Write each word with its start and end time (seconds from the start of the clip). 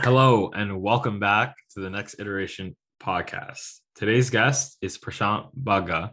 Hello 0.00 0.50
and 0.54 0.80
welcome 0.80 1.20
back 1.20 1.56
to 1.74 1.80
the 1.80 1.90
next 1.90 2.18
iteration 2.18 2.74
podcast. 3.02 3.80
Today's 3.94 4.30
guest 4.30 4.78
is 4.80 4.96
Prashant 4.98 5.50
Bagga. 5.54 6.10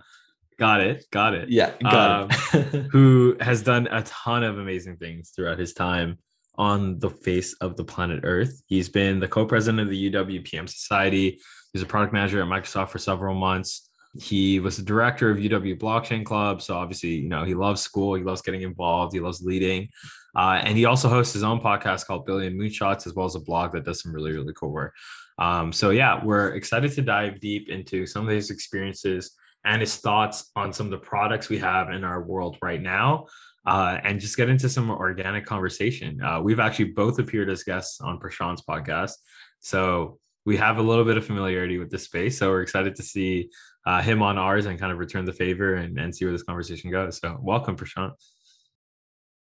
Got 0.60 0.82
it, 0.82 1.06
got 1.12 1.34
it. 1.34 1.50
Yeah, 1.50 1.72
got 1.82 2.22
Um, 2.24 2.30
it. 2.54 2.88
who 2.92 3.38
has 3.40 3.64
done 3.64 3.88
a 3.90 4.04
ton 4.04 4.44
of 4.44 4.58
amazing 4.60 4.98
things 4.98 5.32
throughout 5.34 5.58
his 5.58 5.74
time 5.74 6.20
on 6.56 7.00
the 7.00 7.10
face 7.10 7.54
of 7.62 7.78
the 7.78 7.86
planet 7.86 8.22
Earth. 8.24 8.62
He's 8.68 8.90
been 8.90 9.20
the 9.22 9.30
co-president 9.30 9.80
of 9.80 9.90
the 9.90 10.12
UW 10.12 10.44
PM 10.44 10.68
Society. 10.68 11.40
He's 11.72 11.82
a 11.82 11.86
product 11.86 12.12
manager 12.12 12.42
at 12.42 12.48
Microsoft 12.48 12.90
for 12.90 12.98
several 13.00 13.34
months. 13.36 13.89
He 14.18 14.60
was 14.60 14.78
the 14.78 14.84
director 14.84 15.30
of 15.30 15.38
UW 15.38 15.78
Blockchain 15.78 16.26
Club. 16.26 16.62
So 16.62 16.76
obviously, 16.76 17.16
you 17.16 17.30
know, 17.30 17.44
he 17.44 17.54
loves 17.54 17.82
school. 17.82 18.16
He 18.16 18.24
loves 18.24 18.42
getting 18.42 18.64
involved. 18.64 19.14
He 19.14 19.20
loves 19.20 19.42
leading. 19.42 19.90
Uh, 20.36 20.62
and 20.64 20.78
he 20.78 20.86
also 20.86 21.10
hosts 21.10 21.34
his 21.34 21.44
own 21.44 21.60
podcast 21.60 22.06
called 22.08 22.26
Billion 22.26 22.58
Moonshots, 22.58 23.06
as 23.06 23.14
well 23.14 23.26
as 23.26 23.36
a 23.36 23.40
blog 23.40 23.74
that 23.74 23.86
does 23.86 24.02
some 24.02 24.14
really, 24.14 24.32
really 24.32 24.54
cool 24.54 24.72
work. 24.72 24.96
Um, 25.38 25.72
so 25.72 25.92
yeah, 25.92 26.24
we're 26.24 26.56
excited 26.56 26.92
to 26.94 27.02
dive 27.02 27.40
deep 27.40 27.70
into 27.70 28.06
some 28.06 28.28
of 28.28 28.34
his 28.34 28.50
experiences 28.50 29.32
and 29.64 29.82
his 29.82 29.96
thoughts 29.98 30.52
on 30.56 30.74
some 30.74 30.88
of 30.88 30.92
the 30.92 30.98
products 30.98 31.50
we 31.50 31.60
have 31.60 31.90
in 31.90 32.04
our 32.04 32.22
world 32.24 32.58
right 32.62 32.82
now. 32.82 33.28
Uh, 33.66 34.00
and 34.04 34.20
just 34.20 34.38
get 34.38 34.50
into 34.50 34.70
some 34.70 34.90
organic 34.90 35.46
conversation. 35.46 36.22
Uh, 36.22 36.42
we've 36.42 36.60
actually 36.60 36.86
both 36.86 37.20
appeared 37.20 37.50
as 37.50 37.64
guests 37.64 38.02
on 38.02 38.20
Prashant's 38.20 38.64
podcast. 38.68 39.14
So 39.60 40.18
we 40.46 40.58
have 40.58 40.78
a 40.78 40.82
little 40.82 41.06
bit 41.06 41.18
of 41.18 41.26
familiarity 41.26 41.78
with 41.78 41.92
this 41.92 42.06
space. 42.06 42.40
So 42.40 42.50
we're 42.50 42.62
excited 42.62 42.96
to 42.96 43.04
see 43.04 43.50
uh, 43.86 44.02
him 44.02 44.22
on 44.22 44.38
ours 44.38 44.66
and 44.66 44.80
kind 44.80 44.92
of 44.92 44.98
return 44.98 45.26
the 45.26 45.34
favor 45.34 45.76
and, 45.76 45.98
and 45.98 46.16
see 46.16 46.26
where 46.26 46.32
this 46.32 46.44
conversation 46.44 46.92
goes. 46.92 47.20
So 47.20 47.38
welcome, 47.42 47.76
Prashant. 47.76 48.12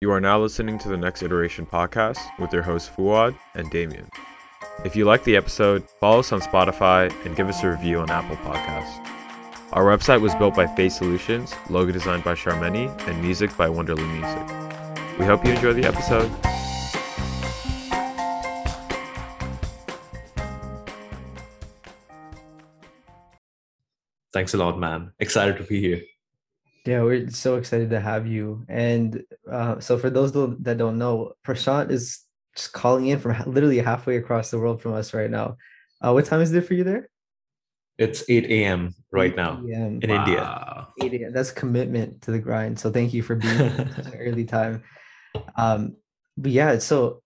You 0.02 0.12
are 0.12 0.20
now 0.20 0.40
listening 0.40 0.78
to 0.80 0.90
the 0.90 0.98
Next 0.98 1.24
Iteration 1.24 1.66
podcast 1.66 2.20
with 2.38 2.52
your 2.52 2.64
hosts 2.64 2.90
Fuad 2.90 3.38
and 3.56 3.70
Damien. 3.72 4.10
If 4.84 4.96
you 4.96 5.06
like 5.06 5.24
the 5.24 5.38
episode, 5.38 5.88
follow 6.00 6.20
us 6.20 6.32
on 6.32 6.42
Spotify 6.42 7.10
and 7.26 7.36
give 7.36 7.48
us 7.48 7.64
a 7.64 7.70
review 7.70 8.00
on 8.00 8.10
Apple 8.10 8.36
Podcasts. 8.38 9.10
Our 9.72 9.86
website 9.86 10.22
was 10.22 10.36
built 10.36 10.56
by 10.56 10.68
Face 10.76 10.98
Solutions, 10.98 11.54
logo 11.70 11.92
designed 11.92 12.24
by 12.24 12.34
Charmeni, 12.34 12.90
and 13.08 13.22
music 13.22 13.56
by 13.56 13.70
Wonderly 13.70 14.04
Music. 14.04 14.48
We 15.18 15.26
hope 15.26 15.46
you 15.46 15.54
enjoy 15.54 15.74
the 15.74 15.86
episode. 15.86 16.32
Thanks 24.34 24.54
a 24.56 24.58
lot, 24.58 24.80
man. 24.80 25.12
Excited 25.20 25.58
to 25.58 25.64
be 25.64 25.80
here. 25.80 26.02
Yeah, 26.86 27.04
we're 27.04 27.30
so 27.30 27.56
excited 27.56 27.92
to 27.92 28.02
have 28.02 28.28
you. 28.28 28.66
And 28.68 29.24
uh, 29.50 29.80
so, 29.80 29.98
for 29.98 30.10
those 30.10 30.34
that 30.34 30.78
don't 30.78 30.98
know, 30.98 31.34
Prashant 31.46 31.92
is 31.92 32.26
just 32.56 32.74
calling 32.74 33.08
in 33.08 33.20
from 33.20 33.42
literally 33.52 33.78
halfway 33.78 34.18
across 34.18 34.52
the 34.52 34.60
world 34.60 34.82
from 34.82 34.94
us 34.94 35.14
right 35.14 35.30
now. 35.30 35.58
Uh, 36.02 36.12
what 36.12 36.26
time 36.26 36.42
is 36.42 36.52
it 36.52 36.66
for 36.66 36.74
you 36.74 36.84
there? 36.84 37.10
It's 37.98 38.24
8 38.28 38.46
a.m. 38.46 38.96
right 39.12 39.36
now 39.36 39.62
8 39.64 39.72
a.m. 39.72 40.00
in 40.02 40.10
India. 40.10 40.42
Wow. 40.42 40.88
8 41.02 41.14
a.m. 41.14 41.32
That's 41.32 41.52
commitment 41.52 42.22
to 42.24 42.32
the 42.32 42.40
grind. 42.40 42.80
So, 42.80 42.92
thank 42.92 43.14
you 43.14 43.24
for 43.24 43.36
being 43.36 43.62
an 43.62 44.14
early 44.20 44.46
time. 44.46 44.84
Um, 45.56 45.96
but 46.36 46.52
yeah, 46.52 46.80
so 46.80 47.22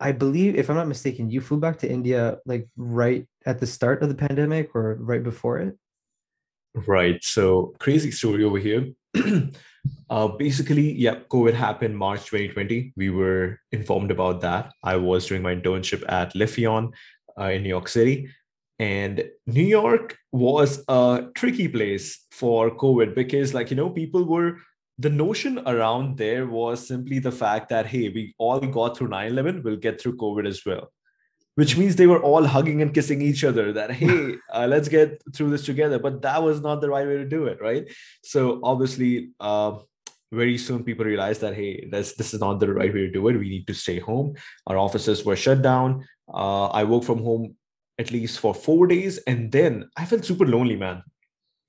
I 0.00 0.12
believe, 0.12 0.56
if 0.56 0.70
I'm 0.70 0.76
not 0.76 0.88
mistaken, 0.88 1.28
you 1.28 1.40
flew 1.42 1.58
back 1.58 1.78
to 1.80 1.90
India 1.90 2.38
like 2.46 2.66
right 2.76 3.26
at 3.44 3.60
the 3.60 3.66
start 3.66 4.02
of 4.02 4.08
the 4.08 4.14
pandemic 4.14 4.74
or 4.74 4.96
right 5.00 5.22
before 5.22 5.58
it. 5.58 5.76
Right. 6.74 7.22
So 7.22 7.74
crazy 7.78 8.10
story 8.10 8.44
over 8.44 8.58
here. 8.58 8.92
uh, 10.10 10.28
basically, 10.28 10.92
yeah, 10.92 11.16
COVID 11.30 11.52
happened 11.52 11.96
March 11.96 12.26
2020. 12.26 12.94
We 12.96 13.10
were 13.10 13.58
informed 13.72 14.10
about 14.10 14.40
that. 14.40 14.72
I 14.82 14.96
was 14.96 15.26
doing 15.26 15.42
my 15.42 15.54
internship 15.54 16.02
at 16.10 16.34
Lifion 16.34 16.92
uh, 17.38 17.44
in 17.44 17.62
New 17.62 17.68
York 17.68 17.88
City. 17.88 18.28
And 18.78 19.24
New 19.46 19.64
York 19.64 20.16
was 20.32 20.82
a 20.88 21.26
tricky 21.34 21.68
place 21.68 22.26
for 22.32 22.70
COVID 22.70 23.14
because, 23.14 23.54
like, 23.54 23.70
you 23.70 23.76
know, 23.76 23.90
people 23.90 24.24
were 24.24 24.58
the 24.98 25.10
notion 25.10 25.60
around 25.66 26.16
there 26.16 26.46
was 26.46 26.88
simply 26.88 27.18
the 27.18 27.32
fact 27.32 27.68
that, 27.68 27.86
hey, 27.86 28.08
we 28.08 28.34
all 28.38 28.60
got 28.60 28.96
through 28.96 29.08
9 29.08 29.30
11, 29.30 29.62
we'll 29.62 29.76
get 29.76 30.00
through 30.00 30.16
COVID 30.16 30.48
as 30.48 30.64
well 30.64 30.90
which 31.54 31.76
means 31.76 31.96
they 31.96 32.06
were 32.06 32.22
all 32.22 32.44
hugging 32.44 32.80
and 32.82 32.94
kissing 32.94 33.20
each 33.20 33.44
other 33.44 33.72
that 33.72 33.90
hey 33.90 34.36
uh, 34.52 34.66
let's 34.66 34.88
get 34.88 35.22
through 35.34 35.50
this 35.50 35.64
together. 35.64 35.98
But 35.98 36.22
that 36.22 36.42
was 36.42 36.60
not 36.60 36.80
the 36.80 36.88
right 36.88 37.06
way 37.06 37.16
to 37.16 37.24
do 37.24 37.46
it 37.46 37.60
right? 37.60 37.90
So 38.22 38.60
obviously 38.62 39.30
uh, 39.40 39.78
very 40.32 40.56
soon 40.56 40.84
people 40.84 41.04
realized 41.04 41.40
that 41.42 41.54
hey 41.54 41.88
this, 41.90 42.14
this 42.14 42.34
is 42.34 42.40
not 42.40 42.60
the 42.60 42.72
right 42.72 42.92
way 42.92 43.00
to 43.00 43.10
do 43.10 43.28
it. 43.28 43.38
We 43.38 43.48
need 43.48 43.66
to 43.66 43.74
stay 43.74 43.98
home. 43.98 44.34
Our 44.66 44.78
offices 44.78 45.24
were 45.24 45.36
shut 45.36 45.62
down. 45.62 46.06
Uh, 46.32 46.66
i 46.68 46.84
worked 46.84 47.04
from 47.04 47.22
home 47.22 47.56
at 47.98 48.10
least 48.10 48.38
for 48.38 48.54
four 48.54 48.86
days. 48.86 49.18
And 49.26 49.52
then 49.52 49.90
i 49.96 50.04
felt 50.04 50.24
super 50.24 50.46
lonely 50.46 50.76
man 50.76 51.02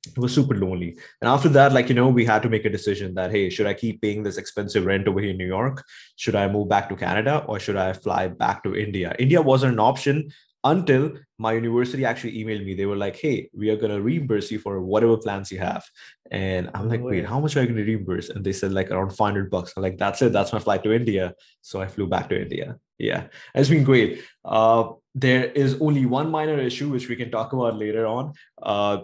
it 0.08 0.18
was 0.18 0.34
super 0.34 0.56
lonely. 0.56 0.98
And 1.22 1.30
after 1.30 1.50
that 1.50 1.74
like 1.74 1.90
you 1.90 1.96
know 1.96 2.10
we 2.10 2.26
had 2.26 2.42
to 2.44 2.50
make 2.50 2.66
a 2.66 2.70
decision 2.70 3.14
that 3.16 3.32
hey 3.32 3.50
should 3.50 3.68
i 3.68 3.74
keep 3.74 4.02
paying 4.02 4.24
this 4.24 4.38
expensive 4.38 4.86
rent 4.86 5.08
over 5.08 5.20
here 5.20 5.32
in 5.32 5.38
new 5.38 5.48
york? 5.48 5.84
Should 6.18 6.36
i 6.36 6.48
move 6.48 6.70
back 6.70 6.90
to 6.90 6.96
canada 6.96 7.44
or 7.48 7.60
should 7.60 7.78
i 7.78 7.94
fly 7.94 8.28
back 8.28 8.64
to 8.64 8.76
india? 8.76 9.16
India 9.20 9.42
wasn't 9.42 9.74
an 9.74 9.80
option 9.80 10.32
until 10.66 11.12
my 11.38 11.52
university 11.52 12.06
actually 12.06 12.42
emailed 12.42 12.66
me. 12.66 12.74
They 12.74 12.86
were 12.86 12.96
like 12.96 13.16
hey 13.18 13.50
we 13.54 13.70
are 13.70 13.78
going 13.78 13.92
to 13.92 14.02
reimburse 14.02 14.52
you 14.52 14.60
for 14.60 14.82
whatever 14.82 15.18
plans 15.18 15.52
you 15.52 15.60
have. 15.60 15.86
And 16.32 16.70
i'm 16.74 16.90
like 16.90 17.02
wait 17.02 17.26
how 17.26 17.40
much 17.40 17.56
are 17.56 17.62
you 17.62 17.68
going 17.68 17.78
to 17.78 17.92
reimburse? 17.92 18.30
And 18.30 18.44
they 18.44 18.54
said 18.54 18.74
like 18.74 18.92
around 18.92 19.12
500 19.12 19.50
bucks. 19.50 19.74
I'm 19.78 19.84
like 19.84 19.98
that's 19.98 20.22
it. 20.22 20.34
That's 20.34 20.52
my 20.52 20.60
flight 20.60 20.84
to 20.84 20.94
india. 20.94 21.34
So 21.62 21.82
i 21.82 21.88
flew 21.88 22.08
back 22.08 22.28
to 22.30 22.42
india. 22.42 22.78
Yeah. 22.98 23.28
It's 23.56 23.70
been 23.70 23.84
great. 23.84 24.24
Uh, 24.46 24.94
there 25.16 25.46
is 25.46 25.78
only 25.82 26.06
one 26.06 26.32
minor 26.32 26.60
issue 26.60 26.90
which 26.90 27.10
we 27.10 27.16
can 27.16 27.30
talk 27.30 27.54
about 27.54 27.78
later 27.78 28.06
on. 28.06 28.34
Uh, 28.62 29.02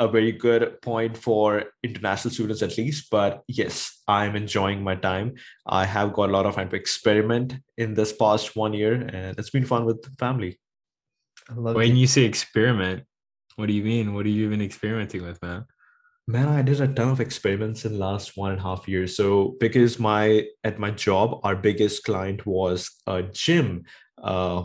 a 0.00 0.08
very 0.08 0.32
good 0.32 0.80
point 0.82 1.16
for 1.16 1.64
international 1.82 2.32
students 2.32 2.62
at 2.62 2.76
least 2.76 3.08
but 3.10 3.42
yes 3.46 4.02
i'm 4.08 4.34
enjoying 4.34 4.82
my 4.82 4.94
time 4.96 5.34
i 5.66 5.84
have 5.84 6.12
got 6.12 6.28
a 6.28 6.32
lot 6.32 6.46
of 6.46 6.54
time 6.56 6.68
to 6.68 6.76
experiment 6.76 7.54
in 7.78 7.94
this 7.94 8.12
past 8.12 8.56
one 8.56 8.72
year 8.72 8.94
and 8.94 9.38
it's 9.38 9.50
been 9.50 9.64
fun 9.64 9.84
with 9.84 10.04
family 10.18 10.58
I 11.48 11.54
love 11.54 11.76
When 11.76 11.92
it. 11.92 11.94
you 11.94 12.08
say 12.08 12.24
experiment, 12.24 13.04
what 13.54 13.66
do 13.66 13.72
you 13.72 13.84
mean? 13.84 14.14
What 14.14 14.26
are 14.26 14.30
you 14.30 14.46
even 14.46 14.60
experimenting 14.60 15.22
with, 15.22 15.40
man? 15.42 15.64
man 16.28 16.48
i 16.48 16.60
did 16.60 16.80
a 16.80 16.88
ton 16.88 17.08
of 17.10 17.20
experiments 17.20 17.84
in 17.84 17.92
the 17.92 17.98
last 17.98 18.36
one 18.36 18.50
and 18.50 18.58
a 18.58 18.62
half 18.62 18.88
years 18.88 19.16
so 19.16 19.54
because 19.60 19.98
my 20.00 20.44
at 20.64 20.78
my 20.78 20.90
job 20.90 21.38
our 21.44 21.54
biggest 21.54 22.02
client 22.02 22.44
was 22.44 22.90
a 23.06 23.22
gym 23.22 23.84
uh, 24.22 24.64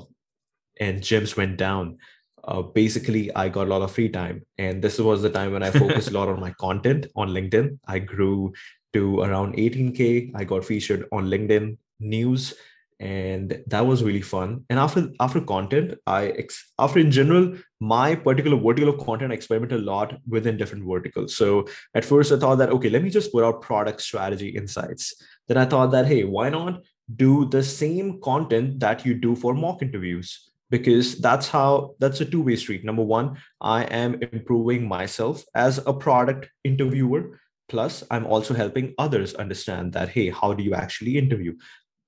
and 0.79 1.01
gyms 1.01 1.37
went 1.37 1.57
down 1.57 1.97
uh, 2.46 2.62
basically 2.62 3.34
i 3.35 3.47
got 3.50 3.68
a 3.68 3.69
lot 3.69 3.81
of 3.81 3.91
free 3.91 4.09
time 4.09 4.41
and 4.57 4.81
this 4.81 5.00
was 5.00 5.22
the 5.22 5.29
time 5.29 5.53
when 5.53 5.63
i 5.63 5.72
focused 5.72 6.09
a 6.09 6.13
lot 6.19 6.28
on 6.28 6.40
my 6.40 6.52
content 6.59 7.06
on 7.16 7.29
linkedin. 7.29 7.78
I 7.88 8.00
grew 8.00 8.53
to 8.94 9.22
around 9.22 9.56
18k 9.56 10.31
i 10.35 10.44
got 10.44 10.66
featured 10.66 11.07
on 11.12 11.28
linkedin 11.28 11.78
news 12.00 12.53
and 13.02 13.63
that 13.66 13.84
was 13.88 14.03
really 14.03 14.22
fun. 14.22 14.63
And 14.69 14.78
after 14.78 15.09
after 15.19 15.41
content 15.41 15.96
i 16.06 16.28
ex- 16.28 16.72
after 16.78 17.00
in 17.00 17.09
general 17.09 17.56
my 17.79 18.13
particular 18.13 18.58
vertical 18.58 18.90
of 18.94 19.03
content 19.03 19.31
I 19.31 19.35
experiment 19.35 19.72
a 19.72 19.79
lot 19.79 20.18
within 20.28 20.56
different 20.56 20.85
verticals. 20.85 21.35
So 21.35 21.66
at 21.96 22.06
first 22.06 22.31
i 22.31 22.38
thought 22.38 22.59
that 22.59 22.69
okay 22.69 22.90
let 22.90 23.03
me 23.03 23.09
just 23.09 23.31
put 23.31 23.44
out 23.44 23.62
product 23.62 24.02
strategy 24.02 24.50
insights. 24.50 25.16
Then 25.47 25.58
i 25.58 25.66
thought 25.66 25.91
that 25.91 26.06
hey 26.06 26.23
why 26.25 26.50
not 26.50 26.81
do 27.16 27.46
the 27.46 27.63
same 27.63 28.22
content 28.22 28.79
that 28.79 29.03
you 29.03 29.16
do 29.16 29.35
for 29.35 29.56
mock 29.56 29.81
interviews 29.81 30.50
because 30.71 31.19
that's 31.19 31.47
how 31.49 31.93
that's 31.99 32.21
a 32.21 32.25
two-way 32.25 32.55
street. 32.55 32.83
Number 32.83 33.03
one 33.03 33.37
i 33.59 33.83
am 33.83 34.15
improving 34.31 34.87
myself 34.87 35.43
as 35.53 35.77
a 35.85 35.93
product 35.93 36.49
interviewer. 36.63 37.39
Plus 37.69 38.03
i'm 38.09 38.25
also 38.25 38.55
helping 38.55 38.95
others 38.97 39.35
understand 39.35 39.93
that 39.93 40.09
hey 40.09 40.29
how 40.31 40.53
do 40.53 40.63
you 40.63 40.73
actually 40.73 41.17
interview? 41.17 41.53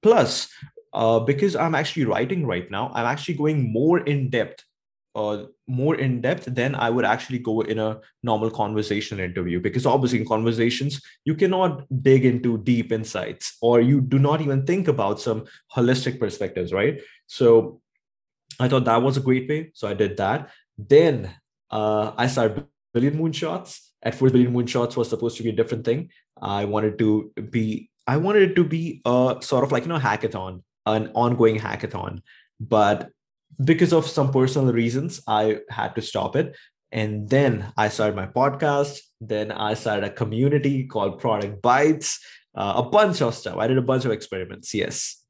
Plus 0.01 0.49
uh, 0.93 1.19
because 1.19 1.55
i'm 1.55 1.75
actually 1.75 2.05
writing 2.05 2.45
right 2.45 2.69
now 2.69 2.91
i'm 2.93 3.05
actually 3.05 3.33
going 3.33 3.71
more 3.73 3.99
in 3.99 4.29
depth 4.29 4.63
uh, 5.15 5.45
more 5.67 5.95
in 5.95 6.21
depth 6.21 6.45
than 6.45 6.75
i 6.75 6.89
would 6.89 7.05
actually 7.05 7.39
go 7.39 7.61
in 7.61 7.79
a 7.79 7.99
normal 8.23 8.49
conversational 8.49 9.23
interview. 9.23 9.59
Because 9.59 9.85
obviously 9.85 10.19
in 10.21 10.27
conversations 10.27 11.01
you 11.25 11.35
cannot 11.35 11.85
dig 12.01 12.25
into 12.25 12.57
deep 12.59 12.91
insights 12.91 13.57
or 13.61 13.81
you 13.81 14.01
do 14.01 14.19
not 14.19 14.41
even 14.41 14.65
think 14.65 14.87
about 14.87 15.19
some 15.19 15.45
holistic 15.75 16.19
perspectives 16.19 16.73
right? 16.73 17.01
So 17.27 17.81
I 18.59 18.67
thought 18.67 18.85
that 18.85 19.01
was 19.01 19.17
a 19.17 19.21
great 19.21 19.49
way. 19.49 19.71
So 19.73 19.87
I 19.87 19.93
did 19.93 20.17
that. 20.17 20.49
Then 20.77 21.33
uh, 21.71 22.11
I 22.17 22.27
started 22.27 22.65
Billion 22.93 23.17
Moonshots. 23.17 23.79
At 24.01 24.15
first, 24.15 24.33
Billion 24.33 24.53
Moonshots 24.53 24.95
was 24.95 25.09
supposed 25.09 25.37
to 25.37 25.43
be 25.43 25.49
a 25.49 25.55
different 25.55 25.85
thing. 25.85 26.09
I 26.41 26.65
wanted 26.65 26.99
to 26.99 27.31
be, 27.49 27.89
I 28.05 28.17
wanted 28.17 28.51
it 28.51 28.55
to 28.55 28.63
be 28.63 29.01
a 29.05 29.37
sort 29.41 29.63
of 29.63 29.71
like, 29.71 29.83
you 29.83 29.89
know, 29.89 29.97
hackathon, 29.97 30.61
an 30.85 31.11
ongoing 31.13 31.57
hackathon. 31.57 32.21
But 32.59 33.09
because 33.63 33.93
of 33.93 34.07
some 34.07 34.31
personal 34.31 34.73
reasons, 34.73 35.21
I 35.27 35.59
had 35.69 35.95
to 35.95 36.01
stop 36.01 36.35
it. 36.35 36.55
And 36.91 37.29
then 37.29 37.71
I 37.77 37.89
started 37.89 38.15
my 38.15 38.27
podcast. 38.27 38.99
Then 39.19 39.51
I 39.51 39.73
started 39.73 40.03
a 40.03 40.09
community 40.09 40.85
called 40.85 41.19
Product 41.19 41.61
Bites, 41.61 42.19
uh, 42.55 42.73
a 42.77 42.83
bunch 42.83 43.21
of 43.21 43.33
stuff. 43.33 43.57
I 43.57 43.67
did 43.67 43.77
a 43.77 43.81
bunch 43.81 44.05
of 44.05 44.11
experiments. 44.11 44.73
Yes. 44.73 45.22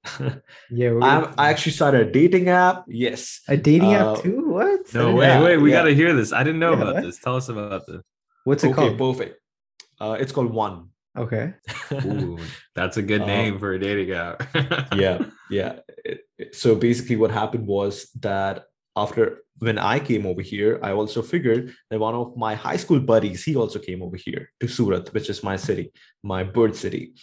Yeah, 0.70 0.92
we're 0.92 1.02
I'm, 1.02 1.24
gonna- 1.24 1.36
I 1.38 1.50
actually 1.50 1.72
started 1.74 2.08
a 2.08 2.12
dating 2.12 2.50
app. 2.50 2.86
Yes. 2.88 3.42
a 3.48 3.58
dating 3.58 3.94
uh, 3.96 4.14
app 4.16 4.24
too. 4.24 4.50
What? 4.50 4.94
No, 4.94 5.22
Yeah, 5.22 5.40
wait, 5.40 5.44
wait. 5.44 5.58
We 5.58 5.72
yeah. 5.72 5.78
got 5.80 5.84
to 5.86 5.96
hear 5.96 6.14
this. 6.14 6.34
I 6.34 6.44
didn't 6.44 6.60
know 6.60 6.72
Yeah, 6.74 6.82
about 6.82 6.94
what? 6.96 7.04
this. 7.04 7.20
Tell 7.20 7.36
us 7.38 7.50
about 7.50 7.88
this. 7.88 8.02
What's 8.44 8.64
it 8.64 8.72
Okay, 8.72 8.96
called? 8.96 8.98
perfect. 8.98 9.40
Uh, 10.00 10.18
it's 10.20 10.32
called 10.32 10.52
One. 10.54 10.90
Okay. 11.18 11.54
Ooh, 11.94 12.40
that's 12.76 12.98
a 12.98 13.02
good 13.02 13.22
Uh, 13.22 13.26
name 13.28 13.60
for 13.60 13.74
a 13.74 13.80
dating 13.80 14.12
app. 14.16 14.44
yeah 14.96 15.26
yeah 15.50 15.80
It- 16.04 16.22
it- 16.40 16.56
so 16.56 16.76
basically 16.76 17.16
what 17.16 17.30
happened 17.32 17.68
was 17.68 18.10
that 18.22 18.66
after 18.98 19.44
when 19.60 19.78
i 19.78 20.00
came 20.00 20.26
over 20.26 20.42
here 20.42 20.80
i 20.82 20.92
also 20.92 21.22
figured 21.22 21.72
that 21.90 22.00
one 22.00 22.16
of 22.16 22.36
my 22.36 22.54
high 22.56 22.78
school 22.84 23.00
buddies 23.00 23.44
he 23.44 23.56
also 23.56 23.78
came 23.80 24.02
over 24.06 24.18
here 24.18 24.50
to 24.60 24.68
surat 24.68 25.14
which 25.14 25.30
is 25.30 25.44
my 25.44 25.56
city 25.68 25.86
my 26.24 26.42
birth 26.44 26.76
city 26.76 27.14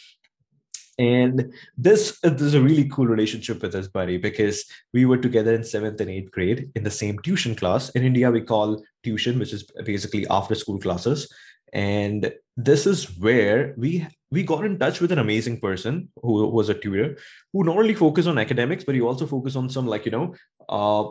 and 1.00 1.50
this, 1.78 2.20
this 2.20 2.42
is 2.42 2.52
a 2.52 2.60
really 2.60 2.86
cool 2.90 3.06
relationship 3.06 3.62
with 3.62 3.72
this 3.72 3.88
buddy 3.88 4.18
because 4.18 4.66
we 4.92 5.06
were 5.06 5.16
together 5.16 5.54
in 5.54 5.64
seventh 5.64 5.98
and 5.98 6.10
eighth 6.10 6.30
grade 6.30 6.70
in 6.74 6.84
the 6.84 6.90
same 6.90 7.18
tuition 7.20 7.54
class. 7.54 7.88
In 7.90 8.04
india 8.04 8.30
we 8.30 8.42
call 8.42 8.82
tuition 9.02 9.38
which 9.38 9.54
is 9.54 9.64
basically 9.86 10.26
after 10.28 10.54
school 10.54 10.78
classes. 10.78 11.32
And 11.72 12.30
this 12.54 12.86
is 12.86 13.18
where 13.18 13.74
we 13.78 14.06
we 14.30 14.42
got 14.42 14.66
in 14.66 14.78
touch 14.78 15.00
with 15.00 15.10
an 15.10 15.18
amazing 15.18 15.60
person 15.60 16.10
who 16.22 16.46
was 16.48 16.68
a 16.68 16.74
tutor 16.74 17.16
who 17.54 17.64
not 17.64 17.78
only 17.78 17.94
focused 17.94 18.28
on 18.28 18.36
academics 18.36 18.84
but 18.84 18.94
he 18.94 19.00
also 19.00 19.26
focused 19.26 19.56
on 19.56 19.70
some 19.70 19.86
like 19.86 20.04
you 20.04 20.12
know 20.12 20.34
uh, 20.68 21.04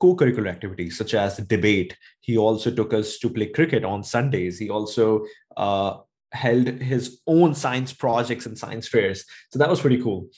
co-curricular 0.00 0.48
activities 0.48 0.96
such 0.96 1.14
as 1.14 1.38
debate. 1.38 1.96
He 2.20 2.38
also 2.38 2.70
took 2.70 2.94
us 2.94 3.18
to 3.18 3.30
play 3.30 3.46
cricket 3.46 3.84
on 3.84 4.04
sundays. 4.04 4.60
He 4.60 4.70
also 4.70 5.24
uh, 5.56 5.96
held 6.32 6.66
his 6.66 7.20
own 7.26 7.54
science 7.54 7.92
projects 7.92 8.46
and 8.46 8.58
science 8.58 8.88
fairs. 8.88 9.24
So 9.50 9.58
that 9.58 9.70
was 9.70 9.80
pretty 9.80 10.02
cool. 10.02 10.28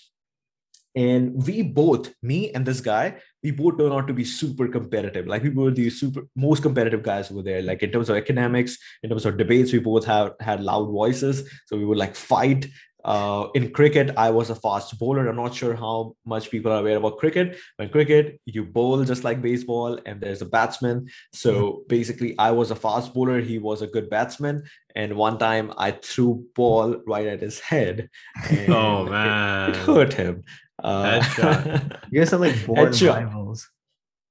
And 0.97 1.47
we 1.47 1.63
both 1.63 2.13
me 2.21 2.51
and 2.51 2.67
this 2.67 2.81
guy 2.81 3.17
we 3.43 3.53
both 3.53 3.79
turned 3.79 3.93
out 3.93 4.07
to 4.09 4.13
be 4.13 4.25
super 4.25 4.69
competitive. 4.69 5.27
Like 5.27 5.43
we 5.43 5.51
were 5.51 5.71
the 5.71 5.89
super 5.89 6.23
most 6.37 6.63
competitive 6.63 7.03
guys 7.03 7.31
over 7.31 7.43
there. 7.43 7.63
Like 7.63 7.83
in 7.83 7.91
terms 7.91 8.11
of 8.11 8.17
academics 8.17 8.77
in 9.03 9.11
terms 9.11 9.25
of 9.25 9.37
debates 9.37 9.73
we 9.73 9.79
both 9.79 10.05
have 10.05 10.35
had 10.41 10.63
loud 10.63 10.91
voices. 10.91 11.49
So 11.67 11.77
we 11.77 11.85
would 11.85 11.99
like 11.99 12.17
fight 12.17 12.67
uh, 13.05 13.49
in 13.55 13.71
cricket 13.73 14.11
i 14.17 14.31
was 14.31 14.51
a 14.51 14.55
fast 14.55 14.99
bowler. 14.99 15.27
I'm 15.29 15.37
not 15.37 15.55
sure 15.55 15.75
how 15.75 16.15
much 16.27 16.51
people 16.51 16.71
are 16.73 16.81
aware 16.81 16.97
about 16.99 17.19
cricket. 17.19 17.57
But 17.79 17.85
in 17.85 17.91
cricket 17.91 18.41
you 18.45 18.65
bowl 18.65 19.03
just 19.05 19.25
like 19.25 19.41
baseball 19.43 19.99
and 20.07 20.21
there's 20.21 20.43
a 20.43 20.47
batsman. 20.47 21.09
So 21.33 21.85
basically 21.89 22.35
i 22.39 22.51
was 22.51 22.71
a 22.71 22.77
fast 22.77 23.15
bowler. 23.15 23.41
He 23.41 23.59
was 23.59 23.83
a 23.83 23.87
good 23.87 24.11
batsman. 24.11 24.65
And 24.95 25.17
one 25.17 25.39
time 25.39 25.73
i 25.79 25.91
threw 25.93 26.45
ball 26.55 26.97
right 27.07 27.27
at 27.27 27.41
his 27.41 27.59
head 27.61 28.09
and 28.51 28.73
oh 28.81 29.07
it- 29.07 29.11
man. 29.11 29.71
it 29.71 29.77
hurt 29.77 30.13
him. 30.15 30.43
Uh, 30.83 31.21
Headshot. 31.21 31.97
You 32.11 32.21
guys 32.21 32.33
are 32.33 32.39
like 32.39 32.67
born 32.67 32.79
Headshot. 32.93 33.15
rivals. 33.17 33.69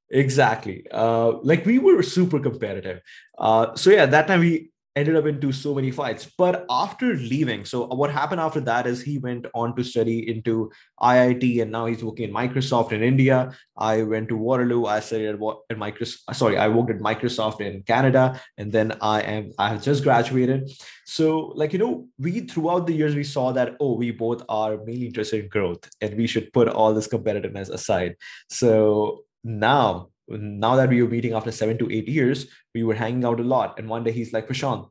exactly. 0.09 0.85
Uh 0.91 1.37
like 1.43 1.65
we 1.65 1.79
were 1.79 2.01
super 2.03 2.39
competitive. 2.39 3.01
Uh 3.37 3.75
so 3.75 3.89
yeah 3.91 4.05
that 4.05 4.27
time 4.27 4.39
we 4.41 4.71
ended 4.99 5.15
up 5.15 5.25
into 5.25 5.51
so 5.51 5.73
many 5.73 5.91
fights. 5.91 6.29
But 6.37 6.65
after 6.69 7.13
leaving 7.15 7.65
so 7.65 7.85
what 7.85 8.11
happened 8.11 8.41
after 8.41 8.61
that 8.61 8.87
is 8.87 9.01
he 9.01 9.17
went 9.17 9.47
on 9.53 9.75
to 9.75 9.83
study 9.83 10.29
into 10.29 10.71
iit 11.01 11.61
and 11.61 11.71
now 11.71 11.85
he's 11.85 12.03
working 12.03 12.29
in 12.29 12.35
microsoft 12.35 12.91
in 12.91 13.03
india. 13.03 13.51
I 13.77 14.03
went 14.03 14.29
to 14.29 14.37
waterloo. 14.37 14.85
I 14.85 14.99
studied 14.99 15.27
at, 15.27 15.35
at 15.69 15.77
microsoft 15.77 16.35
sorry 16.35 16.57
i 16.57 16.67
worked 16.67 16.91
at 16.91 16.99
microsoft 16.99 17.61
in 17.61 17.81
canada 17.83 18.39
and 18.57 18.71
then 18.71 18.93
i 19.01 19.21
am 19.21 19.51
i 19.57 19.69
have 19.69 19.83
just 19.83 20.03
graduated. 20.03 20.69
So 21.05 21.53
like 21.55 21.73
you 21.73 21.79
know 21.79 22.07
we 22.17 22.41
throughout 22.41 22.87
the 22.87 22.93
years 22.93 23.15
we 23.15 23.23
saw 23.23 23.51
that 23.53 23.75
oh 23.79 23.95
we 23.95 24.11
both 24.11 24.43
are 24.49 24.77
mainly 24.77 25.07
interested 25.07 25.43
in 25.43 25.49
growth 25.49 25.89
and 26.01 26.15
we 26.15 26.27
should 26.27 26.53
put 26.53 26.67
all 26.67 26.93
this 26.93 27.07
competitiveness 27.07 27.69
aside. 27.69 28.15
So 28.49 29.25
now 29.43 30.09
now 30.29 30.75
that 30.75 30.89
we 30.89 31.01
were 31.01 31.09
meeting 31.09 31.33
after 31.33 31.51
seven 31.51 31.77
to 31.77 31.91
eight 31.91 32.07
years 32.07 32.47
we 32.75 32.83
were 32.83 32.95
hanging 32.95 33.25
out 33.25 33.39
a 33.39 33.43
lot. 33.43 33.79
And 33.79 33.89
one 33.89 34.03
day 34.03 34.11
he's 34.11 34.33
like 34.33 34.47
prashant 34.47 34.89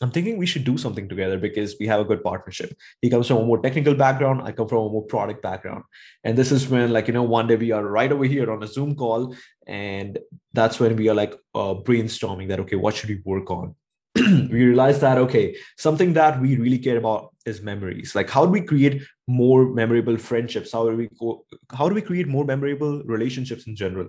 i'm 0.00 0.10
thinking 0.10 0.38
we 0.38 0.46
should 0.46 0.64
do 0.64 0.78
something 0.78 1.08
together 1.08 1.38
because 1.38 1.76
we 1.78 1.86
have 1.86 2.00
a 2.00 2.04
good 2.04 2.22
partnership. 2.22 2.74
He 3.02 3.10
comes 3.10 3.26
from 3.28 3.38
a 3.38 3.44
more 3.44 3.60
technical 3.60 3.94
background. 3.94 4.42
I 4.42 4.52
come 4.52 4.68
from 4.68 4.86
a 4.86 4.88
more 4.88 5.04
product 5.04 5.42
background. 5.42 5.84
And 6.24 6.38
this 6.38 6.52
is 6.52 6.68
when 6.68 6.92
like 6.92 7.06
you 7.06 7.14
know 7.14 7.22
one 7.22 7.46
day 7.46 7.56
we 7.56 7.72
are 7.72 7.84
right 7.84 8.10
over 8.10 8.24
here 8.24 8.50
on 8.50 8.62
a 8.62 8.66
zoom 8.66 8.94
call. 8.94 9.34
And 9.66 10.18
that's 10.52 10.80
when 10.80 10.96
we 10.96 11.08
are 11.08 11.14
like 11.14 11.34
uh, 11.54 11.74
brainstorming 11.74 12.48
that 12.48 12.60
okay 12.60 12.76
what 12.76 12.94
should 12.94 13.10
we 13.10 13.20
work 13.24 13.50
on? 13.50 13.74
We 14.16 14.64
realized 14.64 15.02
that 15.02 15.18
okay 15.18 15.56
something 15.76 16.14
that 16.14 16.40
we 16.40 16.56
really 16.56 16.78
care 16.78 16.96
about 16.96 17.34
is 17.46 17.62
memories? 17.62 18.14
Like 18.14 18.30
how 18.30 18.44
do 18.44 18.50
we 18.50 18.60
create 18.60 19.02
more 19.26 19.72
memorable 19.72 20.16
friendships? 20.16 20.72
How 20.72 20.88
do 20.88 20.96
we 20.96 21.08
go 21.18 21.44
how 21.72 21.88
do 21.88 21.94
we 21.94 22.02
create 22.02 22.28
more 22.28 22.44
memorable 22.44 23.02
relationships 23.04 23.66
in 23.66 23.76
general? 23.76 24.08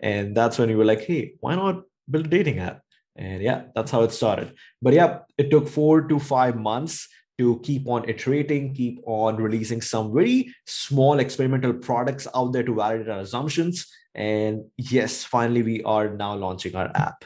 And 0.00 0.36
that's 0.36 0.58
when 0.58 0.68
we 0.68 0.74
were 0.74 0.84
like 0.84 1.02
hey 1.02 1.34
why 1.40 1.54
not 1.54 1.82
build 2.10 2.26
a 2.26 2.28
dating 2.28 2.58
app? 2.58 2.82
And 3.16 3.42
yeah 3.42 3.64
that's 3.74 3.90
how 3.90 4.02
it 4.02 4.12
started. 4.12 4.54
But 4.80 4.94
yeah 4.94 5.20
it 5.38 5.50
took 5.50 5.68
four 5.68 6.02
to 6.02 6.18
five 6.18 6.56
months 6.56 7.08
to 7.38 7.60
keep 7.60 7.88
on 7.88 8.08
iterating 8.08 8.74
keep 8.74 9.00
on 9.06 9.36
releasing 9.36 9.80
some 9.80 10.12
very 10.12 10.54
small 10.66 11.18
experimental 11.18 11.72
products 11.72 12.28
out 12.34 12.52
there 12.52 12.62
to 12.62 12.74
validate 12.74 13.08
our 13.08 13.20
assumptions. 13.20 13.86
And 14.14 14.64
yes 14.76 15.24
finally 15.24 15.62
we 15.62 15.82
are 15.84 16.14
now 16.14 16.34
launching 16.34 16.74
our 16.76 16.90
app. 16.94 17.24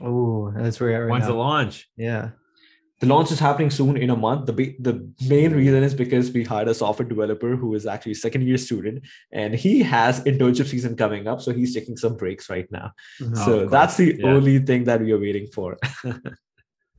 Oh, 0.00 0.52
that's 0.54 0.78
where 0.78 0.90
we 0.90 0.94
are 0.94 1.06
right 1.06 1.10
When's 1.10 1.26
the 1.26 1.34
launch? 1.34 1.88
Yeah. 1.96 2.30
The 3.00 3.06
launch 3.06 3.30
is 3.32 3.38
happening 3.40 3.70
soon 3.70 3.96
in 3.96 4.10
a 4.10 4.16
month 4.16 4.46
the 4.46 4.52
the 4.78 4.94
main 5.28 5.52
reason 5.52 5.82
is 5.82 5.94
because 5.94 6.30
we 6.32 6.44
hired 6.44 6.68
a 6.68 6.74
software 6.74 7.08
developer 7.08 7.56
who 7.56 7.74
is 7.74 7.86
actually 7.86 8.12
a 8.12 8.22
second 8.26 8.42
year 8.46 8.58
student 8.58 9.02
and 9.32 9.54
he 9.54 9.82
has 9.82 10.20
internship 10.24 10.66
season 10.66 10.94
coming 10.96 11.26
up 11.26 11.40
so 11.40 11.52
he's 11.52 11.74
taking 11.74 11.96
some 11.96 12.16
breaks 12.16 12.48
right 12.50 12.70
now 12.70 12.92
Mhm. 13.20 13.32
Oh, 13.38 13.44
so 13.46 13.66
that's 13.66 13.96
the 13.96 14.16
Yeah. 14.18 14.26
only 14.34 14.58
thing 14.58 14.84
that 14.84 15.00
we 15.00 15.12
are 15.12 15.18
waiting 15.18 15.46
for 15.56 15.76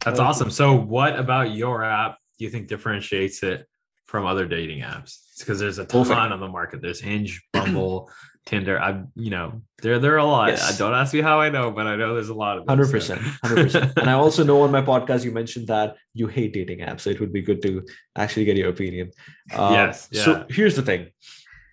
That's 0.03 0.19
Oh, 0.19 0.23
awesome. 0.23 0.49
So, 0.49 0.73
what 0.75 1.13
about 1.19 1.51
your 1.51 1.83
app 1.83 2.17
do 2.39 2.45
you 2.45 2.49
think 2.49 2.67
differentiates 2.67 3.43
it 3.43 3.67
from 4.07 4.25
other 4.25 4.47
dating 4.47 4.79
apps? 4.81 5.11
Because 5.37 5.59
there's 5.59 5.77
a 5.77 5.85
ton 5.85 6.01
Perfect. 6.07 6.31
on 6.33 6.39
the 6.39 6.47
market. 6.47 6.81
There's 6.81 6.99
Hinge, 6.99 7.39
Bumble, 7.53 8.09
Tinder. 8.45 8.81
I, 8.81 9.03
you 9.15 9.29
know, 9.29 9.61
there 9.81 9.99
there 9.99 10.13
are 10.15 10.17
a 10.17 10.25
lot. 10.25 10.49
Yes. 10.49 10.77
Don't 10.77 10.93
ask 10.93 11.13
me 11.13 11.21
how 11.21 11.39
I 11.39 11.49
know, 11.49 11.69
but 11.71 11.85
I 11.87 11.95
know 11.95 12.15
there's 12.15 12.29
a 12.29 12.33
lot 12.33 12.57
of 12.57 12.67
hundred 12.67 12.89
percent, 12.89 13.21
hundred 13.43 13.65
percent. 13.65 13.93
And 13.97 14.09
I 14.09 14.13
also 14.13 14.43
know 14.43 14.61
on 14.63 14.71
my 14.71 14.81
podcast 14.93 15.23
you 15.23 15.31
mentioned 15.31 15.67
that 15.67 15.95
you 16.13 16.27
hate 16.27 16.53
dating 16.53 16.79
apps, 16.79 17.01
so 17.01 17.09
it 17.11 17.19
would 17.19 17.31
be 17.31 17.41
good 17.41 17.61
to 17.61 17.85
actually 18.15 18.45
get 18.45 18.57
your 18.57 18.69
opinion. 18.69 19.11
Uh, 19.53 19.69
Yes, 19.73 20.09
So 20.11 20.45
here's 20.49 20.75
the 20.75 20.81
thing. 20.81 21.07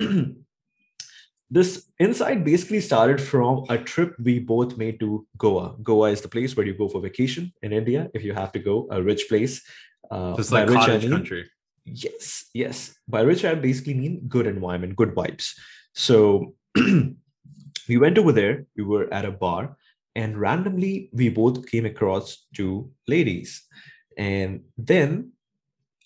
this 1.51 1.87
insight 1.99 2.45
basically 2.45 2.81
started 2.81 3.21
from 3.21 3.65
a 3.71 3.79
trip 3.79 4.15
we 4.23 4.39
both 4.39 4.77
made 4.77 5.01
to 5.01 5.27
Goa. 5.39 5.77
Goa 5.83 6.11
is 6.11 6.21
the 6.21 6.29
place 6.29 6.55
where 6.57 6.67
you 6.67 6.75
go 6.75 6.89
for 6.89 7.01
vacation 7.01 7.53
in 7.63 7.73
India 7.73 8.11
if 8.13 8.23
you 8.23 8.35
have 8.35 8.53
to 8.53 8.59
go, 8.59 8.87
a 8.91 9.03
rich 9.03 9.27
place. 9.29 9.63
Uh, 10.11 10.37
just 10.37 10.53
like 10.53 10.69
rich 10.69 10.79
I 10.89 10.99
mean- 10.99 11.11
country. 11.11 11.49
Yes, 11.91 12.45
yes. 12.53 12.95
By 13.09 13.23
rich, 13.23 13.47
I 13.47 13.55
basically 13.55 13.95
mean 13.95 14.29
good 14.29 14.47
environment, 14.47 14.95
good 14.95 15.15
vibes. 15.15 15.55
So 15.95 16.55
we 17.89 17.97
went 17.97 18.19
over 18.19 18.33
there. 18.33 18.67
We 18.77 18.85
were 18.85 19.13
at 19.13 19.25
a 19.25 19.31
bar, 19.31 19.77
and 20.15 20.39
randomly 20.39 21.11
we 21.13 21.29
both 21.29 21.67
came 21.67 21.87
across 21.87 22.47
two 22.55 22.91
ladies, 23.07 23.63
and 24.17 24.63
then 24.77 25.33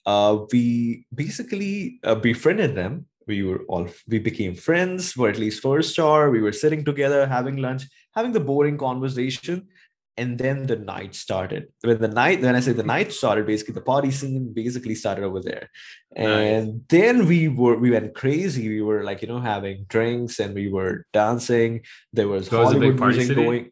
uh, 0.07 0.39
we 0.53 1.07
basically 1.15 2.01
uh, 2.05 2.15
befriended 2.15 2.75
them. 2.75 3.07
We 3.27 3.45
were 3.45 3.63
all 3.69 3.89
we 4.09 4.19
became 4.19 4.55
friends 4.55 5.13
for 5.13 5.29
at 5.29 5.39
least 5.39 5.63
first 5.63 5.99
hour. 5.99 6.31
We 6.31 6.43
were 6.43 6.53
sitting 6.53 6.85
together, 6.85 7.27
having 7.27 7.57
lunch, 7.57 7.85
having 8.15 8.33
the 8.33 8.41
boring 8.41 8.79
conversation, 8.79 9.69
and 10.17 10.39
then 10.39 10.67
the 10.67 10.77
night 10.77 11.15
started 11.15 11.69
when 11.83 12.01
the 12.01 12.09
night 12.09 12.43
when 12.43 12.55
i 12.55 12.61
say 12.61 12.73
the 12.73 12.83
night 12.83 13.13
started 13.13 13.47
basically 13.47 13.75
the 13.75 13.81
party 13.81 14.11
scene 14.11 14.53
basically 14.53 14.95
started 14.95 15.25
over 15.25 15.41
there 15.41 15.71
and 16.15 16.83
then 16.89 17.27
we 17.27 17.49
were 17.49 17.77
we 17.79 17.91
went 17.91 18.15
crazy 18.15 18.69
we 18.69 18.83
were 18.83 19.03
like 19.03 19.23
you 19.23 19.29
know 19.29 19.41
having 19.41 19.85
drinks 19.89 20.39
and 20.39 20.55
we 20.55 20.69
were 20.69 21.07
dancing 21.13 21.81
there 22.13 22.29
was 22.29 22.49
hollywood 22.49 22.99
party 22.99 23.17
music 23.17 23.37
city? 23.37 23.45
going 23.45 23.71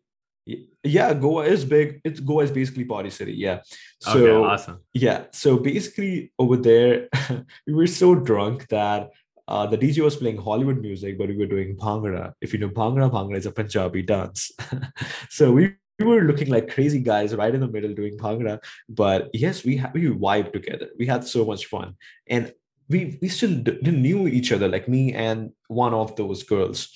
yeah 0.82 1.12
goa 1.12 1.44
is 1.44 1.64
big 1.64 2.00
it's 2.04 2.20
goa 2.20 2.44
is 2.44 2.50
basically 2.50 2.85
party 2.85 3.11
city 3.11 3.32
yeah 3.32 3.61
so 4.00 4.18
okay, 4.18 4.52
awesome. 4.52 4.80
yeah 4.94 5.25
so 5.32 5.59
basically 5.59 6.32
over 6.38 6.56
there 6.56 7.09
we 7.66 7.75
were 7.75 7.87
so 7.87 8.14
drunk 8.14 8.66
that 8.68 9.11
uh, 9.47 9.66
the 9.66 9.76
DJ 9.76 10.04
was 10.04 10.14
playing 10.14 10.37
Hollywood 10.37 10.80
music, 10.80 11.18
but 11.18 11.28
we 11.28 11.37
were 11.37 11.44
doing 11.44 11.76
Bhangra. 11.76 12.32
If 12.40 12.52
you 12.52 12.61
know 12.61 12.68
Bhangra, 12.68 13.11
Bhangra 13.11 13.37
is 13.37 13.47
a 13.47 13.50
Punjabi 13.50 14.02
dance. 14.02 14.52
so 15.28 15.50
we 15.50 15.75
were 16.07 16.23
looking 16.23 16.49
like 16.49 16.71
crazy 16.71 17.00
guys 17.00 17.35
right 17.35 17.54
in 17.54 17.61
the 17.61 17.69
middle 17.69 17.95
doing 17.95 18.16
Bhangra. 18.19 18.62
But 18.88 19.30
yes, 19.35 19.64
we 19.64 19.76
ha- 19.76 19.90
we 19.95 20.02
vibed 20.07 20.52
together. 20.52 20.88
We 20.99 21.07
had 21.07 21.25
so 21.25 21.45
much 21.45 21.66
fun, 21.66 21.97
and 22.26 22.52
we 22.88 23.19
we 23.23 23.28
still 23.28 23.54
d- 23.54 23.78
knew 23.90 24.26
each 24.28 24.52
other, 24.52 24.69
like 24.69 24.88
me 24.88 25.12
and 25.12 25.52
one 25.69 25.95
of 25.95 26.16
those 26.16 26.42
girls. 26.42 26.88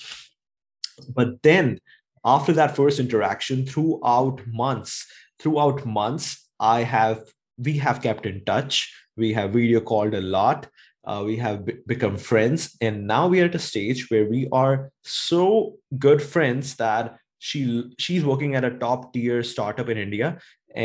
But 1.08 1.42
then 1.42 1.80
after 2.24 2.52
that 2.54 2.76
first 2.76 2.98
interaction, 3.00 3.66
throughout 3.66 4.40
months, 4.46 5.06
throughout 5.38 5.84
months, 5.84 6.48
I 6.60 6.82
have 6.82 7.24
we 7.58 7.78
have 7.78 8.02
kept 8.02 8.26
in 8.26 8.44
touch. 8.44 8.92
We 9.16 9.32
have 9.34 9.52
video 9.52 9.80
called 9.80 10.14
a 10.14 10.20
lot. 10.20 10.68
uh, 11.06 11.22
we 11.24 11.36
have 11.36 11.66
be- 11.66 11.76
become 11.86 12.16
friends 12.16 12.76
and 12.80 13.06
now 13.06 13.28
we 13.28 13.38
are 13.40 13.44
at 13.44 13.54
a 13.54 13.58
stage 13.58 14.08
where 14.10 14.24
we 14.34 14.48
are 14.52 14.90
so 15.02 15.76
good 15.98 16.22
friends 16.22 16.76
that 16.76 17.18
she 17.48 17.60
she's 18.04 18.24
working 18.30 18.54
at 18.58 18.64
a 18.70 18.72
top 18.84 19.12
tier 19.14 19.42
startup 19.52 19.88
in 19.94 19.98
india 20.06 20.28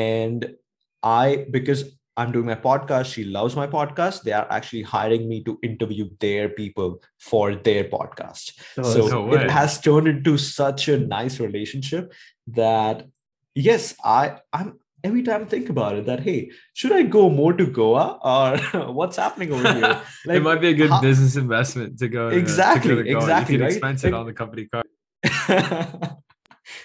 and 0.06 0.48
i 1.12 1.46
because 1.58 1.84
i'm 2.22 2.32
doing 2.36 2.48
my 2.52 2.56
podcast 2.66 3.14
she 3.18 3.24
loves 3.38 3.56
my 3.60 3.68
podcast 3.76 4.24
they 4.28 4.34
are 4.40 4.48
actually 4.58 4.82
hiring 4.96 5.24
me 5.34 5.38
to 5.48 5.54
interview 5.70 6.08
their 6.26 6.50
people 6.60 6.90
for 7.30 7.46
their 7.68 7.86
podcast 7.96 8.52
Oh, 8.78 8.90
so 8.96 9.08
no 9.14 9.22
it 9.40 9.50
has 9.60 9.80
turned 9.88 10.10
into 10.16 10.34
such 10.50 10.90
a 10.96 11.00
nice 11.16 11.40
relationship 11.46 12.12
that 12.62 13.06
yes 13.70 13.90
i 14.20 14.22
i'm 14.60 14.70
every 15.10 15.22
time 15.28 15.44
I 15.44 15.46
think 15.52 15.70
about 15.74 15.96
it 16.00 16.06
that 16.08 16.22
hey 16.28 16.38
should 16.80 16.92
i 17.00 17.04
go 17.18 17.22
more 17.40 17.54
to 17.62 17.66
goa 17.80 18.06
or 18.34 18.48
what's 19.00 19.22
happening 19.26 19.54
over 19.60 19.74
here 19.80 19.94
it 20.40 20.44
might 20.48 20.60
be 20.68 20.72
a 20.76 20.78
good 20.84 20.90
how- 20.96 21.02
business 21.10 21.38
investment 21.48 21.98
to 22.00 22.10
go 22.20 22.30
to- 22.30 22.36
to 22.36 22.42
go 22.42 22.46
Exactly, 22.46 22.96
to 22.96 23.04
Goa. 23.04 23.18
exactly, 23.22 23.54
You 23.56 23.60
can 23.60 23.68
right? 23.68 23.76
expense 23.78 24.04
it 24.04 24.12
Like- 24.12 24.20
on 24.20 24.26
the 24.32 24.38
company 24.44 24.68
card. 24.74 24.88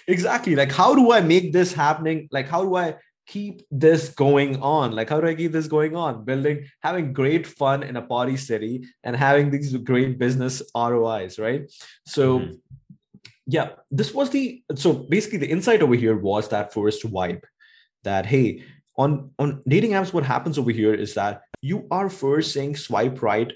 exactly. 0.07 0.55
Like 0.55 0.71
how 0.71 0.95
do 0.95 1.11
i 1.11 1.21
make 1.21 1.53
this 1.53 1.73
happening? 1.73 2.27
Like 2.31 2.47
how 2.47 2.63
do 2.63 2.75
i 2.75 2.95
keep 3.27 3.63
this 3.71 4.09
going 4.09 4.61
on? 4.61 4.91
Like 4.91 5.09
how 5.09 5.19
do 5.19 5.27
i 5.27 5.35
keep 5.35 5.51
this 5.51 5.67
going 5.67 5.95
on? 5.95 6.25
Building 6.25 6.65
having 6.81 7.13
great 7.13 7.47
fun 7.47 7.83
in 7.83 7.95
a 7.95 8.01
party 8.01 8.37
city 8.37 8.85
and 9.03 9.15
having 9.15 9.49
these 9.51 9.75
great 9.77 10.19
business 10.19 10.61
rois 10.75 11.39
right? 11.39 11.63
So 12.05 12.39
Mhm. 12.39 12.59
yeah 13.47 13.69
this 13.91 14.13
was 14.13 14.29
the 14.31 14.63
so 14.75 14.93
basically 14.93 15.37
the 15.39 15.49
insight 15.55 15.81
over 15.81 15.95
here 15.95 16.17
was 16.17 16.49
that 16.49 16.73
first 16.73 17.03
vibe 17.05 17.43
that 18.03 18.25
hey 18.25 18.63
on 18.97 19.31
on 19.37 19.61
dating 19.67 19.91
apps 19.91 20.13
what 20.13 20.23
happens 20.25 20.57
over 20.57 20.71
here 20.71 20.93
is 20.93 21.13
that 21.13 21.41
you 21.61 21.85
are 21.91 22.09
first 22.09 22.53
saying 22.53 22.75
swipe 22.75 23.21
right 23.21 23.51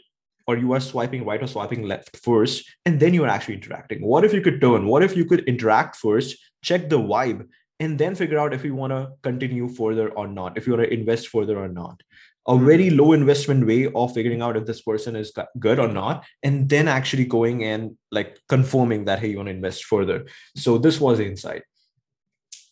or 0.50 0.58
you 0.58 0.72
are 0.74 0.80
swiping 0.80 1.24
right 1.26 1.44
or 1.44 1.48
swiping 1.48 1.84
left 1.84 2.18
first 2.18 2.68
and 2.84 3.00
then 3.00 3.14
you 3.14 3.24
are 3.24 3.28
actually 3.28 3.54
interacting. 3.54 4.02
What 4.02 4.26
if 4.26 4.34
you 4.34 4.42
could 4.42 4.60
turn? 4.60 4.88
What 4.88 5.04
if 5.04 5.16
you 5.16 5.24
could 5.24 5.42
interact 5.42 5.96
first 5.98 6.38
check 6.64 6.90
the 6.90 6.98
vibe 6.98 7.48
and 7.80 8.00
then 8.00 8.16
figure 8.16 8.40
out 8.40 8.54
if 8.54 8.66
you 8.66 8.74
want 8.74 8.92
to 8.92 9.12
continue 9.22 9.70
further 9.70 10.10
or 10.10 10.28
not 10.28 10.58
if 10.58 10.66
you 10.66 10.74
want 10.74 10.86
to 10.86 10.94
invest 10.94 11.28
further 11.28 11.60
or 11.60 11.68
not? 11.68 12.02
A 12.48 12.58
hmm. 12.58 12.66
very 12.66 12.90
low 12.90 13.14
investment 13.14 13.68
way 13.68 13.92
of 13.94 14.12
figuring 14.12 14.42
out 14.42 14.58
if 14.58 14.66
this 14.66 14.82
person 14.82 15.16
is 15.16 15.32
good 15.60 15.78
or 15.78 15.88
not 15.88 16.26
and 16.42 16.68
then 16.68 16.88
actually 16.88 17.26
going 17.26 17.64
and 17.64 17.96
like 18.12 18.40
confirming 18.50 19.06
that 19.06 19.20
hey 19.20 19.30
you 19.30 19.38
want 19.38 19.50
to 19.50 19.58
invest 19.60 19.86
further. 19.86 20.26
So 20.56 20.80
this 20.80 21.00
was 21.00 21.20
the 21.20 21.28
insight. 21.28 21.62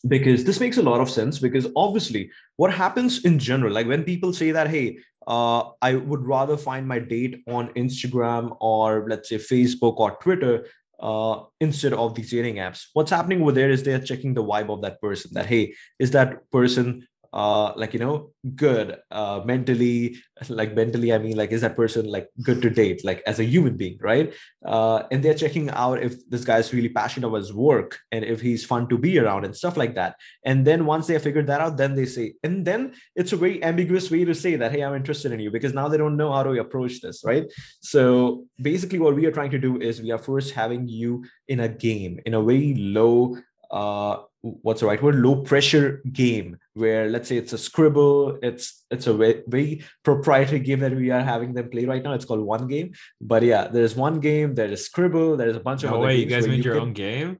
Because 0.06 0.44
this 0.44 0.60
makes 0.60 0.78
a 0.78 0.88
lot 0.90 1.00
of 1.00 1.10
sense 1.10 1.38
because 1.38 1.66
obviously 1.76 2.30
what 2.56 2.72
happens 2.72 3.24
in 3.24 3.38
general 3.38 3.72
like 3.72 3.86
when 3.86 4.04
people 4.04 4.32
say 4.32 4.50
that 4.52 4.68
hey 4.68 4.98
uh, 5.28 5.62
i 5.80 5.94
would 5.94 6.26
rather 6.26 6.56
find 6.56 6.88
my 6.88 6.98
date 6.98 7.42
on 7.46 7.68
instagram 7.74 8.56
or 8.60 9.06
let's 9.08 9.28
say 9.28 9.36
facebook 9.36 9.96
or 9.98 10.18
twitter 10.22 10.64
uh, 11.00 11.42
instead 11.60 11.92
of 11.92 12.14
these 12.14 12.30
dating 12.30 12.56
apps. 12.56 12.86
What's 12.92 13.10
happening 13.10 13.40
over 13.42 13.52
there 13.52 13.70
is 13.70 13.82
they're 13.82 14.00
checking 14.00 14.34
the 14.34 14.42
vibe 14.42 14.68
of 14.68 14.82
that 14.82 15.00
person 15.00 15.30
that 15.34 15.46
hey 15.46 15.74
is 15.98 16.10
that 16.12 16.50
person 16.50 17.06
uh 17.32 17.72
like 17.76 17.92
you 17.92 18.00
know 18.00 18.30
good 18.54 18.96
uh 19.10 19.42
mentally 19.44 20.16
like 20.48 20.74
mentally 20.74 21.12
i 21.12 21.18
mean 21.18 21.36
like 21.36 21.52
is 21.52 21.60
that 21.60 21.76
person 21.76 22.06
like 22.06 22.28
good 22.42 22.62
to 22.62 22.70
date 22.70 23.04
like 23.04 23.22
as 23.26 23.38
a 23.38 23.44
human 23.44 23.76
being 23.76 23.98
right? 24.00 24.32
Uh 24.64 25.02
and 25.10 25.22
they're 25.22 25.34
checking 25.34 25.68
out 25.70 26.02
if 26.02 26.28
this 26.30 26.44
guy's 26.44 26.72
really 26.72 26.88
passionate 26.88 27.28
about 27.28 27.38
his 27.38 27.52
work 27.52 27.98
and 28.12 28.24
if 28.24 28.40
he's 28.40 28.64
fun 28.64 28.88
to 28.88 28.96
be 28.96 29.18
around 29.18 29.44
and 29.44 29.54
stuff 29.54 29.76
like 29.76 29.94
that. 29.94 30.16
And 30.44 30.66
then 30.66 30.86
once 30.86 31.06
they 31.06 31.14
have 31.14 31.22
figured 31.22 31.46
that 31.48 31.60
out 31.60 31.76
then 31.76 31.94
they 31.94 32.06
say 32.06 32.34
and 32.42 32.64
then 32.64 32.94
it's 33.14 33.32
a 33.32 33.36
very 33.36 33.62
ambiguous 33.62 34.10
way 34.10 34.24
to 34.24 34.34
say 34.34 34.56
that 34.56 34.72
hey 34.72 34.82
i'm 34.82 34.94
interested 34.94 35.32
in 35.32 35.40
you 35.40 35.50
because 35.50 35.74
now 35.74 35.88
they 35.88 35.98
don't 35.98 36.16
know 36.16 36.32
how 36.32 36.42
to 36.42 36.58
approach 36.58 37.00
this 37.00 37.24
right? 37.24 37.52
So 37.80 38.46
basically 38.60 39.00
what 39.00 39.14
we 39.14 39.26
are 39.26 39.32
trying 39.32 39.50
to 39.50 39.58
do 39.58 39.78
is 39.80 40.00
we 40.00 40.12
are 40.12 40.18
first 40.18 40.52
having 40.52 40.88
you 40.88 41.24
in 41.46 41.60
a 41.60 41.68
game 41.68 42.20
in 42.24 42.34
a 42.34 42.42
very 42.42 42.74
low 42.74 43.36
uh 43.70 44.16
what's 44.62 44.80
the 44.80 44.86
right 44.86 45.02
word? 45.02 45.16
Low 45.16 45.42
pressure 45.42 46.02
game 46.12 46.56
where 46.74 47.08
let's 47.10 47.28
say 47.28 47.36
it's 47.36 47.52
a 47.52 47.58
scribble 47.58 48.38
it's 48.42 48.84
it's 48.90 49.06
a 49.06 49.14
very, 49.14 49.42
very 49.46 49.84
proprietary 50.04 50.60
game 50.60 50.80
that 50.80 50.94
we 50.94 51.10
are 51.10 51.20
having 51.22 51.54
them 51.54 51.68
play 51.70 51.84
right 51.84 52.02
now. 52.02 52.12
It's 52.12 52.24
called 52.24 52.40
one 52.40 52.66
game. 52.68 52.92
But 53.20 53.42
yeah 53.42 53.68
there's 53.68 53.94
one 53.96 54.20
game 54.20 54.54
there's 54.54 54.84
scribble 54.84 55.36
there's 55.36 55.56
a 55.56 55.60
bunch 55.60 55.82
of 55.84 55.90
No 55.90 55.96
other 55.96 56.06
way, 56.06 56.16
you 56.16 56.26
guys 56.26 56.46
made 56.46 56.64
your 56.64 56.74
can- 56.74 56.82
own 56.82 56.92
game? 56.92 57.38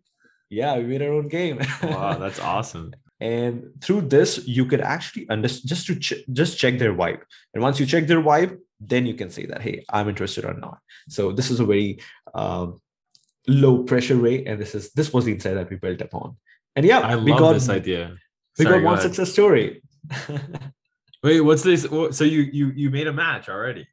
yeah 0.50 0.76
we 0.78 0.84
made 0.84 1.02
our 1.02 1.12
own 1.12 1.28
game. 1.28 1.58
Wow, 1.82 2.18
that's 2.24 2.40
awesome. 2.40 2.92
and 3.20 3.64
through 3.82 4.02
this 4.02 4.30
you 4.46 4.64
could 4.64 4.80
actually 4.80 5.28
understand 5.28 5.68
just 5.68 5.86
to 5.88 5.94
ch- 5.98 6.24
just 6.32 6.58
check 6.58 6.78
their 6.78 6.94
vibe. 6.94 7.20
And 7.54 7.62
once 7.62 7.78
you 7.80 7.86
check 7.86 8.06
their 8.06 8.22
vibe 8.22 8.58
then 8.80 9.06
you 9.06 9.14
can 9.20 9.28
say 9.28 9.44
that 9.50 9.60
hey 9.60 9.84
i'm 9.90 10.08
interested 10.08 10.44
or 10.44 10.54
not. 10.54 10.78
So 11.08 11.32
this 11.32 11.50
is 11.50 11.58
a 11.60 11.64
very 11.64 11.98
um, 12.34 12.80
low 13.48 13.82
pressure 13.82 14.18
way 14.26 14.44
and 14.46 14.60
this 14.60 14.74
is 14.74 14.92
this 14.92 15.12
was 15.12 15.24
the 15.24 15.32
insight 15.32 15.54
that 15.54 15.70
we 15.70 15.76
built 15.76 16.00
upon 16.00 16.36
and 16.78 16.87
yeah 16.90 17.00
I 17.12 17.16
we 17.26 17.30
love 17.32 17.40
got 17.44 17.52
this 17.58 17.68
idea. 17.80 18.02
we 18.58 18.64
Sorry, 18.64 18.76
got 18.76 18.80
go 18.82 18.90
one 18.90 18.99
ahead. 18.99 19.06
success 19.08 19.32
story 19.37 19.66
Wait, 21.23 21.40
what's 21.40 21.64
this? 21.64 21.82
So 22.16 22.23
you 22.35 22.42
you 22.58 22.66
you 22.82 22.88
made 22.90 23.08
a 23.08 23.12
match 23.12 23.49
already? 23.49 23.85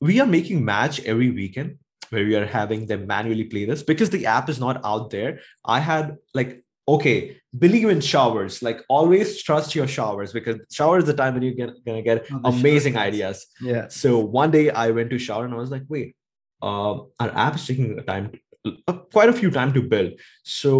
we 0.00 0.14
are 0.22 0.26
making 0.26 0.62
match 0.64 0.96
every 1.12 1.30
weekend 1.30 1.68
where 2.10 2.24
we 2.30 2.34
are 2.38 2.44
having 2.54 2.80
them 2.90 3.06
manually 3.10 3.44
play 3.52 3.64
this 3.70 3.82
because 3.90 4.10
the 4.14 4.26
app 4.36 4.48
is 4.52 4.58
not 4.64 4.76
out 4.90 5.04
there 5.14 5.30
i 5.64 5.78
had 5.90 6.16
like 6.38 6.50
okay 6.94 7.16
believe 7.64 7.88
in 7.94 8.00
showers 8.08 8.54
like 8.68 8.80
always 8.96 9.28
trust 9.46 9.74
your 9.78 9.86
showers 9.96 10.34
because 10.38 10.56
shower 10.78 10.98
is 11.02 11.06
the 11.12 11.14
time 11.20 11.32
when 11.34 11.44
you're 11.46 11.58
gonna, 11.60 11.76
gonna 11.86 12.02
get 12.10 12.26
Oh, 12.32 12.40
amazing 12.52 12.94
shower 12.98 13.04
ideas 13.10 13.46
Yeah. 13.70 13.86
so 14.02 14.18
one 14.42 14.50
day 14.56 14.64
i 14.84 14.86
went 14.98 15.08
to 15.14 15.18
shower 15.28 15.44
and 15.46 15.54
i 15.54 15.60
was 15.64 15.70
like 15.76 15.84
wait 15.94 16.10
um, 16.68 16.94
our 17.20 17.30
app 17.46 17.54
is 17.60 17.64
taking 17.70 17.88
a 17.98 18.02
time 18.12 18.26
uh, 18.88 18.98
quite 19.16 19.30
a 19.34 19.36
few 19.40 19.50
time 19.60 19.72
to 19.78 19.82
build 19.94 20.12
so 20.42 20.72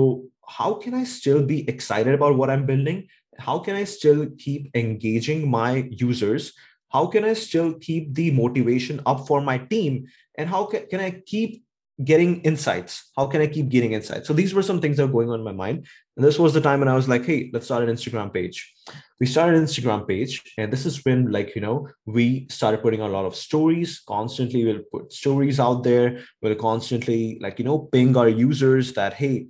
how 0.49 0.75
can 0.75 0.95
i 0.95 1.05
still 1.05 1.43
be 1.43 1.69
excited 1.69 2.15
about 2.15 2.37
what 2.37 2.51
i'm 2.51 2.67
building? 2.67 3.09
How 3.39 3.59
can 3.59 3.77
i 3.77 3.85
still 3.85 4.29
keep 4.39 4.71
engaging 4.75 5.51
my 5.51 5.89
users? 5.91 6.53
How 6.91 7.07
can 7.07 7.25
i 7.25 7.33
still 7.33 7.75
keep 7.75 8.15
the 8.15 8.31
motivation 8.31 9.01
up 9.07 9.27
for 9.27 9.41
my 9.41 9.59
team? 9.59 10.07
And 10.39 10.49
how 10.49 10.67
can, 10.67 10.87
can 10.87 11.01
i 11.01 11.11
keep 11.11 11.65
getting 12.05 12.41
insights? 12.43 13.11
How 13.17 13.27
can 13.27 13.41
i 13.41 13.47
keep 13.47 13.69
getting 13.69 13.93
insights? 13.93 14.29
So 14.29 14.35
these 14.35 14.55
were 14.55 14.63
some 14.63 14.81
things 14.81 14.97
that 14.97 15.07
were 15.07 15.13
going 15.13 15.31
on 15.31 15.41
in 15.41 15.45
my 15.45 15.53
mind. 15.53 15.87
And 16.17 16.25
this 16.25 16.39
was 16.39 16.55
the 16.55 16.61
time 16.61 16.79
when 16.81 16.89
i 16.89 16.95
was 16.95 17.09
like 17.09 17.25
hey 17.25 17.51
let's 17.53 17.67
start 17.67 17.89
an 17.89 17.95
instagram 17.95 18.33
page. 18.33 18.73
We 19.21 19.27
started 19.27 19.57
an 19.57 19.65
instagram 19.65 20.07
page 20.07 20.43
and 20.59 20.73
this 20.73 20.87
is 20.87 21.05
when 21.05 21.31
like 21.33 21.55
you 21.55 21.61
know 21.61 21.89
we 22.05 22.47
started 22.51 22.83
putting 22.83 23.01
a 23.01 23.09
lot 23.09 23.25
of 23.25 23.35
stories. 23.35 24.01
Constantly 24.07 24.65
we'll 24.65 24.89
put 24.93 25.13
stories 25.13 25.59
out 25.59 25.83
there. 25.83 26.21
We'll 26.41 26.55
constantly 26.57 27.39
like 27.41 27.59
you 27.59 27.65
know 27.65 27.79
ping 27.79 28.17
our 28.17 28.29
users 28.29 28.93
that 28.95 29.15
hey 29.15 29.49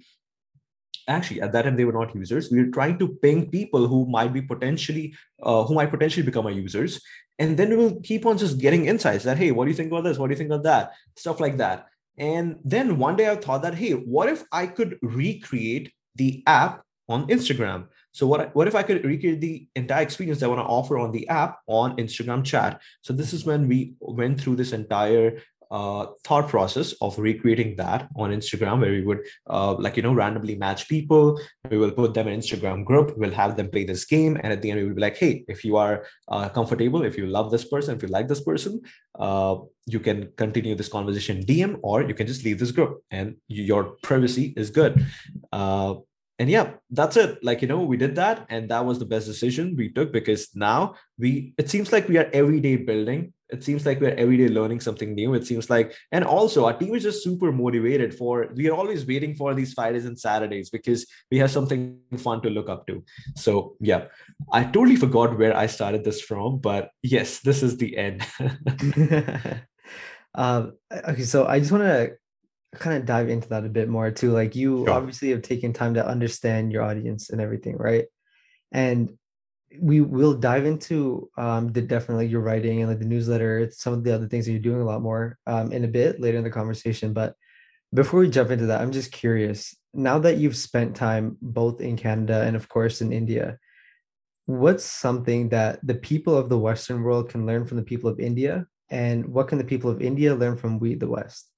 actually 1.09 1.41
at 1.41 1.53
that 1.53 1.63
time 1.63 1.77
they 1.77 1.85
were 1.85 1.93
not 1.93 2.15
users. 2.15 2.51
We 2.51 2.63
were 2.63 2.71
trying 2.71 2.99
to 2.99 3.09
ping 3.09 3.51
people 3.51 3.87
who 3.87 4.07
might 4.07 4.33
be 4.33 4.43
potentially 4.43 5.15
uh, 5.43 5.65
who 5.65 5.75
might 5.75 5.91
potentially 5.91 6.25
become 6.25 6.47
our 6.47 6.53
users. 6.53 7.01
And 7.39 7.57
then 7.57 7.71
we 7.71 7.77
will 7.77 8.01
keep 8.01 8.27
on 8.27 8.39
just 8.39 8.59
getting 8.59 8.87
insights 8.87 9.25
that 9.25 9.39
hey 9.39 9.51
what 9.51 9.65
do 9.65 9.71
you 9.71 9.77
think 9.77 9.91
about 9.91 10.05
this? 10.05 10.19
What 10.19 10.29
do 10.29 10.33
you 10.33 10.39
think 10.39 10.51
about 10.51 10.65
that? 10.65 10.93
Stuff 11.17 11.41
like 11.41 11.57
that. 11.59 11.87
And 12.17 12.61
then 12.65 12.99
one 12.99 13.17
day 13.17 13.29
i 13.29 13.37
thought 13.37 13.63
that 13.63 13.75
hey 13.75 13.93
what 13.93 14.29
if 14.29 14.45
i 14.53 14.67
could 14.67 14.99
recreate 15.03 15.93
the 16.15 16.43
app 16.47 16.83
on 17.09 17.27
instagram? 17.29 17.89
So 18.13 18.29
what, 18.29 18.55
what 18.55 18.69
if 18.69 18.77
i 18.77 18.85
could 18.85 19.05
recreate 19.05 19.41
the 19.41 19.67
entire 19.75 20.03
experience 20.03 20.39
that 20.39 20.47
i 20.47 20.49
want 20.49 20.61
to 20.61 20.73
offer 20.73 20.99
on 20.99 21.11
the 21.11 21.29
app 21.29 21.59
on 21.67 21.97
instagram 21.97 22.45
chat? 22.45 22.81
So 23.03 23.13
this 23.13 23.33
is 23.33 23.45
when 23.45 23.67
we 23.69 23.95
went 24.01 24.41
through 24.41 24.57
this 24.57 24.73
entire 24.73 25.41
uh, 25.75 26.07
thought 26.23 26.49
process 26.49 26.93
of 27.01 27.19
recreating 27.19 27.75
that 27.77 28.09
on 28.17 28.31
Instagram, 28.31 28.81
where 28.81 28.93
we 28.93 29.03
would 29.03 29.23
uh, 29.51 29.75
like 29.75 29.97
you 29.97 30.05
know 30.05 30.15
randomly 30.15 30.55
match 30.55 30.89
people. 30.89 31.41
We 31.69 31.79
will 31.79 31.91
put 31.91 32.15
them 32.15 32.29
in 32.29 32.39
Instagram 32.39 32.85
group. 32.85 33.19
We'll 33.19 33.39
have 33.43 33.57
them 33.57 33.71
play 33.71 33.85
this 33.85 34.05
game, 34.05 34.39
and 34.43 34.53
at 34.53 34.63
the 34.63 34.71
end 34.71 34.81
we 34.81 34.87
will 34.87 34.95
be 34.95 35.07
like, 35.09 35.17
"Hey, 35.17 35.45
if 35.49 35.65
you 35.65 35.77
are 35.77 36.07
uh, 36.29 36.49
comfortable, 36.49 37.03
if 37.03 37.19
you 37.19 37.27
love 37.27 37.51
this 37.51 37.65
person, 37.65 37.97
if 37.97 38.03
you 38.03 38.09
like 38.17 38.29
this 38.29 38.45
person, 38.51 38.81
uh, 39.19 39.57
you 39.87 39.99
can 39.99 40.31
continue 40.37 40.77
this 40.77 40.89
conversation 40.97 41.45
DM, 41.45 41.79
or 41.83 42.03
you 42.03 42.15
can 42.15 42.29
just 42.29 42.45
leave 42.45 42.61
this 42.61 42.71
group, 42.71 43.03
and 43.11 43.37
your 43.49 43.85
privacy 44.09 44.55
is 44.57 44.71
good." 44.71 45.05
Uh, 45.53 45.95
and 46.41 46.51
yeah 46.51 46.73
that's 46.91 47.17
it 47.17 47.39
like 47.45 47.63
you 47.63 47.69
know 47.69 47.83
we 47.83 47.97
did 47.97 48.17
that 48.17 48.45
and 48.49 48.69
that 48.69 48.85
was 48.85 48.99
the 48.99 49.05
best 49.05 49.27
decision 49.27 49.77
we 49.77 49.89
took 49.89 50.13
because 50.13 50.49
now 50.55 50.95
we 51.17 51.55
it 51.59 51.71
seems 51.71 51.93
like 51.93 52.09
we 52.09 52.19
are 52.19 52.29
every 52.33 52.59
day 52.59 52.75
building 52.75 53.33
it 53.51 53.63
seems 53.63 53.85
like 53.85 54.01
we're 54.01 54.15
every 54.15 54.37
day 54.37 54.49
learning 54.49 54.81
something 54.81 55.15
new 55.15 55.35
it 55.35 55.47
seems 55.47 55.69
like 55.69 55.95
and 56.13 56.25
also 56.25 56.65
our 56.67 56.77
team 56.79 56.95
is 56.95 57.03
just 57.03 57.23
super 57.23 57.53
motivated 57.53 58.15
for 58.15 58.49
we 58.55 58.69
are 58.69 58.77
always 58.77 59.07
waiting 59.07 59.35
for 59.35 59.55
these 59.55 59.75
fridays 59.75 60.07
and 60.07 60.19
saturdays 60.19 60.71
because 60.71 61.07
we 61.31 61.39
have 61.39 61.51
something 61.51 61.99
fun 62.17 62.41
to 62.41 62.49
look 62.51 62.69
up 62.69 62.87
to 62.87 63.05
so 63.37 63.77
yeah 63.81 64.07
i 64.53 64.65
totally 64.65 64.97
forgot 64.97 65.39
where 65.39 65.57
i 65.57 65.67
started 65.67 66.05
this 66.05 66.21
from 66.21 66.59
but 66.59 66.91
yes 67.03 67.41
this 67.41 67.63
is 67.63 67.77
the 67.77 67.97
end 67.99 68.25
um, 70.35 70.77
okay, 70.93 71.23
so 71.23 71.47
I 71.47 71.61
just 71.61 71.73
want 71.73 71.85
to 71.85 72.13
kind 72.75 72.97
of 72.97 73.07
dive 73.07 73.29
into 73.29 73.49
that 73.51 73.65
a 73.65 73.69
bit 73.69 73.89
more 73.89 74.11
too. 74.11 74.33
Like 74.33 74.57
you 74.57 74.85
Sure. 74.85 74.91
obviously 74.91 75.31
have 75.31 75.43
taken 75.43 75.73
time 75.73 75.95
to 75.95 76.07
understand 76.07 76.73
your 76.73 76.83
audience 76.83 77.31
and 77.31 77.41
everything, 77.41 77.77
right? 77.77 78.07
And 78.73 79.11
we 79.81 80.01
will 80.01 80.35
dive 80.35 80.67
into 80.67 81.29
um 81.37 81.69
the 81.73 81.83
definitely 81.83 82.27
your 82.27 82.41
writing 82.41 82.81
and 82.81 82.91
like 82.91 82.99
the 82.99 83.05
newsletter 83.05 83.71
some 83.71 83.93
of 83.93 84.05
the 84.05 84.15
other 84.15 84.29
things 84.29 84.47
that 84.47 84.53
you're 84.53 84.61
doing 84.61 84.81
a 84.81 84.85
lot 84.85 85.03
more 85.03 85.39
um 85.47 85.73
in 85.73 85.85
a 85.85 85.89
bit 85.89 86.21
later 86.21 86.39
in 86.39 86.45
the 86.45 86.51
conversation 86.51 87.13
but 87.13 87.35
before 87.93 88.21
we 88.21 88.29
jump 88.29 88.51
into 88.51 88.67
that 88.67 88.81
i'm 88.81 88.93
just 88.93 89.13
curious 89.13 89.77
now 89.93 90.19
that 90.19 90.37
you've 90.37 90.57
spent 90.57 90.95
time 90.97 91.37
both 91.41 91.81
in 91.81 91.97
canada 91.97 92.43
and 92.43 92.57
of 92.57 92.69
course 92.69 93.01
in 93.01 93.13
india 93.13 93.59
what's 94.47 94.85
something 94.85 95.49
that 95.49 95.81
the 95.87 95.95
people 95.95 96.37
of 96.37 96.49
the 96.49 96.59
western 96.59 97.03
world 97.03 97.31
can 97.31 97.47
learn 97.47 97.65
from 97.67 97.79
the 97.79 97.83
people 97.83 98.11
of 98.11 98.21
india? 98.21 98.67
And 98.91 99.27
what 99.27 99.49
can 99.49 99.59
the 99.59 99.65
people 99.65 99.91
of 99.91 100.03
india 100.03 100.35
learn 100.35 100.57
from 100.57 100.79
we 100.79 100.95
the 100.95 101.09
west? 101.09 101.51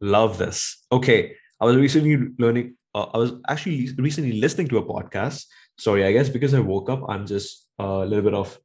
Love 0.00 0.38
this. 0.38 0.78
Okay 0.92 1.34
i 1.60 1.64
was 1.64 1.76
recently 1.76 2.16
learning 2.38 2.76
uh, 2.94 3.06
i 3.14 3.18
was 3.18 3.32
actually 3.48 3.88
recently 3.98 4.32
listening 4.32 4.68
to 4.68 4.78
a 4.78 4.84
podcast 4.84 5.44
sorry 5.80 6.04
i 6.04 6.12
guess 6.12 6.28
because 6.28 6.52
i 6.54 6.60
woke 6.60 6.90
up 6.90 7.02
i'm 7.08 7.26
just 7.26 7.66
a 7.78 8.04
little 8.04 8.22
bit 8.22 8.34
of 8.34 8.58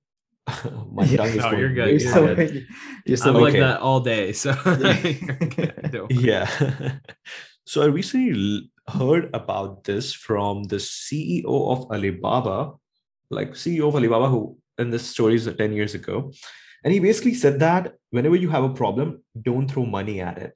my 0.92 1.08
tongue 1.08 1.28
is 1.28 1.38
no, 1.38 1.50
going 1.50 1.60
you're 1.60 1.74
good, 1.74 2.02
you're 2.02 2.14
too 2.14 2.36
good. 2.36 2.68
you're 3.06 3.18
so 3.18 3.34
I'm 3.34 3.42
like 3.42 3.54
that 3.54 3.80
all 3.82 4.00
day. 4.00 4.32
So 4.32 4.54
Yeah. 4.66 5.90
Don't 5.90 6.14
worry. 6.14 6.22
yeah 6.22 6.46
so 7.66 7.82
i 7.82 7.86
recently 7.86 8.70
heard 8.88 9.34
about 9.34 9.86
this 9.86 10.14
from 10.14 10.66
the 10.66 10.76
ceo 10.76 11.72
of 11.74 11.92
alibaba 11.92 12.74
like 13.32 13.52
ceo 13.54 13.88
of 13.88 13.96
alibaba 13.96 14.30
who 14.30 14.58
and 14.78 14.94
this 14.94 15.08
story 15.08 15.34
is 15.36 15.50
10 15.50 15.74
years 15.74 15.96
ago 15.96 16.32
and 16.84 16.94
he 16.94 17.00
basically 17.00 17.34
said 17.34 17.60
that 17.60 17.96
whenever 18.12 18.36
you 18.36 18.50
have 18.50 18.64
a 18.64 18.74
problem 18.82 19.24
don't 19.42 19.72
throw 19.72 19.86
money 19.86 20.22
at 20.22 20.38
it 20.38 20.54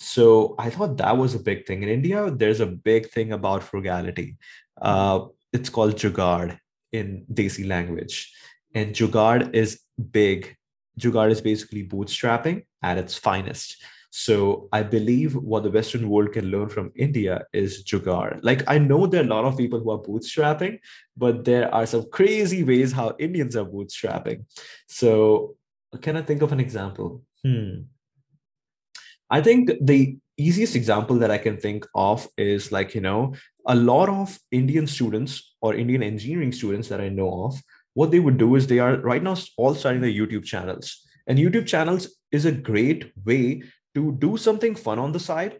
so 0.00 0.56
i 0.58 0.68
thought 0.70 0.96
that 0.96 1.16
was 1.16 1.36
a 1.36 1.44
big 1.50 1.64
thing 1.66 1.84
in 1.84 1.88
india 1.88 2.30
there's 2.32 2.58
a 2.58 2.66
big 2.66 3.08
thing 3.10 3.30
about 3.32 3.62
frugality 3.62 4.36
uh, 4.82 5.20
it's 5.54 5.70
called 5.70 5.96
jugaad 6.04 6.58
in 6.92 7.24
desi 7.32 7.66
language 7.66 8.16
and 8.74 8.94
jugaad 8.94 9.54
is 9.54 9.80
big 10.20 10.54
jugaad 11.00 11.30
is 11.30 11.40
basically 11.40 11.84
bootstrapping 11.96 12.64
at 12.82 12.98
its 12.98 13.16
finest 13.26 13.76
so 14.16 14.68
I 14.70 14.84
believe 14.84 15.34
what 15.34 15.64
the 15.64 15.72
Western 15.72 16.08
world 16.08 16.30
can 16.34 16.44
learn 16.48 16.68
from 16.68 16.92
India 16.94 17.46
is 17.52 17.82
jugaad. 17.82 18.38
Like 18.44 18.62
I 18.68 18.78
know 18.78 19.08
there 19.08 19.22
are 19.22 19.24
a 19.24 19.28
lot 19.28 19.44
of 19.44 19.56
people 19.56 19.80
who 19.80 19.90
are 19.90 19.98
bootstrapping, 19.98 20.78
but 21.16 21.44
there 21.44 21.74
are 21.74 21.84
some 21.84 22.08
crazy 22.12 22.62
ways 22.62 22.92
how 22.92 23.16
Indians 23.18 23.56
are 23.56 23.64
bootstrapping. 23.64 24.44
So 24.86 25.56
can 26.00 26.16
I 26.16 26.22
think 26.22 26.42
of 26.42 26.52
an 26.52 26.60
example? 26.60 27.24
Hmm. 27.44 27.88
I 29.28 29.40
think 29.40 29.72
the 29.80 30.16
easiest 30.36 30.76
example 30.76 31.16
that 31.16 31.32
I 31.32 31.38
can 31.38 31.56
think 31.56 31.84
of 31.96 32.28
is 32.38 32.70
like, 32.70 32.94
you 32.94 33.00
know, 33.00 33.34
a 33.66 33.74
lot 33.74 34.08
of 34.08 34.38
Indian 34.50 34.86
students 34.86 35.54
or 35.60 35.74
Indian 35.74 36.02
engineering 36.02 36.52
students 36.52 36.88
that 36.88 37.00
I 37.00 37.08
know 37.08 37.44
of, 37.44 37.60
what 37.94 38.10
they 38.10 38.20
would 38.20 38.38
do 38.38 38.56
is 38.56 38.66
they 38.66 38.80
are 38.80 38.96
right 38.96 39.22
now 39.22 39.36
all 39.56 39.74
starting 39.74 40.02
their 40.02 40.10
YouTube 40.10 40.44
channels. 40.44 41.00
And 41.26 41.38
YouTube 41.38 41.66
channels 41.66 42.16
is 42.32 42.44
a 42.44 42.52
great 42.52 43.12
way 43.24 43.62
to 43.94 44.12
do 44.12 44.36
something 44.36 44.74
fun 44.74 44.98
on 44.98 45.12
the 45.12 45.20
side 45.20 45.58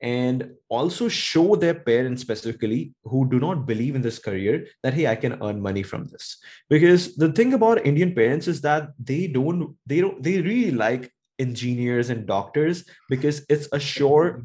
and 0.00 0.52
also 0.68 1.08
show 1.08 1.56
their 1.56 1.74
parents 1.74 2.22
specifically 2.22 2.92
who 3.04 3.28
do 3.28 3.40
not 3.40 3.66
believe 3.66 3.94
in 3.94 4.02
this 4.02 4.18
career 4.18 4.66
that 4.82 4.92
hey 4.92 5.06
i 5.06 5.14
can 5.14 5.42
earn 5.42 5.60
money 5.60 5.82
from 5.82 6.04
this 6.04 6.36
because 6.68 7.16
the 7.16 7.32
thing 7.32 7.54
about 7.54 7.86
indian 7.86 8.14
parents 8.14 8.46
is 8.46 8.60
that 8.60 8.90
they 9.02 9.26
don't 9.26 9.74
they 9.86 10.02
don't 10.02 10.22
they 10.22 10.40
really 10.42 10.70
like 10.70 11.10
engineers 11.38 12.10
and 12.10 12.26
doctors 12.26 12.84
because 13.08 13.44
it's 13.48 13.68
a 13.72 13.80
sure 13.80 14.44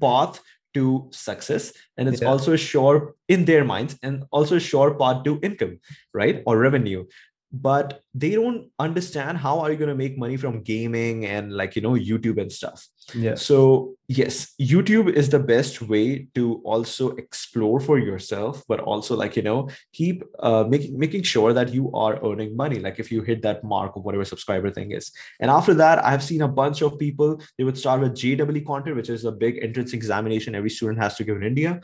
path 0.00 0.40
to 0.78 0.86
success 1.12 1.72
and 1.96 2.08
it's 2.08 2.22
Yeah. 2.22 2.30
also 2.32 2.52
a 2.54 2.60
sure 2.70 3.14
in 3.36 3.44
their 3.50 3.64
minds 3.64 3.98
and 4.02 4.24
also 4.30 4.56
a 4.56 4.64
sure 4.70 4.94
path 5.02 5.22
to 5.28 5.38
income 5.50 5.74
right 6.22 6.42
or 6.46 6.58
revenue 6.66 7.04
but 7.52 8.02
they 8.14 8.30
don't 8.30 8.70
understand 8.78 9.38
how 9.38 9.60
are 9.60 9.70
you 9.70 9.76
going 9.76 9.88
to 9.88 9.94
make 9.94 10.18
money 10.18 10.36
from 10.36 10.62
gaming 10.62 11.24
and 11.26 11.52
like 11.52 11.76
you 11.76 11.82
know 11.82 11.92
youtube 11.92 12.40
and 12.40 12.52
stuff. 12.52 12.86
Yeah. 13.14 13.36
So 13.36 13.94
yes 14.10 14.54
youtube 14.58 15.12
is 15.12 15.28
the 15.28 15.38
best 15.38 15.82
way 15.82 16.26
to 16.34 16.62
also 16.64 17.10
explore 17.16 17.78
for 17.78 17.98
yourself 17.98 18.62
but 18.66 18.80
also 18.80 19.14
like 19.14 19.36
you 19.36 19.42
know 19.42 19.68
keep 19.92 20.24
uh, 20.38 20.64
making 20.66 20.98
making 20.98 21.22
sure 21.22 21.52
that 21.52 21.74
you 21.74 21.92
are 21.92 22.18
earning 22.24 22.56
money 22.56 22.78
like 22.78 22.98
if 22.98 23.12
you 23.12 23.20
hit 23.20 23.42
that 23.42 23.62
mark 23.62 23.94
of 23.96 24.04
whatever 24.04 24.24
subscriber 24.24 24.70
thing 24.70 24.92
is. 24.92 25.12
And 25.40 25.50
after 25.50 25.74
that 25.74 26.02
i've 26.04 26.22
seen 26.22 26.42
a 26.42 26.48
bunch 26.48 26.80
of 26.80 26.98
people 26.98 27.40
they 27.58 27.64
would 27.64 27.76
start 27.76 28.00
with 28.00 28.16
JEE 28.16 28.36
content 28.64 28.96
which 28.96 29.10
is 29.10 29.26
a 29.26 29.32
big 29.32 29.62
entrance 29.62 29.92
examination 29.92 30.54
every 30.54 30.70
student 30.70 30.98
has 30.98 31.14
to 31.16 31.24
give 31.24 31.36
in 31.36 31.42
india 31.42 31.80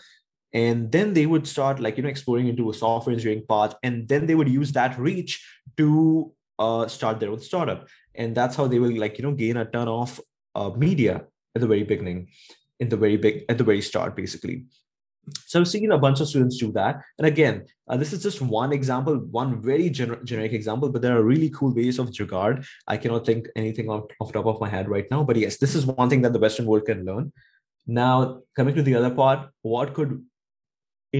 and 0.55 0.91
then 0.93 1.13
they 1.13 1.27
would 1.27 1.47
start 1.47 1.81
like 1.81 1.97
you 1.97 2.05
know 2.05 2.09
exploring 2.09 2.49
into 2.49 2.71
a 2.71 2.75
software 2.75 3.13
engineering 3.13 3.45
path 3.49 3.75
and 3.83 4.09
then 4.09 4.27
they 4.27 4.37
would 4.37 4.49
use 4.49 4.73
that 4.73 4.99
reach 4.99 5.45
to 5.77 6.33
uh, 6.59 6.87
start 6.87 7.21
their 7.21 7.31
own 7.31 7.41
startup. 7.41 7.89
And 8.15 8.35
that's 8.35 8.57
how 8.57 8.69
they 8.69 8.79
will 8.79 8.97
like 8.97 9.19
you 9.19 9.25
know 9.25 9.33
gain 9.33 9.57
a 9.57 9.65
ton 9.65 9.89
of 9.89 10.21
uh, 10.55 10.71
media 10.71 11.25
at 11.55 11.61
the 11.61 11.67
very 11.67 11.83
beginning 11.83 12.29
in 12.81 12.89
the 12.89 12.97
very 12.97 13.17
big 13.17 13.45
at 13.49 13.59
the 13.59 13.65
very 13.65 13.83
start 13.83 14.17
basically. 14.17 14.67
So 15.47 15.59
i've 15.59 15.69
seen 15.69 15.91
a 15.91 15.99
bunch 15.99 16.21
of 16.21 16.29
students 16.29 16.59
do 16.59 16.71
that. 16.73 17.01
And 17.19 17.27
again 17.27 17.65
uh, 17.89 17.97
this 17.97 18.13
is 18.13 18.23
just 18.23 18.41
one 18.41 18.73
example 18.73 19.17
one 19.17 19.61
very 19.61 19.91
gener- 19.91 20.23
generic 20.25 20.53
example 20.53 20.91
but 20.91 21.03
there 21.03 21.17
are 21.17 21.23
really 21.23 21.51
cool 21.51 21.75
ways 21.75 21.99
of 21.99 22.11
jugaad 22.11 22.67
i 22.89 22.97
cannot 22.97 23.27
think 23.27 23.49
anything 23.57 23.89
off, 23.89 24.05
off 24.21 24.33
top 24.33 24.47
of 24.47 24.61
my 24.61 24.69
head 24.69 24.89
right 24.89 25.11
now 25.11 25.25
but 25.25 25.37
yes 25.37 25.57
this 25.57 25.75
is 25.75 25.87
one 25.87 26.11
thing 26.11 26.23
that 26.23 26.33
the 26.33 26.39
western 26.39 26.67
world 26.67 26.85
can 26.85 27.05
learn. 27.05 27.33
Now 27.87 28.43
coming 28.55 28.75
to 28.77 28.83
the 28.83 28.95
other 28.95 29.11
part 29.11 29.49
what 29.63 29.95
could 29.95 30.23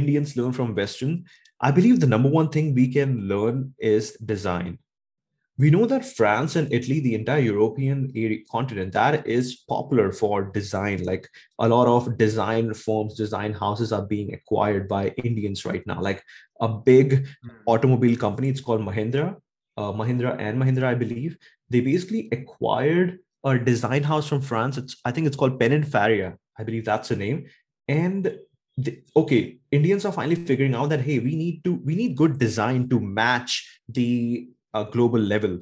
indians 0.01 0.37
learn 0.37 0.53
from 0.53 0.75
western 0.75 1.25
i 1.61 1.71
believe 1.71 2.01
the 2.01 2.13
number 2.15 2.29
one 2.29 2.49
thing 2.49 2.75
we 2.75 2.89
can 2.97 3.21
learn 3.35 3.73
is 3.79 4.13
design 4.33 4.79
we 5.57 5.71
know 5.71 5.87
that 5.87 6.05
France 6.05 6.57
and 6.57 6.73
Italy, 6.73 6.99
the 6.99 7.15
entire 7.15 7.41
European 7.41 8.13
continent, 8.51 8.93
that 8.93 9.27
is 9.27 9.55
popular 9.69 10.11
for 10.11 10.43
design. 10.43 11.05
Like 11.05 11.29
a 11.61 11.69
lot 11.69 11.87
of 11.87 12.19
design 12.19 12.75
firms, 12.75 13.15
design 13.15 13.53
houses 13.53 13.93
are 13.93 14.05
being 14.05 14.35
acquired 14.35 14.89
by 14.89 15.09
Indians 15.23 15.65
right 15.65 15.87
now. 15.87 16.01
Like 16.01 16.25
a 16.61 16.69
big 16.69 17.29
automobile 17.67 18.17
company, 18.17 18.49
it's 18.49 18.61
called 18.61 18.81
Mahindra, 18.81 19.37
uh, 19.77 19.93
Mahindra 19.93 20.37
and 20.41 20.61
Mahindra, 20.61 20.85
I 20.85 20.95
believe. 20.95 21.37
They 21.71 21.81
basically 21.81 22.29
acquired 22.33 23.21
a 23.45 23.57
design 23.57 24.03
house 24.03 24.27
from 24.29 24.41
France. 24.41 24.77
It's 24.77 24.97
I 25.05 25.13
think 25.13 25.29
it's 25.29 25.37
called 25.37 25.61
Pininfarina. 25.61 26.37
I 26.59 26.65
believe 26.65 26.85
that's 26.85 27.11
the 27.11 27.17
name. 27.17 27.47
And 27.87 28.39
okay, 29.17 29.59
Indians 29.71 30.05
are 30.05 30.13
finally 30.13 30.37
figuring 30.37 30.75
out 30.75 30.91
that 30.91 31.01
hey, 31.01 31.19
we 31.19 31.37
need 31.37 31.65
to 31.65 31.75
we 31.85 31.95
need 31.95 32.17
good 32.17 32.39
design 32.39 32.89
to 32.89 33.01
match 33.01 33.81
the 33.89 34.49
uh, 34.73 34.85
global 34.85 35.21
level. 35.21 35.61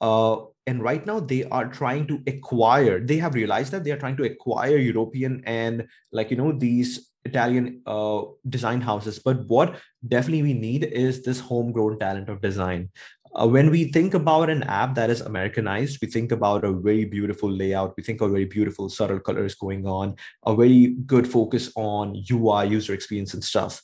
Uh, 0.00 0.36
and 0.66 0.82
right 0.82 1.06
now 1.06 1.18
they 1.18 1.44
are 1.44 1.66
trying 1.66 2.06
to 2.06 2.20
acquire. 2.26 3.00
They 3.00 3.16
have 3.16 3.34
realized 3.34 3.72
that 3.72 3.84
they 3.84 3.90
are 3.90 3.98
trying 3.98 4.16
to 4.18 4.24
acquire 4.24 4.76
European 4.76 5.42
and 5.46 5.86
like 6.12 6.30
you 6.30 6.36
know 6.36 6.52
these 6.52 7.10
Italian 7.24 7.82
uh, 7.86 8.22
design 8.48 8.80
houses. 8.80 9.18
But 9.18 9.46
what 9.46 9.80
definitely 10.06 10.42
we 10.42 10.54
need 10.54 10.84
is 10.84 11.22
this 11.22 11.40
homegrown 11.40 11.98
talent 11.98 12.28
of 12.28 12.40
design. 12.40 12.90
Uh, 13.34 13.46
when 13.46 13.70
we 13.70 13.84
think 13.92 14.14
about 14.14 14.50
an 14.50 14.62
app 14.64 14.94
that 14.94 15.10
is 15.10 15.20
Americanized, 15.20 15.98
we 16.00 16.08
think 16.08 16.32
about 16.32 16.64
a 16.64 16.72
very 16.72 17.04
beautiful 17.04 17.50
layout. 17.50 17.94
We 17.96 18.02
think 18.02 18.20
of 18.20 18.30
very 18.30 18.44
beautiful 18.44 18.88
subtle 18.88 19.20
colors 19.20 19.54
going 19.54 19.86
on, 19.86 20.16
a 20.46 20.54
very 20.54 20.96
good 21.06 21.26
focus 21.30 21.70
on 21.76 22.22
UI, 22.30 22.66
user 22.66 22.94
experience, 22.94 23.34
and 23.34 23.44
stuff. 23.44 23.82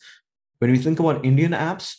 When 0.58 0.70
we 0.70 0.78
think 0.78 0.98
about 0.98 1.24
Indian 1.24 1.52
apps, 1.52 1.96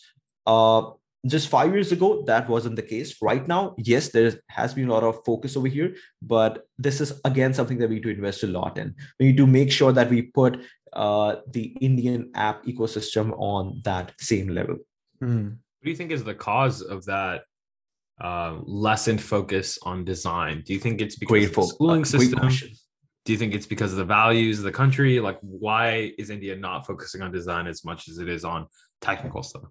uh, 0.47 0.91
just 1.25 1.49
five 1.49 1.73
years 1.73 1.91
ago 1.91 2.23
that 2.27 2.47
wasn't 2.47 2.75
the 2.75 2.81
case 2.81 3.15
right 3.21 3.47
now 3.47 3.73
yes 3.77 4.09
there 4.09 4.31
has 4.47 4.73
been 4.73 4.87
a 4.87 4.93
lot 4.93 5.03
of 5.03 5.23
focus 5.25 5.57
over 5.57 5.67
here 5.67 5.95
but 6.21 6.67
this 6.77 7.01
is 7.01 7.19
again 7.25 7.53
something 7.53 7.77
that 7.79 7.89
we 7.89 7.95
need 7.95 8.03
to 8.03 8.09
invest 8.09 8.43
a 8.43 8.47
lot 8.47 8.77
in 8.77 8.93
we 9.19 9.27
need 9.27 9.37
to 9.37 9.47
make 9.47 9.71
sure 9.71 9.91
that 9.91 10.09
we 10.09 10.21
put 10.21 10.61
uh, 10.93 11.37
the 11.51 11.63
indian 11.81 12.31
app 12.35 12.63
ecosystem 12.65 13.33
on 13.39 13.81
that 13.83 14.13
same 14.19 14.49
level 14.49 14.77
Mhm. 15.21 15.57
Do 15.85 15.91
you 15.91 15.95
think 15.95 16.11
is 16.11 16.23
the 16.23 16.33
cause 16.33 16.81
of 16.81 17.05
that 17.05 17.43
uh, 18.19 18.57
lessened 18.63 19.21
focus 19.21 19.77
on 19.83 20.03
design? 20.03 20.63
Do 20.65 20.73
you 20.73 20.79
think 20.79 20.99
it's 20.99 21.15
because 21.15 21.29
great 21.29 21.49
of 21.49 21.55
the 21.55 21.63
schooling 21.63 22.01
uh, 22.01 22.05
system? 22.05 22.39
question. 22.39 22.69
Do 23.25 23.31
you 23.31 23.37
think 23.37 23.53
it's 23.53 23.67
because 23.67 23.91
of 23.91 23.97
the 23.97 24.05
values 24.05 24.57
of 24.57 24.65
the 24.65 24.71
country? 24.71 25.19
Like, 25.19 25.37
why 25.41 26.11
is 26.17 26.31
India 26.31 26.55
not 26.55 26.87
focusing 26.87 27.21
on 27.21 27.31
design 27.31 27.67
as 27.67 27.85
much 27.85 28.07
as 28.07 28.17
it 28.17 28.29
is 28.29 28.43
on 28.43 28.67
technical 29.01 29.43
stuff? 29.43 29.65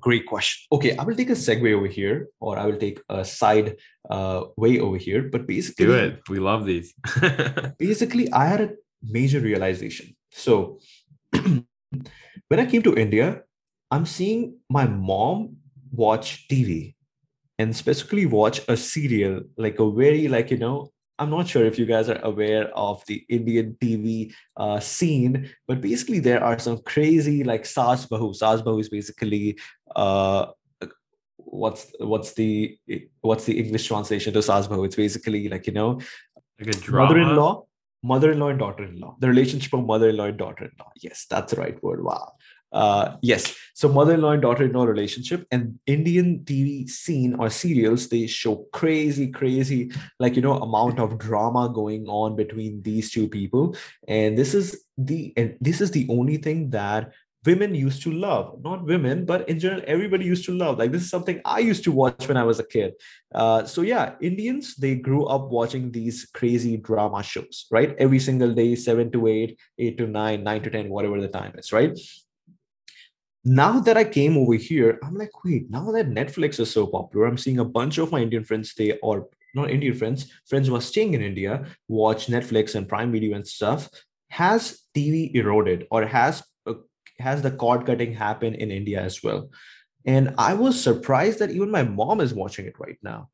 Great 0.00 0.26
question. 0.26 0.66
Okay, 0.70 0.96
I 0.96 1.02
will 1.02 1.16
take 1.16 1.30
a 1.30 1.32
segue 1.32 1.72
over 1.74 1.88
here, 1.88 2.28
or 2.38 2.56
I 2.58 2.66
will 2.66 2.76
take 2.76 3.00
a 3.08 3.24
side 3.24 3.76
uh, 4.08 4.44
way 4.56 4.78
over 4.78 4.96
here. 4.96 5.22
But 5.22 5.46
basically, 5.46 5.86
Do 5.86 5.92
it. 5.94 6.20
We 6.28 6.38
love 6.38 6.66
these. 6.66 6.94
basically 7.78 8.32
i 8.32 8.46
had 8.46 8.60
a 8.60 8.70
major 9.02 9.40
realization 9.40 10.16
so 10.30 10.78
when 11.32 12.60
i 12.60 12.66
came 12.66 12.82
to 12.82 12.94
india 12.96 13.42
i'm 13.90 14.06
seeing 14.06 14.56
my 14.68 14.86
mom 14.86 15.56
watch 15.92 16.46
tv 16.48 16.94
and 17.58 17.74
specifically 17.74 18.26
watch 18.26 18.60
a 18.68 18.76
serial 18.76 19.40
like 19.56 19.78
a 19.78 19.90
very 19.90 20.28
like 20.28 20.50
you 20.50 20.58
know 20.58 20.90
I'm 21.18 21.30
not 21.30 21.48
sure 21.48 21.64
if 21.64 21.78
you 21.78 21.86
guys 21.86 22.08
are 22.08 22.20
aware 22.22 22.68
of 22.76 23.02
the 23.06 23.24
Indian 23.28 23.76
TV 23.80 24.34
uh, 24.56 24.80
scene, 24.80 25.50
but 25.66 25.80
basically 25.80 26.18
there 26.18 26.44
are 26.44 26.58
some 26.58 26.78
crazy 26.82 27.42
like 27.42 27.64
Saas 27.64 28.06
Bahu. 28.06 28.34
Saas 28.34 28.62
Bahu 28.62 28.80
is 28.80 28.88
basically 28.90 29.58
uh, 29.94 30.46
what's 31.36 31.92
what's 31.98 32.34
the 32.34 32.76
what's 33.22 33.44
the 33.44 33.58
English 33.58 33.86
translation 33.86 34.34
to 34.34 34.42
Saas 34.42 34.68
Bahu? 34.68 34.84
It's 34.84 34.96
basically 34.96 35.48
like 35.48 35.66
you 35.66 35.72
know, 35.72 36.00
like 36.60 36.76
a 36.76 36.90
mother-in-law, 36.90 37.64
mother-in-law 38.02 38.48
and 38.48 38.58
daughter-in-law. 38.58 39.16
The 39.20 39.28
relationship 39.28 39.72
of 39.72 39.86
mother-in-law 39.86 40.26
and 40.26 40.38
daughter-in-law. 40.38 40.90
Yes, 41.00 41.26
that's 41.30 41.54
the 41.54 41.60
right 41.60 41.82
word. 41.82 42.04
Wow. 42.04 42.32
Uh, 42.76 43.16
yes, 43.22 43.56
so 43.72 43.88
mother-in-law 43.88 44.32
and 44.32 44.42
daughter-in-law 44.42 44.84
relationship 44.84 45.46
and 45.50 45.78
Indian 45.86 46.40
TV 46.44 46.86
scene 46.86 47.34
or 47.34 47.48
serials 47.48 48.10
they 48.10 48.26
show 48.26 48.66
crazy, 48.70 49.28
crazy 49.28 49.90
like 50.20 50.36
you 50.36 50.42
know 50.42 50.58
amount 50.58 50.98
of 50.98 51.16
drama 51.16 51.70
going 51.72 52.06
on 52.06 52.36
between 52.36 52.82
these 52.82 53.10
two 53.10 53.28
people, 53.28 53.74
and 54.06 54.36
this 54.36 54.52
is 54.52 54.84
the 54.98 55.32
and 55.38 55.56
this 55.58 55.80
is 55.80 55.90
the 55.90 56.06
only 56.10 56.36
thing 56.36 56.68
that 56.68 57.14
women 57.46 57.74
used 57.74 58.02
to 58.02 58.12
love. 58.12 58.60
Not 58.62 58.84
women 58.84 59.24
but 59.24 59.48
in 59.48 59.58
general 59.58 59.82
everybody 59.86 60.26
used 60.26 60.44
to 60.44 60.52
love. 60.52 60.78
Like 60.78 60.92
this 60.92 61.02
is 61.02 61.10
something 61.10 61.40
i 61.46 61.60
used 61.60 61.84
to 61.84 61.92
watch 61.92 62.28
when 62.28 62.36
i 62.36 62.42
was 62.42 62.60
a 62.60 62.66
kid. 62.66 62.92
Uh, 63.34 63.64
so 63.64 63.80
yeah 63.80 64.16
indians 64.20 64.74
they 64.76 64.96
grew 64.96 65.24
up 65.24 65.48
watching 65.48 65.90
these 65.92 66.26
crazy 66.34 66.76
drama 66.76 67.22
shows 67.22 67.66
right? 67.70 67.96
Every 67.98 68.18
single 68.18 68.52
day 68.52 68.74
7 68.74 69.10
to 69.12 69.26
8 69.28 69.58
8 69.78 69.98
to 69.98 70.06
9 70.06 70.44
9 70.44 70.62
to 70.64 70.70
10 70.70 70.88
whatever 70.90 71.20
the 71.22 71.28
time 71.28 71.54
is 71.56 71.72
right 71.72 71.96
now 73.46 73.78
that 73.78 73.96
I 73.96 74.02
came 74.02 74.36
over 74.36 74.54
here, 74.54 74.98
I'm 75.04 75.14
like, 75.14 75.44
wait, 75.44 75.70
now 75.70 75.92
that 75.92 76.10
Netflix 76.10 76.58
is 76.58 76.68
so 76.68 76.84
popular, 76.84 77.26
I'm 77.26 77.38
seeing 77.38 77.60
a 77.60 77.64
bunch 77.64 77.96
of 77.96 78.10
my 78.10 78.20
Indian 78.20 78.42
friends, 78.42 78.70
stay 78.72 78.98
or 79.04 79.28
not 79.54 79.70
Indian 79.70 79.94
friends, 79.94 80.26
friends 80.48 80.66
who 80.66 80.74
are 80.74 80.80
staying 80.80 81.14
in 81.14 81.22
India, 81.22 81.64
watch 81.86 82.26
Netflix 82.26 82.74
and 82.74 82.88
Prime 82.88 83.12
Video 83.12 83.36
and 83.36 83.46
stuff. 83.46 83.88
Has 84.30 84.82
TV 84.96 85.32
eroded 85.32 85.86
or 85.92 86.04
has 86.04 86.42
uh, 86.66 86.74
has 87.20 87.40
the 87.40 87.52
cord 87.52 87.86
cutting 87.86 88.12
happen 88.12 88.56
in 88.56 88.72
India 88.72 89.00
as 89.00 89.22
well? 89.22 89.48
And 90.04 90.34
I 90.38 90.54
was 90.54 90.82
surprised 90.82 91.38
that 91.38 91.52
even 91.52 91.70
my 91.70 91.84
mom 91.84 92.20
is 92.20 92.34
watching 92.34 92.66
it 92.66 92.74
right 92.80 92.98
now 93.00 93.28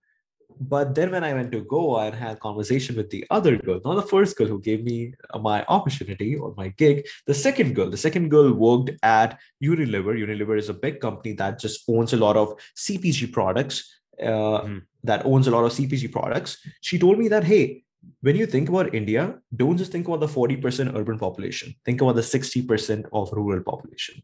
but 0.68 0.94
then 0.94 1.10
when 1.10 1.24
I 1.24 1.34
went 1.34 1.52
to 1.52 1.62
Goa 1.62 2.06
and 2.06 2.14
had 2.14 2.40
conversation 2.40 2.96
with 2.96 3.10
the 3.10 3.24
other 3.30 3.56
girl, 3.56 3.80
not 3.84 3.94
the 3.94 4.02
first 4.02 4.36
girl 4.36 4.46
who 4.46 4.60
gave 4.60 4.84
me 4.84 5.14
uh, 5.30 5.38
my 5.38 5.64
opportunity 5.68 6.36
or 6.36 6.54
my 6.56 6.68
gig, 6.68 7.06
the 7.26 7.34
second 7.34 7.74
girl, 7.74 7.90
the 7.90 7.96
second 7.96 8.28
girl 8.30 8.52
worked 8.52 8.90
at 9.02 9.38
Unilever. 9.62 10.16
Unilever 10.18 10.58
is 10.58 10.68
a 10.68 10.74
big 10.74 11.00
company 11.00 11.34
that 11.34 11.58
just 11.58 11.84
owns 11.88 12.12
a 12.12 12.16
lot 12.16 12.36
of 12.36 12.54
CPG 12.76 13.32
products. 13.32 14.00
Uh, 14.20 14.62
mm. 14.62 14.82
That 15.04 15.26
owns 15.26 15.46
a 15.48 15.50
lot 15.50 15.64
of 15.64 15.72
CPG 15.72 16.12
products. 16.12 16.58
She 16.80 16.98
told 16.98 17.18
me 17.18 17.28
that 17.28 17.44
hey, 17.44 17.84
when 18.20 18.36
you 18.36 18.46
think 18.46 18.68
about 18.68 18.94
India, 18.94 19.38
don't 19.54 19.76
just 19.76 19.92
think 19.92 20.06
about 20.06 20.20
the 20.20 20.26
40% 20.26 20.96
urban 20.96 21.18
population. 21.18 21.74
Think 21.84 22.00
about 22.00 22.16
the 22.16 22.22
60% 22.22 23.06
of 23.12 23.32
rural 23.32 23.62
population 23.62 24.22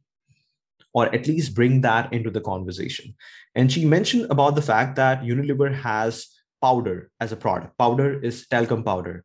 or 0.98 1.06
at 1.14 1.28
least 1.30 1.54
bring 1.54 1.80
that 1.87 2.12
into 2.12 2.30
the 2.37 2.40
conversation. 2.40 3.14
And 3.54 3.72
she 3.72 3.84
mentioned 3.84 4.26
about 4.34 4.54
the 4.56 4.66
fact 4.70 4.96
that 4.96 5.22
Unilever 5.22 5.70
has 5.74 6.26
powder 6.61 6.96
as 7.20 7.32
a 7.32 7.37
product. 7.37 7.78
Powder 7.78 8.11
is 8.30 8.46
talcum 8.48 8.82
powder. 8.82 9.24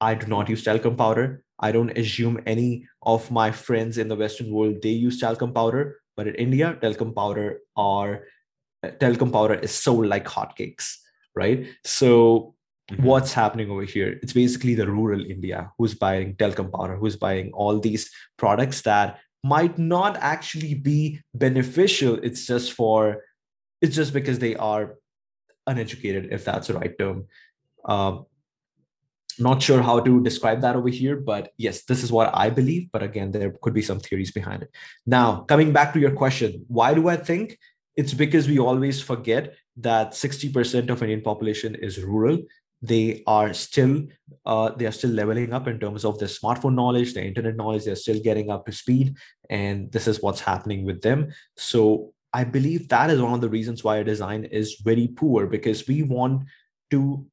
I 0.00 0.14
do 0.14 0.26
not 0.26 0.48
use 0.48 0.64
talcum 0.64 0.96
powder. 0.96 1.26
I 1.58 1.72
don't 1.72 1.96
assume 2.04 2.40
any 2.54 2.70
of 3.14 3.30
my 3.30 3.50
friends 3.52 3.98
in 3.98 4.08
the 4.08 4.16
Western 4.16 4.50
world 4.50 4.80
they 4.82 4.96
use 5.08 5.20
talcum 5.20 5.52
powder, 5.52 5.82
but 6.16 6.26
in 6.26 6.34
India, 6.46 6.78
talcum 6.80 7.14
powder 7.20 7.60
are 7.76 8.24
talcum 9.00 9.30
powder 9.30 9.54
is 9.54 9.72
sold 9.84 10.06
like 10.06 10.24
hotcakes, 10.24 10.96
right? 11.36 11.68
So 11.84 12.54
Mm-hmm. 12.90 13.06
what's 13.06 13.32
happening 13.32 13.70
over 13.70 13.84
here 13.84 14.18
it's 14.22 14.32
basically 14.32 14.74
the 14.74 14.86
rural 14.86 15.20
india 15.34 15.70
who's 15.78 15.94
buying 15.94 16.34
talcum 16.40 16.68
powder 16.70 16.96
who's 16.96 17.16
buying 17.16 17.52
all 17.52 17.78
these 17.78 18.10
products 18.36 18.82
that 18.82 19.20
might 19.42 19.78
not 19.78 20.16
actually 20.18 20.74
be 20.74 21.20
beneficial. 21.34 22.18
It's 22.22 22.46
just 22.46 22.72
for 22.72 23.22
it's 23.80 23.96
just 23.96 24.12
because 24.12 24.38
they 24.38 24.54
are 24.54 24.94
uneducated 25.66 26.28
if 26.32 26.44
that's 26.44 26.68
the 26.68 26.74
right 26.74 26.96
term. 26.98 27.26
Um, 27.84 28.26
not 29.38 29.62
sure 29.62 29.82
how 29.82 29.98
to 30.00 30.22
describe 30.22 30.60
that 30.60 30.76
over 30.76 30.88
here 30.88 31.16
but 31.16 31.52
yes 31.56 31.84
this 31.84 32.02
is 32.02 32.12
what 32.12 32.30
i 32.34 32.50
believe 32.50 32.88
but 32.92 33.02
again 33.02 33.30
there 33.30 33.50
could 33.62 33.72
be 33.72 33.82
some 33.82 33.98
theories 33.98 34.30
behind 34.30 34.62
it. 34.62 34.70
Now 35.06 35.40
coming 35.42 35.72
back 35.72 35.92
to 35.94 36.00
your 36.00 36.12
question 36.12 36.64
why 36.68 36.94
do 36.94 37.08
i 37.08 37.16
think? 37.16 37.58
It's 37.94 38.14
because 38.14 38.48
we 38.48 38.58
always 38.58 39.02
forget 39.02 39.54
that 39.76 40.12
60% 40.12 40.90
of 40.90 41.02
indian 41.02 41.22
population 41.22 41.74
is 41.74 42.02
rural 42.02 42.38
they 42.82 43.22
are 43.26 43.54
still 43.54 44.02
uh, 44.44 44.70
they 44.70 44.86
are 44.86 44.92
still 44.92 45.10
leveling 45.10 45.52
up 45.52 45.68
in 45.68 45.78
terms 45.78 46.04
of 46.04 46.18
their 46.18 46.28
smartphone 46.28 46.74
knowledge 46.74 47.14
their 47.14 47.24
internet 47.24 47.56
knowledge 47.56 47.84
they're 47.84 47.94
still 47.94 48.20
getting 48.20 48.50
up 48.50 48.66
to 48.66 48.72
speed 48.72 49.16
and 49.48 49.90
this 49.92 50.08
is 50.08 50.20
what's 50.20 50.40
happening 50.40 50.84
with 50.84 51.00
them. 51.02 51.32
So 51.56 52.12
i 52.34 52.44
believe 52.44 52.88
that 52.88 53.10
is 53.10 53.20
one 53.20 53.34
of 53.34 53.42
the 53.42 53.48
reasons 53.48 53.84
why 53.84 53.98
our 53.98 54.04
design 54.04 54.44
is 54.44 54.76
very 54.82 55.06
poor 55.06 55.46
because 55.46 55.86
we 55.86 56.02
want 56.02 56.44
to 56.90 57.26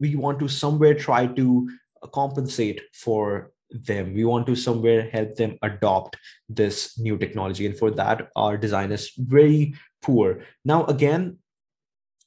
we 0.00 0.14
want 0.16 0.38
to 0.38 0.48
somewhere 0.48 0.94
try 0.94 1.26
to 1.26 1.68
compensate 2.12 2.82
for 2.92 3.50
them. 3.70 4.14
We 4.14 4.24
want 4.24 4.46
to 4.46 4.54
somewhere 4.54 5.10
help 5.10 5.34
them 5.34 5.58
adopt 5.62 6.16
this 6.48 6.98
new 6.98 7.18
technology 7.18 7.66
and 7.66 7.76
for 7.76 7.90
that 7.92 8.28
our 8.36 8.56
design 8.56 8.92
is 8.92 9.10
very 9.16 9.74
poor. 10.02 10.42
Now 10.64 10.84
again 10.84 11.38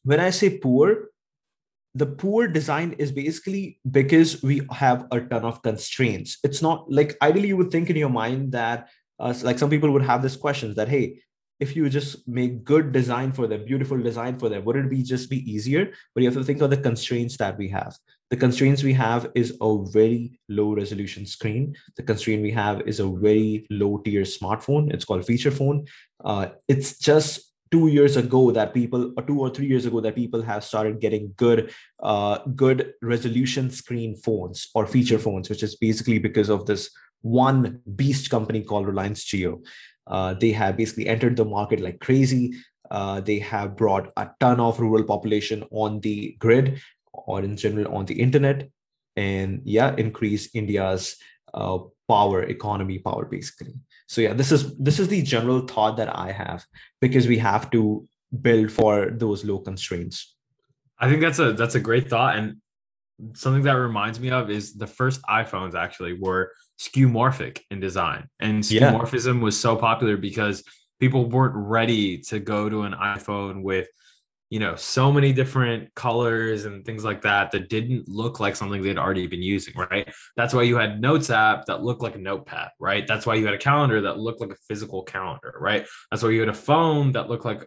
when 0.04 0.20
i 0.20 0.32
say 0.32 0.58
poor 0.58 1.11
the 1.94 2.06
poor 2.06 2.48
design 2.48 2.94
is 2.98 3.12
basically 3.12 3.80
because 3.90 4.42
we 4.42 4.62
have 4.72 5.08
a 5.12 5.20
ton 5.20 5.44
of 5.44 5.62
constraints. 5.62 6.38
It's 6.44 6.62
not 6.62 6.92
like 6.92 7.18
ideally 7.22 7.50
you 7.50 7.58
would 7.58 7.72
think 7.72 7.90
in 7.90 7.96
your 7.96 8.10
mind 8.10 8.54
that 8.54 8.90
uh, 9.20 9.34
like 9.44 9.60
some 9.60 9.70
people 9.70 9.92
would 9.92 10.04
have 10.04 10.22
this 10.22 10.36
questions 10.36 10.76
that 10.76 10.88
hey 10.88 11.20
if 11.60 11.76
you 11.76 11.88
just 11.90 12.28
make 12.28 12.64
good 12.64 12.92
design 12.92 13.32
for 13.32 13.46
them 13.46 13.64
beautiful 13.64 14.02
design 14.02 14.40
for 14.40 14.50
them 14.50 14.66
would 14.66 14.76
it 14.76 14.90
be 14.90 15.04
just 15.04 15.30
be 15.30 15.52
easier? 15.52 15.92
But 16.14 16.24
you 16.24 16.30
have 16.30 16.38
to 16.38 16.44
think 16.44 16.62
of 16.62 16.72
the 16.72 16.78
constraints 16.78 17.38
that 17.38 17.58
we 17.58 17.70
have. 17.70 17.96
The 18.32 18.38
constraints 18.38 18.82
we 18.82 18.94
have 18.94 19.30
is 19.36 19.58
a 19.62 19.78
very 19.92 20.40
low 20.50 20.74
resolution 20.74 21.26
screen. 21.26 21.76
The 21.98 22.04
constraint 22.04 22.42
we 22.42 22.52
have 22.52 22.82
is 22.88 23.00
a 23.00 23.08
very 23.08 23.68
low 23.70 23.98
tier 23.98 24.24
smartphone. 24.24 24.92
It's 24.92 25.06
called 25.06 25.26
feature 25.26 25.52
phone. 25.52 25.86
Uh, 26.24 26.48
it's 26.68 26.98
just 26.98 27.51
two 27.72 27.88
years 27.88 28.18
ago 28.18 28.52
that 28.52 28.74
people 28.74 29.14
or 29.18 29.24
two 29.24 29.40
or 29.40 29.50
three 29.50 29.68
years 29.68 29.86
ago 29.86 30.02
that 30.02 30.16
people 30.16 30.42
have 30.42 30.64
started 30.64 31.00
getting 31.00 31.34
good 31.38 31.72
uh, 32.02 32.40
good 32.56 32.94
resolution 33.02 33.70
screen 33.70 34.16
phones 34.16 34.70
or 34.76 34.86
feature 34.86 35.20
phones 35.20 35.50
which 35.50 35.64
is 35.64 35.76
basically 35.76 36.20
because 36.20 36.50
of 36.50 36.66
this 36.66 36.90
one 37.22 37.80
beast 37.96 38.30
company 38.30 38.62
called 38.64 38.88
reliance 38.88 39.26
jio 39.32 39.56
Uh, 40.08 40.34
they 40.42 40.52
have 40.52 40.76
basically 40.78 41.06
entered 41.08 41.36
the 41.40 41.46
market 41.46 41.80
like 41.80 41.98
crazy. 42.06 42.54
Uh, 43.00 43.22
they 43.28 43.40
have 43.40 43.76
brought 43.82 44.08
a 44.22 44.26
ton 44.44 44.60
of 44.60 44.80
rural 44.84 45.04
population 45.12 45.64
on 45.84 46.00
the 46.06 46.16
grid 46.40 46.82
or 47.14 47.42
in 47.48 47.56
general 47.56 47.94
on 47.96 48.06
the 48.06 48.18
internet 48.26 48.68
and 49.16 49.62
yeah 49.64 49.96
increase 49.98 50.50
india's 50.56 51.18
uh, 51.54 51.78
power 52.08 52.44
economy 52.44 52.98
power 53.00 53.26
basically 53.26 53.74
so 54.12 54.20
yeah 54.20 54.34
this 54.34 54.52
is 54.52 54.78
this 54.78 55.00
is 55.00 55.08
the 55.08 55.22
general 55.22 55.62
thought 55.62 55.96
that 55.96 56.14
i 56.26 56.32
have 56.32 56.66
because 57.00 57.28
we 57.28 57.38
have 57.38 57.72
to 57.72 58.06
build 58.42 58.70
for 58.70 59.10
those 59.24 59.46
low 59.46 59.58
constraints 59.58 60.36
i 61.00 61.08
think 61.08 61.22
that's 61.22 61.40
a 61.40 61.54
that's 61.54 61.76
a 61.76 61.80
great 61.80 62.10
thought 62.10 62.36
and 62.36 62.58
something 63.34 63.64
that 63.64 63.78
reminds 63.90 64.20
me 64.20 64.30
of 64.30 64.50
is 64.50 64.74
the 64.74 64.88
first 64.88 65.22
iphones 65.40 65.76
actually 65.76 66.14
were 66.20 66.52
skeuomorphic 66.78 67.60
in 67.72 67.80
design 67.80 68.28
and 68.42 68.64
skeuomorphism 68.64 69.36
yeah. 69.36 69.44
was 69.48 69.58
so 69.58 69.78
popular 69.78 70.18
because 70.18 70.62
people 71.00 71.30
weren't 71.30 71.56
ready 71.56 72.18
to 72.18 72.38
go 72.40 72.68
to 72.68 72.82
an 72.82 72.94
iphone 73.14 73.64
with 73.64 73.88
you 74.52 74.60
know 74.60 74.76
so 74.76 75.12
many 75.12 75.32
different 75.32 75.96
colors 75.96 76.66
and 76.66 76.86
things 76.86 77.06
like 77.06 77.22
that 77.22 77.52
that 77.52 77.70
didn't 77.70 78.08
look 78.10 78.40
like 78.42 78.56
something 78.56 78.84
they'd 78.84 78.98
already 78.98 79.26
been 79.26 79.42
using 79.42 79.74
right? 79.76 80.14
That's 80.36 80.54
why 80.54 80.64
you 80.64 80.76
had 80.76 81.02
notes 81.02 81.30
app 81.32 81.66
that 81.66 81.82
looked 81.82 82.04
like 82.04 82.16
a 82.16 82.20
notepad 82.20 82.70
right? 82.78 83.08
That's 83.08 83.26
why 83.26 83.36
you 83.36 83.46
had 83.46 83.56
a 83.56 83.58
calendar 83.58 84.02
that 84.02 84.20
looked 84.20 84.42
like 84.42 84.52
a 84.52 84.58
physical 84.68 85.04
calendar 85.04 85.56
right? 85.60 85.88
That's 86.12 86.22
why 86.22 86.32
you 86.32 86.42
had 86.42 86.50
a 86.50 86.54
phone 86.54 87.14
that 87.14 87.30
looked 87.30 87.46
like 87.46 87.66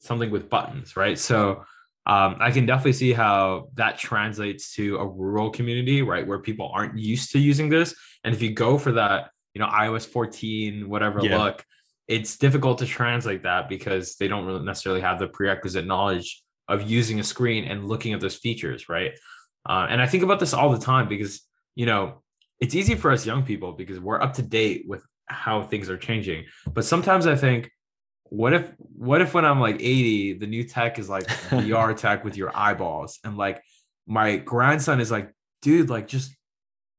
something 0.00 0.30
with 0.30 0.50
buttons 0.50 0.96
right? 0.96 1.18
So 1.18 1.64
um, 2.06 2.36
i 2.38 2.50
can 2.50 2.66
definitely 2.66 2.92
see 2.92 3.14
how 3.14 3.70
that 3.76 3.96
translates 3.96 4.74
to 4.74 4.96
a 4.96 5.06
rural 5.06 5.48
community 5.48 6.02
right 6.02 6.26
where 6.26 6.38
people 6.38 6.70
aren't 6.74 6.98
used 6.98 7.32
to 7.32 7.38
using 7.38 7.68
this. 7.68 7.94
And 8.24 8.34
if 8.34 8.40
you 8.40 8.52
go 8.52 8.78
for 8.78 8.92
that 8.92 9.30
you 9.52 9.60
know 9.60 9.68
ios 9.68 10.06
14 10.06 10.88
whatever 10.88 11.20
yeah. 11.20 11.38
look 11.38 11.64
it's 12.08 12.36
difficult 12.36 12.78
to 12.78 12.86
translate 12.86 13.42
that 13.44 13.68
because 13.68 14.16
they 14.16 14.28
don't 14.28 14.44
really 14.44 14.64
necessarily 14.64 15.00
have 15.00 15.18
the 15.18 15.26
prerequisite 15.26 15.86
knowledge 15.86 16.42
of 16.68 16.82
using 16.82 17.20
a 17.20 17.24
screen 17.24 17.64
and 17.64 17.86
looking 17.86 18.12
at 18.12 18.20
those 18.20 18.36
features, 18.36 18.88
right? 18.88 19.12
Uh, 19.68 19.86
and 19.88 20.00
I 20.00 20.06
think 20.06 20.22
about 20.22 20.40
this 20.40 20.52
all 20.52 20.70
the 20.70 20.78
time 20.78 21.08
because 21.08 21.40
you 21.74 21.86
know 21.86 22.22
it's 22.60 22.74
easy 22.74 22.94
for 22.94 23.10
us 23.10 23.26
young 23.26 23.42
people 23.42 23.72
because 23.72 23.98
we're 23.98 24.20
up 24.20 24.34
to 24.34 24.42
date 24.42 24.84
with 24.86 25.02
how 25.26 25.62
things 25.62 25.88
are 25.88 25.96
changing. 25.96 26.44
But 26.72 26.84
sometimes 26.84 27.26
I 27.26 27.36
think, 27.36 27.70
what 28.24 28.52
if 28.52 28.70
what 28.78 29.20
if 29.20 29.34
when 29.34 29.44
I'm 29.44 29.60
like 29.60 29.76
80, 29.76 30.34
the 30.34 30.46
new 30.46 30.64
tech 30.64 30.98
is 30.98 31.08
like 31.08 31.26
VR 31.50 31.96
tech 31.96 32.24
with 32.24 32.36
your 32.36 32.56
eyeballs 32.56 33.18
and 33.24 33.36
like 33.36 33.62
my 34.06 34.36
grandson 34.36 35.00
is 35.00 35.10
like, 35.10 35.32
dude, 35.62 35.88
like 35.88 36.08
just 36.08 36.34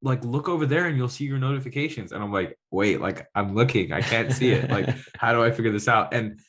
like 0.02 0.24
look 0.24 0.50
over 0.50 0.66
there 0.66 0.86
and 0.86 0.98
you'll 0.98 1.10
see 1.10 1.26
your 1.26 1.40
notifications. 1.40 2.12
And 2.12 2.24
I'm 2.24 2.32
like, 2.32 2.58
wait, 2.72 3.02
like 3.02 3.28
I'm 3.34 3.56
looking, 3.56 3.92
I 3.92 4.02
can't 4.02 4.32
see 4.32 4.52
it. 4.52 4.70
Like, 4.70 4.90
how 5.18 5.34
do 5.34 5.44
I 5.44 5.52
figure 5.52 5.72
this 5.72 5.88
out? 5.88 6.14
And 6.14 6.40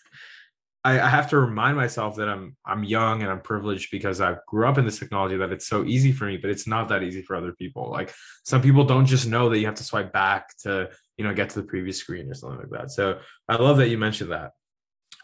I, 0.87 1.01
I 1.01 1.09
have 1.09 1.29
to 1.31 1.39
remind 1.39 1.77
myself 1.77 2.15
that 2.17 2.29
I'm 2.29 2.57
I'm 2.65 2.85
young 2.85 3.23
and 3.23 3.31
I'm 3.31 3.41
privileged 3.41 3.91
because 3.91 4.21
I 4.21 4.37
grew 4.47 4.69
up 4.69 4.79
in 4.79 4.85
this 4.85 5.01
technology 5.01 5.37
that 5.37 5.51
it's 5.51 5.67
so 5.67 5.85
easy 5.85 6.13
for 6.13 6.27
me, 6.27 6.37
but 6.37 6.49
it's 6.49 6.69
not 6.69 6.89
that 6.89 7.03
easy 7.03 7.23
for 7.23 7.35
other 7.35 7.53
people. 7.53 7.91
Like 7.91 8.15
some 8.45 8.63
people 8.63 8.85
don't 8.85 9.07
just 9.07 9.27
know 9.27 9.49
that 9.49 9.59
you 9.59 9.67
have 9.67 9.75
to 9.77 9.85
swipe 9.85 10.13
back 10.13 10.57
to 10.59 10.89
you 11.17 11.25
know 11.25 11.35
get 11.35 11.51
to 11.51 11.61
the 11.61 11.67
previous 11.67 11.99
screen 11.99 12.31
or 12.31 12.35
something 12.35 12.61
like 12.61 12.71
that. 12.71 12.93
So 12.93 13.19
I 13.49 13.57
love 13.57 13.79
that 13.79 13.89
you 13.89 13.99
mentioned 13.99 14.31
that. 14.31 14.53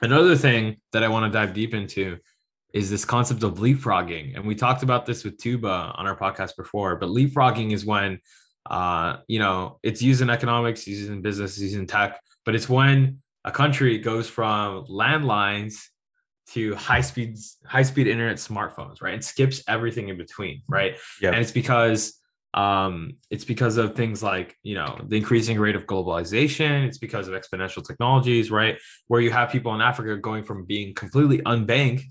Another 0.01 0.35
thing 0.35 0.79
that 0.93 1.05
I 1.05 1.09
want 1.09 1.33
to 1.33 1.39
dive 1.39 1.55
deep 1.55 1.75
into 1.75 2.19
is 2.73 2.91
this 2.91 3.05
concept 3.05 3.43
of 3.43 3.55
leapfrogging, 3.55 4.35
and 4.35 4.47
we 4.47 4.55
talked 4.55 4.83
about 4.83 5.07
this 5.07 5.25
with 5.25 5.39
Tuba 5.39 5.93
on 5.97 6.07
our 6.07 6.17
podcast 6.17 6.57
before. 6.57 6.97
But 6.97 7.11
leapfrogging 7.11 7.73
is 7.73 7.85
when 7.85 8.19
uh, 8.69 9.17
you 9.29 9.39
know 9.39 9.79
it's 9.83 10.03
used 10.03 10.23
in 10.23 10.31
economics, 10.31 10.87
used 10.87 11.11
in 11.11 11.23
business, 11.23 11.59
used 11.59 11.77
in 11.77 11.87
tech, 11.87 12.21
but 12.45 12.55
it's 12.55 12.69
when 12.69 13.19
a 13.45 13.51
country 13.51 13.99
goes 13.99 14.29
from 14.29 14.85
landlines 14.87 15.75
to 16.49 16.75
high 16.75 17.01
speed 17.01 17.37
high 17.65 17.83
speed 17.83 18.07
internet 18.07 18.37
smartphones 18.37 19.01
right 19.01 19.15
and 19.15 19.25
skips 19.25 19.63
everything 19.69 20.09
in 20.09 20.17
between 20.17 20.63
right 20.69 20.97
yeah. 21.21 21.31
and 21.31 21.39
it's 21.39 21.53
because 21.53 22.19
um 22.55 23.15
it's 23.31 23.45
because 23.45 23.77
of 23.77 23.95
things 23.95 24.23
like 24.23 24.57
you 24.63 24.75
know 24.75 25.01
the 25.07 25.17
increasing 25.17 25.59
rate 25.59 25.77
of 25.77 25.87
globalization 25.87 26.87
it's 26.87 26.99
because 26.99 27.29
of 27.29 27.35
exponential 27.35 27.87
technologies 27.87 28.51
right 28.51 28.77
where 29.07 29.21
you 29.21 29.31
have 29.31 29.51
people 29.51 29.75
in 29.75 29.81
africa 29.81 30.17
going 30.17 30.43
from 30.43 30.65
being 30.65 30.93
completely 30.95 31.39
unbanked 31.43 32.03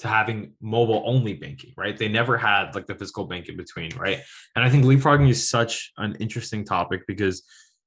to 0.00 0.08
having 0.08 0.52
mobile 0.60 1.02
only 1.06 1.34
banking 1.34 1.72
right 1.76 1.96
they 1.96 2.08
never 2.08 2.36
had 2.36 2.74
like 2.74 2.86
the 2.86 2.94
physical 2.94 3.24
bank 3.26 3.48
in 3.48 3.56
between 3.56 3.94
right 3.96 4.20
and 4.56 4.64
i 4.64 4.68
think 4.68 4.84
leapfrogging 4.84 5.28
is 5.28 5.48
such 5.48 5.92
an 5.98 6.16
interesting 6.20 6.64
topic 6.64 7.02
because 7.06 7.42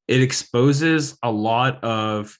it 0.07 0.21
exposes 0.21 1.17
a 1.23 1.31
lot 1.31 1.83
of 1.83 2.37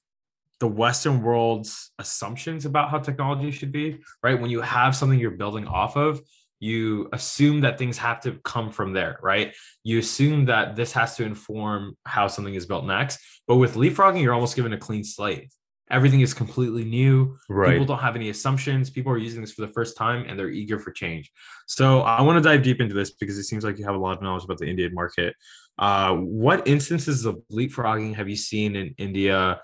the 0.59 0.67
Western 0.67 1.21
world's 1.21 1.91
assumptions 1.99 2.65
about 2.65 2.89
how 2.89 2.97
technology 2.97 3.51
should 3.51 3.71
be, 3.71 3.99
right? 4.21 4.39
When 4.39 4.49
you 4.49 4.61
have 4.61 4.95
something 4.95 5.19
you're 5.19 5.31
building 5.31 5.67
off 5.67 5.97
of, 5.97 6.21
you 6.59 7.09
assume 7.11 7.59
that 7.61 7.77
things 7.77 7.97
have 7.97 8.21
to 8.21 8.39
come 8.45 8.71
from 8.71 8.93
there, 8.93 9.19
right? 9.21 9.53
You 9.83 9.99
assume 9.99 10.45
that 10.45 10.77
this 10.77 10.93
has 10.93 11.17
to 11.17 11.25
inform 11.25 11.97
how 12.05 12.27
something 12.27 12.53
is 12.53 12.65
built 12.65 12.85
next. 12.85 13.19
But 13.45 13.57
with 13.57 13.75
leapfrogging, 13.75 14.21
you're 14.21 14.33
almost 14.33 14.55
given 14.55 14.71
a 14.71 14.77
clean 14.77 15.03
slate. 15.03 15.51
Everything 15.93 16.21
is 16.21 16.33
completely 16.33 16.83
new. 16.83 17.37
Right. 17.47 17.71
People 17.71 17.85
don't 17.85 17.99
have 17.99 18.15
any 18.15 18.29
assumptions. 18.29 18.89
People 18.89 19.11
are 19.11 19.17
using 19.17 19.41
this 19.41 19.53
for 19.53 19.61
the 19.61 19.71
first 19.71 19.95
time 19.95 20.25
and 20.27 20.37
they're 20.37 20.49
eager 20.49 20.79
for 20.79 20.91
change. 20.91 21.31
So 21.67 22.01
I 22.01 22.21
want 22.21 22.43
to 22.43 22.49
dive 22.49 22.63
deep 22.63 22.81
into 22.81 22.95
this 22.95 23.11
because 23.11 23.37
it 23.37 23.43
seems 23.43 23.63
like 23.63 23.77
you 23.77 23.85
have 23.85 23.95
a 23.95 23.99
lot 23.99 24.17
of 24.17 24.21
knowledge 24.21 24.43
about 24.43 24.57
the 24.57 24.67
Indian 24.67 24.93
market. 24.93 25.35
Uh, 25.77 26.15
what 26.15 26.67
instances 26.67 27.25
of 27.25 27.41
leapfrogging 27.51 28.15
have 28.15 28.27
you 28.27 28.35
seen 28.35 28.75
in 28.75 28.93
India? 28.97 29.59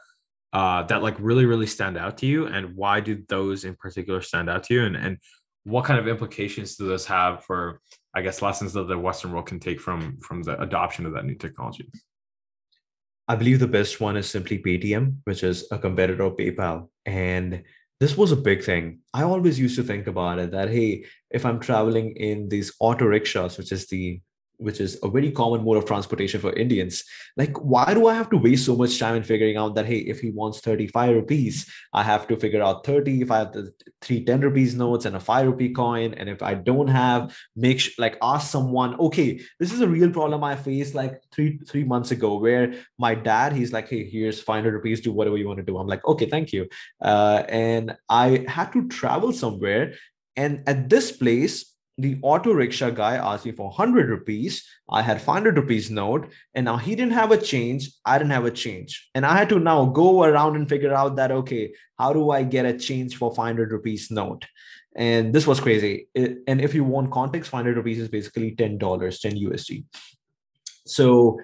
uh, 0.54 0.84
that 0.84 1.04
like 1.04 1.16
really 1.20 1.46
really 1.46 1.68
stand 1.68 1.98
out 1.98 2.18
to 2.18 2.26
you 2.26 2.48
and 2.48 2.76
why 2.76 3.00
do 3.00 3.24
those 3.28 3.66
in 3.66 3.76
particular 3.76 4.22
stand 4.22 4.50
out 4.50 4.64
to 4.64 4.74
you 4.74 4.86
and 4.86 4.96
and 4.96 5.18
what 5.64 5.86
kind 5.86 6.00
of 6.00 6.08
implications 6.08 6.76
do 6.76 6.88
those 6.88 7.06
have 7.06 7.44
for 7.44 7.82
i 8.16 8.22
guess 8.22 8.42
lessons 8.42 8.74
that 8.74 8.88
the 8.88 8.98
western 8.98 9.32
world 9.32 9.46
can 9.46 9.60
take 9.60 9.80
from 9.80 10.18
from 10.22 10.42
the 10.42 10.60
adoption 10.62 11.06
of 11.06 11.14
that 11.14 11.26
new 11.26 11.36
technology 11.36 11.88
i 13.30 13.36
believe 13.36 13.60
the 13.60 13.68
best 13.68 14.02
one 14.02 14.18
is 14.18 14.30
simply 14.30 14.58
paytm 14.60 15.16
which 15.24 15.44
is 15.44 15.66
a 15.72 15.78
competitor 15.78 16.24
of 16.24 16.36
paypal. 16.36 16.90
And 17.06 17.64
this 18.00 18.16
was 18.16 18.32
a 18.32 18.38
big 18.38 18.64
thing. 18.64 19.00
I 19.14 19.24
always 19.24 19.60
used 19.60 19.76
to 19.76 19.84
think 19.84 20.08
about 20.08 20.40
it 20.40 20.52
that 20.52 20.70
hey 20.70 21.06
if 21.30 21.46
i'm 21.46 21.60
traveling 21.60 22.16
in 22.16 22.50
these 22.50 22.74
auto 22.80 23.06
rickshaws 23.06 23.58
which 23.58 23.72
is 23.72 23.88
the 23.88 24.22
which 24.60 24.82
is 24.82 25.00
a 25.04 25.10
very 25.10 25.32
common 25.32 25.64
mode 25.64 25.78
of 25.78 25.86
transportation 25.86 26.40
for 26.40 26.54
Indians. 26.54 27.04
Like, 27.38 27.58
why 27.58 27.94
do 27.94 28.08
I 28.08 28.14
have 28.14 28.30
to 28.32 28.38
waste 28.38 28.66
so 28.66 28.76
much 28.76 29.00
time 29.00 29.16
in 29.16 29.24
figuring 29.24 29.56
out 29.56 29.74
that, 29.76 29.86
hey, 29.86 30.00
if 30.00 30.20
he 30.20 30.32
wants 30.32 30.60
35 30.60 31.16
rupees, 31.16 31.72
I 31.94 32.04
have 32.04 32.28
to 32.28 32.36
figure 32.36 32.62
out 32.62 32.86
30 32.86 33.22
if 33.22 33.32
I 33.32 33.40
have 33.40 33.54
the 33.54 33.72
three 34.02 34.24
10 34.24 34.42
rupees 34.42 34.76
notes 34.76 35.06
and 35.06 35.16
a 35.16 35.20
five 35.20 35.48
rupee 35.48 35.74
coin. 35.74 36.14
And 36.14 36.30
if 36.30 36.44
I 36.44 36.56
don't 36.56 36.90
have, 36.90 37.36
make 37.56 37.80
sure, 37.80 37.94
like 37.98 38.18
ask 38.22 38.52
someone, 38.52 39.00
okay, 39.00 39.40
this 39.60 39.72
is 39.72 39.80
a 39.80 39.88
real 39.88 40.12
problem 40.12 40.44
I 40.44 40.58
faced 40.58 40.94
like 40.94 41.24
three, 41.32 41.58
three 41.60 41.86
months 41.86 42.12
ago 42.12 42.38
where 42.38 42.74
my 42.98 43.16
dad, 43.16 43.54
he's 43.54 43.72
like, 43.72 43.88
hey, 43.88 44.04
here's 44.04 44.42
500 44.42 44.74
rupees, 44.74 45.00
do 45.00 45.14
whatever 45.14 45.38
you 45.38 45.48
want 45.48 45.60
to 45.60 45.66
do. 45.66 45.78
I'm 45.78 45.88
like, 45.88 46.06
okay, 46.06 46.30
thank 46.30 46.52
you. 46.52 46.68
Uh, 47.02 47.44
and 47.48 47.96
I 48.10 48.46
had 48.48 48.74
to 48.74 48.90
travel 48.90 49.32
somewhere. 49.32 49.94
And 50.36 50.64
at 50.68 50.90
this 50.90 51.12
place, 51.12 51.74
the 52.02 52.18
auto 52.22 52.52
rickshaw 52.52 52.90
guy 52.90 53.16
asked 53.16 53.46
me 53.46 53.52
for 53.52 53.68
100 53.68 54.10
rupees. 54.10 54.68
I 54.90 55.02
had 55.02 55.22
500 55.22 55.58
rupees 55.58 55.92
note, 55.92 56.32
and 56.54 56.66
now 56.66 56.78
he 56.78 56.96
didn't 56.96 57.14
have 57.14 57.32
a 57.32 57.38
change. 57.38 57.92
I 58.06 58.18
didn't 58.18 58.32
have 58.32 58.46
a 58.46 58.52
change. 58.52 59.10
And 59.14 59.26
I 59.26 59.38
had 59.38 59.50
to 59.50 59.60
now 59.60 59.86
go 59.86 60.24
around 60.24 60.56
and 60.56 60.68
figure 60.68 60.94
out 60.94 61.18
that, 61.18 61.32
okay, 61.32 61.74
how 61.98 62.14
do 62.14 62.32
I 62.32 62.44
get 62.44 62.66
a 62.66 62.78
change 62.78 63.18
for 63.18 63.34
500 63.34 63.72
rupees 63.72 64.10
note? 64.12 64.46
And 64.96 65.34
this 65.34 65.46
was 65.46 65.60
crazy. 65.60 66.08
It, 66.14 66.40
and 66.48 66.62
if 66.62 66.74
you 66.74 66.84
want 66.84 67.12
context, 67.12 67.52
500 67.52 67.78
rupees 67.78 68.00
is 68.00 68.10
basically 68.10 68.56
$10, 68.56 68.80
10 69.22 69.32
USD. 69.34 69.86
So 70.86 71.40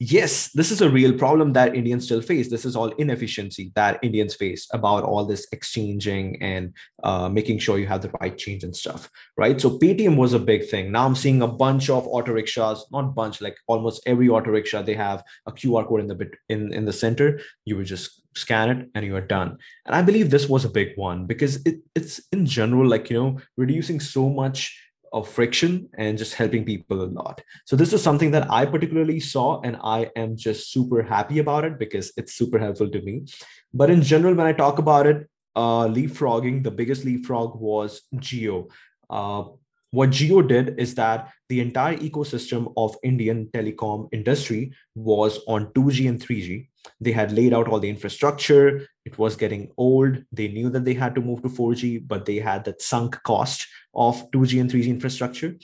yes, 0.00 0.50
this 0.52 0.70
is 0.70 0.80
a 0.80 0.88
real 0.88 1.12
problem 1.12 1.52
that 1.54 1.74
Indians 1.74 2.04
still 2.04 2.20
face. 2.20 2.48
This 2.48 2.64
is 2.64 2.76
all 2.76 2.88
inefficiency 2.98 3.72
that 3.74 3.98
Indians 4.02 4.34
face 4.34 4.68
about 4.72 5.02
all 5.02 5.24
this 5.24 5.46
exchanging 5.52 6.40
and 6.40 6.72
uh, 7.02 7.28
making 7.28 7.58
sure 7.58 7.78
you 7.78 7.86
have 7.86 8.02
the 8.02 8.10
right 8.20 8.36
change 8.36 8.62
and 8.62 8.74
stuff, 8.74 9.10
right? 9.36 9.60
So 9.60 9.78
Paytm 9.78 10.16
was 10.16 10.34
a 10.34 10.38
big 10.38 10.68
thing. 10.68 10.92
Now 10.92 11.04
I'm 11.04 11.16
seeing 11.16 11.42
a 11.42 11.48
bunch 11.48 11.90
of 11.90 12.06
auto 12.06 12.32
rickshaws, 12.32 12.86
not 12.92 13.14
bunch, 13.14 13.40
like 13.40 13.56
almost 13.66 14.02
every 14.06 14.28
auto 14.28 14.50
rickshaw, 14.50 14.82
they 14.82 14.94
have 14.94 15.24
a 15.46 15.52
QR 15.52 15.86
code 15.86 16.00
in 16.00 16.06
the 16.06 16.14
bit 16.14 16.34
in, 16.48 16.72
in 16.72 16.84
the 16.84 16.92
center. 16.92 17.40
You 17.64 17.76
would 17.76 17.86
just 17.86 18.22
scan 18.36 18.70
it 18.70 18.88
and 18.94 19.04
you 19.04 19.16
are 19.16 19.20
done. 19.20 19.58
And 19.86 19.96
I 19.96 20.02
believe 20.02 20.30
this 20.30 20.48
was 20.48 20.64
a 20.64 20.70
big 20.70 20.90
one 20.96 21.26
because 21.26 21.56
it, 21.64 21.80
it's 21.96 22.20
in 22.30 22.46
general, 22.46 22.88
like, 22.88 23.10
you 23.10 23.16
know, 23.20 23.40
reducing 23.56 23.98
so 23.98 24.28
much 24.28 24.80
of 25.12 25.28
friction 25.28 25.88
and 25.96 26.18
just 26.18 26.34
helping 26.34 26.64
people 26.64 27.02
a 27.02 27.06
lot. 27.06 27.42
So 27.64 27.76
this 27.76 27.92
is 27.92 28.02
something 28.02 28.30
that 28.32 28.50
I 28.50 28.66
particularly 28.66 29.20
saw 29.20 29.60
and 29.62 29.76
I 29.82 30.10
am 30.16 30.36
just 30.36 30.72
super 30.72 31.02
happy 31.02 31.38
about 31.38 31.64
it 31.64 31.78
because 31.78 32.12
it's 32.16 32.34
super 32.34 32.58
helpful 32.58 32.88
to 32.90 33.02
me. 33.02 33.26
But 33.72 33.90
in 33.90 34.02
general, 34.02 34.34
when 34.34 34.46
I 34.46 34.52
talk 34.52 34.78
about 34.78 35.06
it, 35.06 35.28
uh, 35.56 35.86
leapfrogging, 35.86 36.62
the 36.62 36.70
biggest 36.70 37.04
leapfrog 37.04 37.58
was 37.60 38.02
Jio. 38.16 38.70
Uh, 39.10 39.44
what 39.90 40.10
Jio 40.10 40.46
did 40.46 40.78
is 40.78 40.94
that 40.96 41.30
the 41.48 41.60
entire 41.60 41.96
ecosystem 41.96 42.72
of 42.76 42.94
Indian 43.02 43.46
telecom 43.46 44.08
industry 44.12 44.72
was 44.94 45.40
on 45.46 45.72
2G 45.72 46.08
and 46.08 46.20
3G. 46.20 46.68
They 47.00 47.12
had 47.12 47.32
laid 47.32 47.54
out 47.54 47.68
all 47.68 47.80
the 47.80 47.88
infrastructure. 47.88 48.86
It 49.08 49.16
was 49.16 49.36
getting 49.36 49.70
old. 49.76 50.22
They 50.30 50.48
knew 50.48 50.68
that 50.70 50.84
they 50.84 50.96
had 51.02 51.14
to 51.14 51.22
move 51.28 51.40
to 51.42 51.48
4G, 51.48 52.06
but 52.06 52.26
they 52.26 52.38
had 52.50 52.64
that 52.64 52.82
sunk 52.82 53.22
cost 53.22 53.66
of 53.94 54.30
2G 54.32 54.60
and 54.60 54.70
3G 54.70 54.88
infrastructure. 54.88 55.56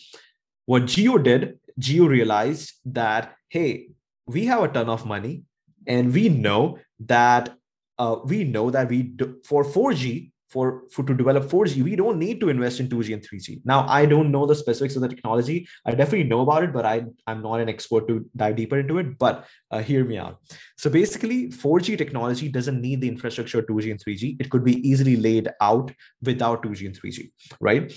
What 0.64 0.84
Jio 0.84 1.22
did, 1.22 1.58
Jio 1.78 2.08
realized 2.08 2.72
that, 2.86 3.36
hey, 3.50 3.88
we 4.26 4.46
have 4.46 4.62
a 4.62 4.68
ton 4.68 4.88
of 4.88 5.04
money 5.04 5.42
and 5.86 6.14
we 6.14 6.30
know 6.30 6.78
that 7.00 7.54
uh, 7.98 8.16
we 8.24 8.44
know 8.44 8.70
that 8.70 8.88
we 8.88 9.02
do, 9.02 9.36
for 9.44 9.62
4G 9.62 10.32
for, 10.54 10.84
for 10.88 11.02
to 11.02 11.14
develop 11.14 11.44
4G, 11.46 11.82
we 11.82 11.96
don't 11.96 12.16
need 12.16 12.38
to 12.40 12.48
invest 12.48 12.78
in 12.78 12.88
2G 12.88 13.12
and 13.14 13.22
3G. 13.28 13.62
Now, 13.64 13.84
I 13.88 14.06
don't 14.06 14.30
know 14.30 14.46
the 14.46 14.54
specifics 14.54 14.94
of 14.94 15.02
the 15.02 15.08
technology. 15.08 15.66
I 15.84 15.90
definitely 15.90 16.28
know 16.28 16.42
about 16.42 16.62
it, 16.62 16.72
but 16.72 16.86
I, 16.86 17.02
I'm 17.26 17.42
not 17.42 17.58
an 17.58 17.68
expert 17.68 18.06
to 18.06 18.24
dive 18.36 18.54
deeper 18.54 18.78
into 18.78 18.98
it. 18.98 19.18
But 19.18 19.46
uh, 19.72 19.82
hear 19.82 20.04
me 20.04 20.16
out. 20.16 20.38
So 20.78 20.88
basically, 20.90 21.48
4G 21.48 21.98
technology 21.98 22.48
doesn't 22.48 22.80
need 22.80 23.00
the 23.00 23.08
infrastructure 23.08 23.62
2G 23.62 23.90
and 23.90 24.04
3G. 24.04 24.36
It 24.40 24.48
could 24.48 24.64
be 24.64 24.76
easily 24.88 25.16
laid 25.16 25.48
out 25.60 25.90
without 26.22 26.62
2G 26.62 26.86
and 26.86 27.00
3G, 27.00 27.32
right? 27.60 27.92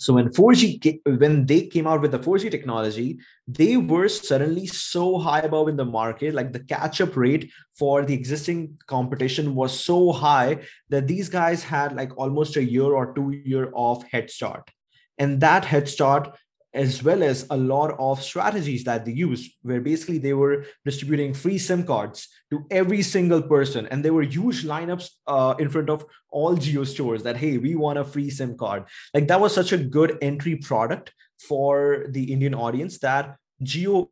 So 0.00 0.14
when 0.14 0.30
4G 0.30 1.02
when 1.04 1.44
they 1.44 1.66
came 1.66 1.86
out 1.86 2.00
with 2.00 2.12
the 2.12 2.18
4G 2.18 2.50
technology, 2.50 3.18
they 3.46 3.76
were 3.76 4.08
suddenly 4.08 4.66
so 4.66 5.18
high 5.18 5.40
above 5.40 5.68
in 5.68 5.76
the 5.76 5.84
market. 5.84 6.32
Like 6.32 6.54
the 6.54 6.64
catch-up 6.64 7.18
rate 7.18 7.52
for 7.78 8.06
the 8.06 8.14
existing 8.14 8.78
competition 8.86 9.54
was 9.54 9.78
so 9.78 10.10
high 10.10 10.60
that 10.88 11.06
these 11.06 11.28
guys 11.28 11.62
had 11.62 11.94
like 11.94 12.16
almost 12.16 12.56
a 12.56 12.64
year 12.64 12.84
or 12.84 13.12
two 13.12 13.30
year 13.44 13.70
of 13.76 14.02
head 14.04 14.30
start. 14.30 14.70
And 15.18 15.38
that 15.42 15.66
head 15.66 15.86
start 15.86 16.34
as 16.72 17.02
well 17.02 17.22
as 17.22 17.46
a 17.50 17.56
lot 17.56 17.96
of 17.98 18.22
strategies 18.22 18.84
that 18.84 19.04
they 19.04 19.12
used, 19.12 19.52
where 19.62 19.80
basically 19.80 20.18
they 20.18 20.32
were 20.32 20.64
distributing 20.84 21.34
free 21.34 21.58
SIM 21.58 21.84
cards 21.84 22.28
to 22.50 22.64
every 22.70 23.02
single 23.02 23.42
person. 23.42 23.86
And 23.88 24.04
there 24.04 24.12
were 24.12 24.22
huge 24.22 24.64
lineups 24.64 25.10
uh, 25.26 25.54
in 25.58 25.68
front 25.68 25.90
of 25.90 26.04
all 26.30 26.56
jio 26.56 26.86
stores 26.86 27.22
that, 27.24 27.36
hey, 27.36 27.58
we 27.58 27.74
want 27.74 27.98
a 27.98 28.04
free 28.04 28.30
SIM 28.30 28.56
card. 28.56 28.84
Like 29.14 29.26
that 29.28 29.40
was 29.40 29.54
such 29.54 29.72
a 29.72 29.78
good 29.78 30.18
entry 30.22 30.56
product 30.56 31.12
for 31.40 32.06
the 32.10 32.32
Indian 32.32 32.54
audience 32.54 32.98
that 32.98 33.36
jio 33.62 34.08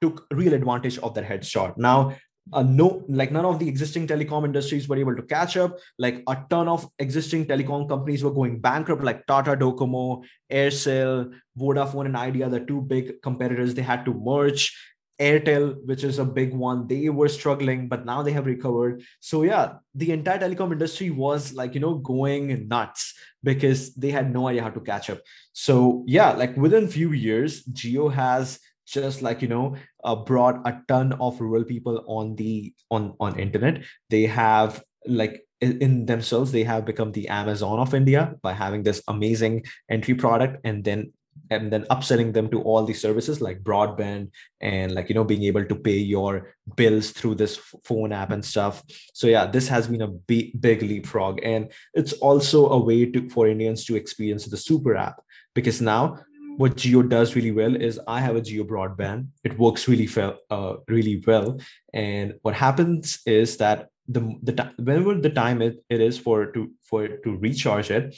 took 0.00 0.26
real 0.32 0.54
advantage 0.54 0.98
of 0.98 1.14
that 1.14 1.24
head 1.24 1.44
start. 1.44 1.78
Now, 1.78 2.16
uh, 2.52 2.62
no 2.62 3.04
like 3.08 3.30
none 3.30 3.44
of 3.44 3.58
the 3.58 3.68
existing 3.68 4.06
telecom 4.06 4.44
industries 4.44 4.88
were 4.88 4.96
able 4.96 5.14
to 5.14 5.22
catch 5.22 5.56
up. 5.56 5.78
Like 5.98 6.22
a 6.26 6.36
ton 6.50 6.68
of 6.68 6.88
existing 6.98 7.46
telecom 7.46 7.88
companies 7.88 8.24
were 8.24 8.32
going 8.32 8.60
bankrupt 8.60 9.02
like 9.02 9.26
tata 9.26 9.56
docomo 9.56 10.24
aircel 10.50 11.32
vodafone 11.58 12.06
and 12.06 12.16
idea 12.16 12.48
the 12.48 12.60
two 12.60 12.80
big 12.80 13.22
competitors 13.22 13.74
they 13.74 13.82
had 13.82 14.04
to 14.06 14.14
merge. 14.14 14.76
Airtel 15.20 15.76
which 15.84 16.02
is 16.02 16.18
a 16.18 16.24
big 16.24 16.52
one 16.52 16.88
they 16.88 17.08
were 17.08 17.28
struggling 17.28 17.86
but 17.86 18.04
now 18.04 18.22
they 18.22 18.32
have 18.32 18.46
recovered. 18.46 19.02
So 19.20 19.44
yeah 19.44 19.74
the 19.94 20.10
entire 20.10 20.38
telecom 20.38 20.72
industry 20.72 21.10
was 21.10 21.52
like 21.52 21.74
you 21.74 21.80
know 21.80 21.94
going 21.94 22.66
nuts 22.66 23.14
because 23.44 23.94
they 23.94 24.10
had 24.10 24.32
no 24.32 24.48
idea 24.48 24.62
how 24.62 24.70
to 24.70 24.80
catch 24.80 25.10
up. 25.10 25.20
So 25.52 26.02
yeah 26.08 26.32
like 26.32 26.56
within 26.56 26.88
few 26.88 27.12
years 27.12 27.62
geo 27.64 28.08
has 28.08 28.58
just 28.86 29.22
like 29.22 29.42
you 29.42 29.48
know 29.48 29.76
uh, 30.04 30.16
brought 30.16 30.66
a 30.66 30.80
ton 30.88 31.12
of 31.14 31.40
rural 31.40 31.64
people 31.64 32.04
on 32.06 32.36
the 32.36 32.74
on 32.90 33.14
on 33.20 33.38
internet. 33.38 33.82
They 34.10 34.26
have 34.26 34.82
like 35.06 35.46
in 35.60 36.06
themselves 36.06 36.50
they 36.50 36.64
have 36.64 36.84
become 36.84 37.12
the 37.12 37.28
amazon 37.28 37.78
of 37.78 37.94
india 37.94 38.34
by 38.42 38.52
having 38.52 38.82
this 38.82 39.00
amazing 39.06 39.64
entry 39.88 40.12
product 40.12 40.58
and 40.64 40.82
then 40.82 41.12
and 41.50 41.72
then 41.72 41.84
upselling 41.84 42.32
them 42.32 42.48
to 42.50 42.60
all 42.62 42.84
the 42.84 42.94
services 42.94 43.40
like 43.40 43.62
broadband 43.62 44.30
and 44.60 44.92
like 44.92 45.08
you 45.08 45.14
know 45.14 45.24
being 45.24 45.44
able 45.44 45.64
to 45.64 45.74
pay 45.74 45.96
your 45.96 46.54
bills 46.76 47.10
through 47.10 47.34
this 47.34 47.56
phone 47.84 48.12
app 48.12 48.30
and 48.30 48.44
stuff. 48.44 48.82
So 49.12 49.26
yeah 49.26 49.46
this 49.46 49.68
has 49.68 49.86
been 49.86 50.02
a 50.02 50.08
big, 50.08 50.60
big 50.60 50.82
leapfrog. 50.82 51.40
And 51.42 51.70
it's 51.94 52.12
also 52.14 52.68
a 52.70 52.78
way 52.78 53.06
to 53.06 53.28
for 53.28 53.48
indians 53.48 53.84
to 53.86 53.96
experience 53.96 54.46
the 54.46 54.56
super 54.56 54.96
app 54.96 55.22
because 55.54 55.80
now 55.80 56.18
what 56.56 56.76
Jio 56.76 57.08
does 57.08 57.34
really 57.34 57.50
well 57.50 57.74
is 57.74 58.00
I 58.06 58.20
have 58.20 58.36
a 58.36 58.40
Jio 58.40 58.66
broadband. 58.66 59.28
It 59.44 59.58
works 59.58 59.88
really 59.88 60.08
well, 60.14 60.38
uh, 60.50 60.74
really 60.88 61.22
well. 61.26 61.58
And 61.92 62.34
what 62.42 62.54
happens 62.54 63.20
is 63.26 63.56
that 63.58 63.88
the 64.08 64.20
the 64.42 64.72
whenever 64.76 65.14
the 65.14 65.30
time 65.30 65.62
it, 65.62 65.82
it 65.88 66.00
is 66.00 66.18
for 66.18 66.46
to 66.52 66.70
for 66.82 67.08
to 67.08 67.36
recharge 67.36 67.90
it, 67.90 68.16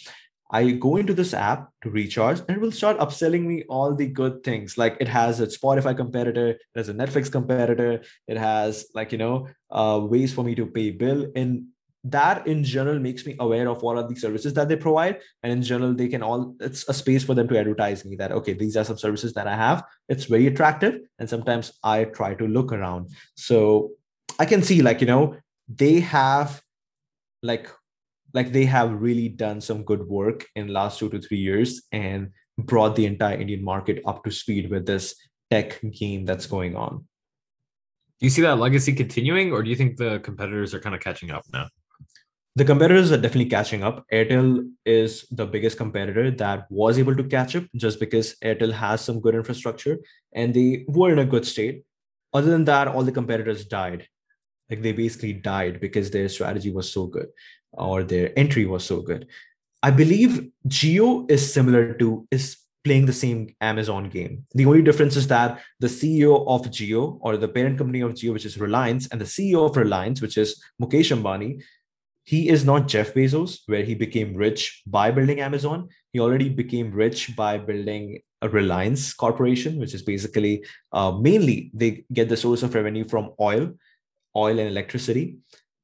I 0.51 0.71
go 0.71 0.97
into 0.97 1.15
this 1.15 1.35
app 1.35 1.71
to 1.83 1.91
recharge 1.91 2.41
and 2.41 2.51
it 2.51 2.61
will 2.61 2.73
start 2.73 2.99
upselling 2.99 3.45
me 3.45 3.65
all 3.69 3.95
the 3.95 4.07
good 4.07 4.43
things. 4.43 4.79
Like 4.79 4.97
it 5.01 5.09
has 5.09 5.41
a 5.41 5.47
Spotify 5.47 5.97
competitor, 5.97 6.51
it 6.51 6.61
has 6.77 6.89
a 6.89 6.95
Netflix 6.95 7.31
competitor, 7.31 8.03
it 8.29 8.37
has 8.37 8.87
like 8.95 9.13
you 9.13 9.19
know 9.19 9.49
uh, 9.71 10.01
ways 10.03 10.33
for 10.33 10.45
me 10.45 10.55
to 10.55 10.67
pay 10.67 10.91
bill 10.91 11.27
in 11.35 11.69
that 12.05 12.47
in 12.47 12.63
general 12.63 12.99
makes 12.99 13.25
me 13.25 13.35
aware 13.41 13.67
of 13.67 13.83
what 13.83 13.97
are 13.97 14.07
the 14.07 14.15
services 14.15 14.53
that 14.53 14.69
they 14.69 14.77
provide. 14.77 15.21
And 15.43 15.51
in 15.51 15.63
general 15.63 15.95
they 15.95 16.09
can 16.09 16.23
all 16.23 16.55
it's 16.61 16.87
a 16.89 16.95
space 16.95 17.25
for 17.25 17.35
them 17.35 17.49
to 17.49 17.59
advertise 17.59 18.05
me 18.05 18.15
that 18.17 18.31
okay 18.33 18.53
these 18.53 18.77
are 18.77 18.85
some 18.85 18.99
services 18.99 19.33
that 19.33 19.47
i 19.47 19.57
have. 19.57 19.83
It's 20.09 20.27
very 20.27 20.47
attractive. 20.47 21.01
And 21.19 21.29
sometimes 21.29 21.73
i 21.83 22.05
try 22.05 22.35
to 22.35 22.47
look 22.47 22.73
around. 22.73 23.11
So 23.37 23.93
i 24.39 24.45
can 24.45 24.63
see 24.63 24.83
like 24.83 25.01
you 25.01 25.07
know 25.07 25.37
they 25.69 26.01
have 26.01 26.61
like 27.43 27.69
like 28.35 28.53
they 28.53 28.67
have 28.67 29.01
really 29.01 29.29
done 29.29 29.61
some 29.61 29.83
good 29.83 30.07
work 30.07 30.47
in 30.57 30.69
last 30.69 30.99
two 30.99 31.09
to 31.09 31.21
three 31.21 31.39
years 31.39 31.83
and 31.93 32.31
brought 32.59 32.97
the 32.97 33.07
entire 33.07 33.39
indian 33.39 33.65
market 33.65 34.03
up 34.07 34.23
to 34.25 34.31
speed 34.31 34.71
with 34.71 34.85
this 34.87 35.15
tech 35.51 35.81
game 35.93 36.25
that's 36.25 36.47
going 36.47 36.75
on. 36.75 37.07
Do 38.21 38.27
you 38.27 38.31
see 38.31 38.43
that 38.43 38.59
legacy 38.59 38.93
continuing 38.93 39.53
or 39.53 39.63
do 39.63 39.71
you 39.71 39.77
think 39.77 39.97
the 39.97 40.19
competitors 40.21 40.75
are 40.75 40.81
kind 40.81 40.95
of 40.95 41.01
catching 41.01 41.31
up 41.31 41.45
now 41.53 41.69
the 42.57 42.65
competitors 42.65 43.11
are 43.11 43.17
definitely 43.17 43.51
catching 43.51 43.83
up. 43.83 44.07
Airtel 44.13 44.71
is 44.85 45.27
the 45.31 45.47
biggest 45.47 45.77
competitor 45.77 46.31
that 46.31 46.71
was 46.71 46.99
able 46.99 47.17
to 47.17 47.25
catch 47.25 47.57
up 47.57 47.65
just 47.75 47.99
because 47.99 48.37
Airtel 48.45 48.73
has 48.73 49.01
some 49.01 49.21
good 49.21 49.35
infrastructure 49.35 49.99
and 50.33 50.55
they 50.55 50.85
were 50.87 51.13
in 51.13 51.19
a 51.19 51.25
good 51.25 51.45
state. 51.45 51.85
Other 52.33 52.51
than 52.51 52.65
that, 52.67 52.89
all 52.89 53.03
the 53.03 53.13
competitors 53.13 53.65
died. 53.65 54.09
Like 54.71 54.83
they 54.83 54.93
basically 54.93 55.33
died 55.33 55.81
because 55.81 56.11
their 56.11 56.29
strategy 56.29 56.71
was 56.71 56.91
so 56.91 57.07
good 57.07 57.27
or 57.73 58.05
their 58.05 58.37
entry 58.39 58.67
was 58.67 58.85
so 58.85 59.01
good. 59.01 59.27
I 59.83 59.91
believe 59.91 60.49
Jio 60.69 61.29
is 61.31 61.53
similar 61.53 61.95
to, 61.95 62.27
is 62.31 62.57
playing 62.85 63.07
the 63.07 63.13
same 63.13 63.55
Amazon 63.61 64.09
game. 64.09 64.47
The 64.55 64.67
only 64.67 64.83
difference 64.83 65.17
is 65.17 65.27
that 65.29 65.61
the 65.81 65.89
CEO 65.89 66.47
of 66.47 66.63
Jio 66.71 67.19
or 67.21 67.37
the 67.37 67.49
parent 67.49 67.79
company 67.79 68.01
of 68.01 68.13
Jio, 68.13 68.33
which 68.33 68.45
is 68.45 68.59
Reliance, 68.59 69.09
and 69.09 69.21
the 69.21 69.25
CEO 69.25 69.69
of 69.69 69.77
Reliance, 69.77 70.21
which 70.21 70.39
is 70.39 70.63
Mukesh 70.81 71.15
Ambani, 71.17 71.63
he 72.25 72.49
is 72.49 72.65
not 72.65 72.89
Jeff 72.89 73.13
Bezos, 73.13 73.61
where 73.67 73.85
he 73.85 73.95
became 73.95 74.35
rich 74.35 74.83
by 74.87 75.11
building 75.11 75.41
Amazon. 75.41 75.89
He 76.13 76.21
already 76.21 76.49
became 76.49 76.91
rich 76.91 77.37
by 77.37 77.59
building 77.59 78.21
a 78.41 78.49
Reliance 78.49 79.13
Corporation, 79.13 79.79
which 79.79 79.95
is 79.95 80.03
basically 80.03 80.65
uh, 80.93 81.13
mainly 81.13 81.71
they 81.75 82.05
get 82.13 82.31
the 82.31 82.37
source 82.37 82.63
of 82.63 82.75
revenue 82.75 83.07
from 83.07 83.33
oil, 83.39 83.73
oil 84.35 84.59
and 84.59 84.69
electricity. 84.69 85.37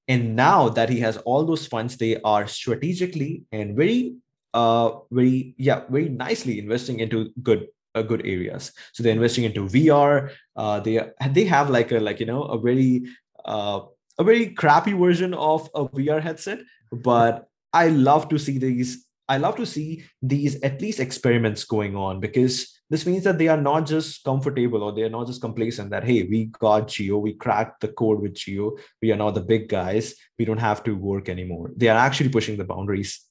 And 0.08 0.34
now 0.34 0.70
that 0.70 0.88
he 0.88 1.00
has 1.00 1.18
all 1.18 1.44
those 1.44 1.66
funds, 1.66 1.96
they 1.96 2.20
are 2.22 2.46
strategically 2.48 3.44
and 3.52 3.76
very, 3.76 4.16
uh, 4.54 4.90
very, 5.10 5.54
yeah, 5.58 5.82
very 5.90 6.08
nicely 6.08 6.58
investing 6.58 7.00
into 7.00 7.30
good 7.42 7.68
uh, 7.94 8.02
good 8.02 8.24
areas. 8.24 8.72
So 8.92 9.02
they're 9.02 9.12
investing 9.12 9.44
into 9.44 9.66
VR. 9.66 10.30
Uh, 10.56 10.80
they 10.80 11.00
they 11.30 11.44
have 11.44 11.70
like 11.70 11.92
a 11.92 12.00
like 12.00 12.20
you 12.20 12.26
know 12.26 12.44
a 12.44 12.58
very 12.58 13.04
uh, 13.44 13.80
a 14.20 14.24
very 14.24 14.50
crappy 14.50 14.92
version 14.92 15.32
of 15.32 15.68
a 15.74 15.86
VR 15.86 16.22
headset, 16.22 16.60
but 16.92 17.48
I 17.72 17.88
love 17.88 18.28
to 18.28 18.38
see 18.38 18.58
these. 18.58 19.06
I 19.28 19.38
love 19.38 19.56
to 19.56 19.64
see 19.64 20.04
these 20.20 20.60
at 20.62 20.82
least 20.82 21.00
experiments 21.00 21.64
going 21.64 21.96
on 21.96 22.20
because 22.20 22.78
this 22.90 23.06
means 23.06 23.24
that 23.24 23.38
they 23.38 23.48
are 23.48 23.60
not 23.60 23.86
just 23.86 24.22
comfortable 24.24 24.82
or 24.82 24.92
they 24.92 25.04
are 25.04 25.16
not 25.16 25.28
just 25.28 25.40
complacent 25.40 25.90
that 25.90 26.02
hey 26.02 26.24
we 26.24 26.46
got 26.46 26.88
jio 26.88 27.20
we 27.20 27.34
cracked 27.34 27.80
the 27.80 27.86
code 27.86 28.20
with 28.20 28.34
jio 28.34 28.76
we 29.00 29.12
are 29.12 29.16
now 29.16 29.30
the 29.30 29.40
big 29.40 29.68
guys 29.68 30.16
we 30.36 30.44
don't 30.44 30.58
have 30.58 30.82
to 30.82 30.96
work 30.96 31.28
anymore. 31.28 31.70
They 31.76 31.88
are 31.88 31.96
actually 31.96 32.30
pushing 32.30 32.56
the 32.56 32.64
boundaries 32.64 33.24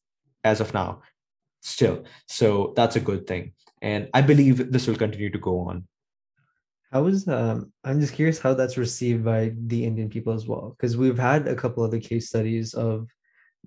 as 0.43 0.61
of 0.61 0.73
now 0.73 1.01
still. 1.61 2.05
So 2.29 2.73
that's 2.77 2.95
a 2.95 3.01
good 3.01 3.27
thing. 3.27 3.51
And 3.81 4.09
i 4.13 4.21
believe 4.21 4.71
this 4.71 4.87
will 4.87 4.95
continue 5.05 5.29
to 5.29 5.39
go 5.39 5.59
on 5.67 5.85
how 6.91 7.05
is 7.05 7.27
um 7.27 7.71
I'm 7.83 7.99
just 7.99 8.13
curious 8.13 8.39
how 8.39 8.53
that's 8.53 8.77
received 8.77 9.23
by 9.23 9.53
the 9.67 9.85
Indian 9.85 10.09
people 10.09 10.33
as 10.33 10.47
well. 10.47 10.75
Because 10.75 10.97
we've 10.97 11.19
had 11.19 11.47
a 11.47 11.55
couple 11.55 11.83
other 11.83 11.99
case 11.99 12.27
studies 12.27 12.73
of 12.73 13.07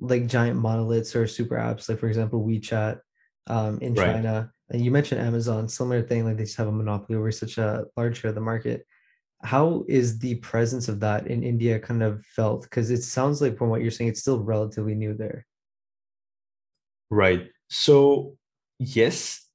like 0.00 0.26
giant 0.26 0.58
monoliths 0.58 1.14
or 1.14 1.26
super 1.26 1.56
apps, 1.56 1.88
like 1.88 1.98
for 1.98 2.08
example, 2.08 2.44
WeChat 2.44 3.00
um 3.46 3.78
in 3.80 3.94
right. 3.94 4.14
China. 4.14 4.50
And 4.70 4.84
you 4.84 4.90
mentioned 4.90 5.20
Amazon, 5.20 5.68
similar 5.68 6.02
thing, 6.02 6.24
like 6.24 6.36
they 6.36 6.44
just 6.44 6.56
have 6.56 6.68
a 6.68 6.72
monopoly 6.72 7.18
over 7.18 7.30
such 7.30 7.58
a 7.58 7.84
large 7.96 8.20
share 8.20 8.30
of 8.30 8.34
the 8.34 8.40
market. 8.40 8.86
How 9.44 9.84
is 9.88 10.18
the 10.18 10.36
presence 10.36 10.88
of 10.88 11.00
that 11.00 11.26
in 11.26 11.42
India 11.42 11.78
kind 11.78 12.02
of 12.02 12.24
felt? 12.24 12.62
Because 12.62 12.90
it 12.90 13.02
sounds 13.02 13.42
like 13.42 13.58
from 13.58 13.68
what 13.68 13.82
you're 13.82 13.90
saying, 13.90 14.10
it's 14.10 14.20
still 14.20 14.40
relatively 14.40 14.94
new 14.94 15.14
there. 15.14 15.46
Right. 17.10 17.50
So 17.68 18.36
yes, 18.78 19.46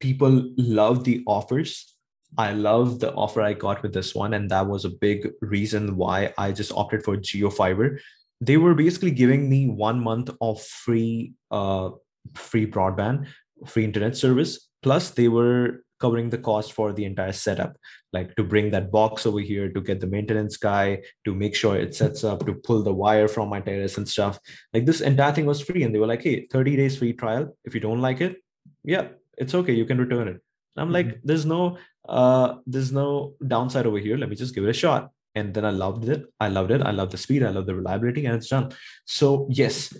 people 0.00 0.50
love 0.56 1.04
the 1.04 1.22
offers 1.26 1.95
I 2.38 2.52
love 2.52 3.00
the 3.00 3.12
offer 3.14 3.42
I 3.42 3.54
got 3.54 3.82
with 3.82 3.92
this 3.92 4.14
one, 4.14 4.34
and 4.34 4.50
that 4.50 4.66
was 4.66 4.84
a 4.84 4.90
big 4.90 5.30
reason 5.40 5.96
why 5.96 6.32
I 6.36 6.52
just 6.52 6.72
opted 6.72 7.02
for 7.04 7.16
Jio 7.16 7.52
Fiber. 7.52 8.00
They 8.40 8.56
were 8.56 8.74
basically 8.74 9.12
giving 9.12 9.48
me 9.48 9.68
one 9.68 10.00
month 10.00 10.30
of 10.40 10.62
free, 10.62 11.32
uh, 11.50 11.90
free 12.34 12.66
broadband, 12.66 13.26
free 13.66 13.84
internet 13.84 14.16
service. 14.16 14.68
Plus, 14.82 15.10
they 15.10 15.28
were 15.28 15.82
covering 15.98 16.28
the 16.28 16.38
cost 16.38 16.72
for 16.72 16.92
the 16.92 17.04
entire 17.04 17.32
setup, 17.32 17.76
like 18.12 18.34
to 18.36 18.44
bring 18.44 18.70
that 18.70 18.92
box 18.92 19.24
over 19.24 19.40
here, 19.40 19.70
to 19.72 19.80
get 19.80 20.00
the 20.00 20.06
maintenance 20.06 20.56
guy, 20.56 21.02
to 21.24 21.34
make 21.34 21.54
sure 21.54 21.76
it 21.76 21.94
sets 21.94 22.22
up, 22.22 22.44
to 22.44 22.54
pull 22.54 22.82
the 22.82 22.92
wire 22.92 23.28
from 23.28 23.48
my 23.48 23.60
terrace 23.60 23.96
and 23.96 24.08
stuff. 24.08 24.38
Like 24.74 24.84
this 24.84 25.00
entire 25.00 25.32
thing 25.32 25.46
was 25.46 25.62
free, 25.62 25.82
and 25.82 25.94
they 25.94 25.98
were 25.98 26.06
like, 26.06 26.22
"Hey, 26.22 26.46
30 26.50 26.76
days 26.76 26.98
free 26.98 27.14
trial. 27.14 27.56
If 27.64 27.74
you 27.74 27.80
don't 27.80 28.02
like 28.02 28.20
it, 28.20 28.36
yeah, 28.84 29.08
it's 29.38 29.54
okay. 29.54 29.72
You 29.72 29.86
can 29.86 29.98
return 29.98 30.28
it." 30.28 30.42
I'm 30.76 30.92
like, 30.92 31.06
mm-hmm. 31.06 31.26
there's 31.26 31.46
no 31.46 31.78
uh, 32.08 32.56
there's 32.66 32.92
no 32.92 33.34
downside 33.46 33.86
over 33.86 33.98
here. 33.98 34.16
Let 34.16 34.28
me 34.28 34.36
just 34.36 34.54
give 34.54 34.64
it 34.64 34.70
a 34.70 34.72
shot. 34.72 35.10
And 35.34 35.52
then 35.52 35.64
I 35.64 35.70
loved 35.70 36.08
it. 36.08 36.24
I 36.40 36.48
loved 36.48 36.70
it. 36.70 36.80
I 36.80 36.92
love 36.92 37.10
the 37.10 37.18
speed. 37.18 37.42
I 37.42 37.50
love 37.50 37.66
the 37.66 37.74
reliability, 37.74 38.24
and 38.24 38.34
it's 38.34 38.48
done. 38.48 38.72
So 39.04 39.46
yes, 39.50 39.94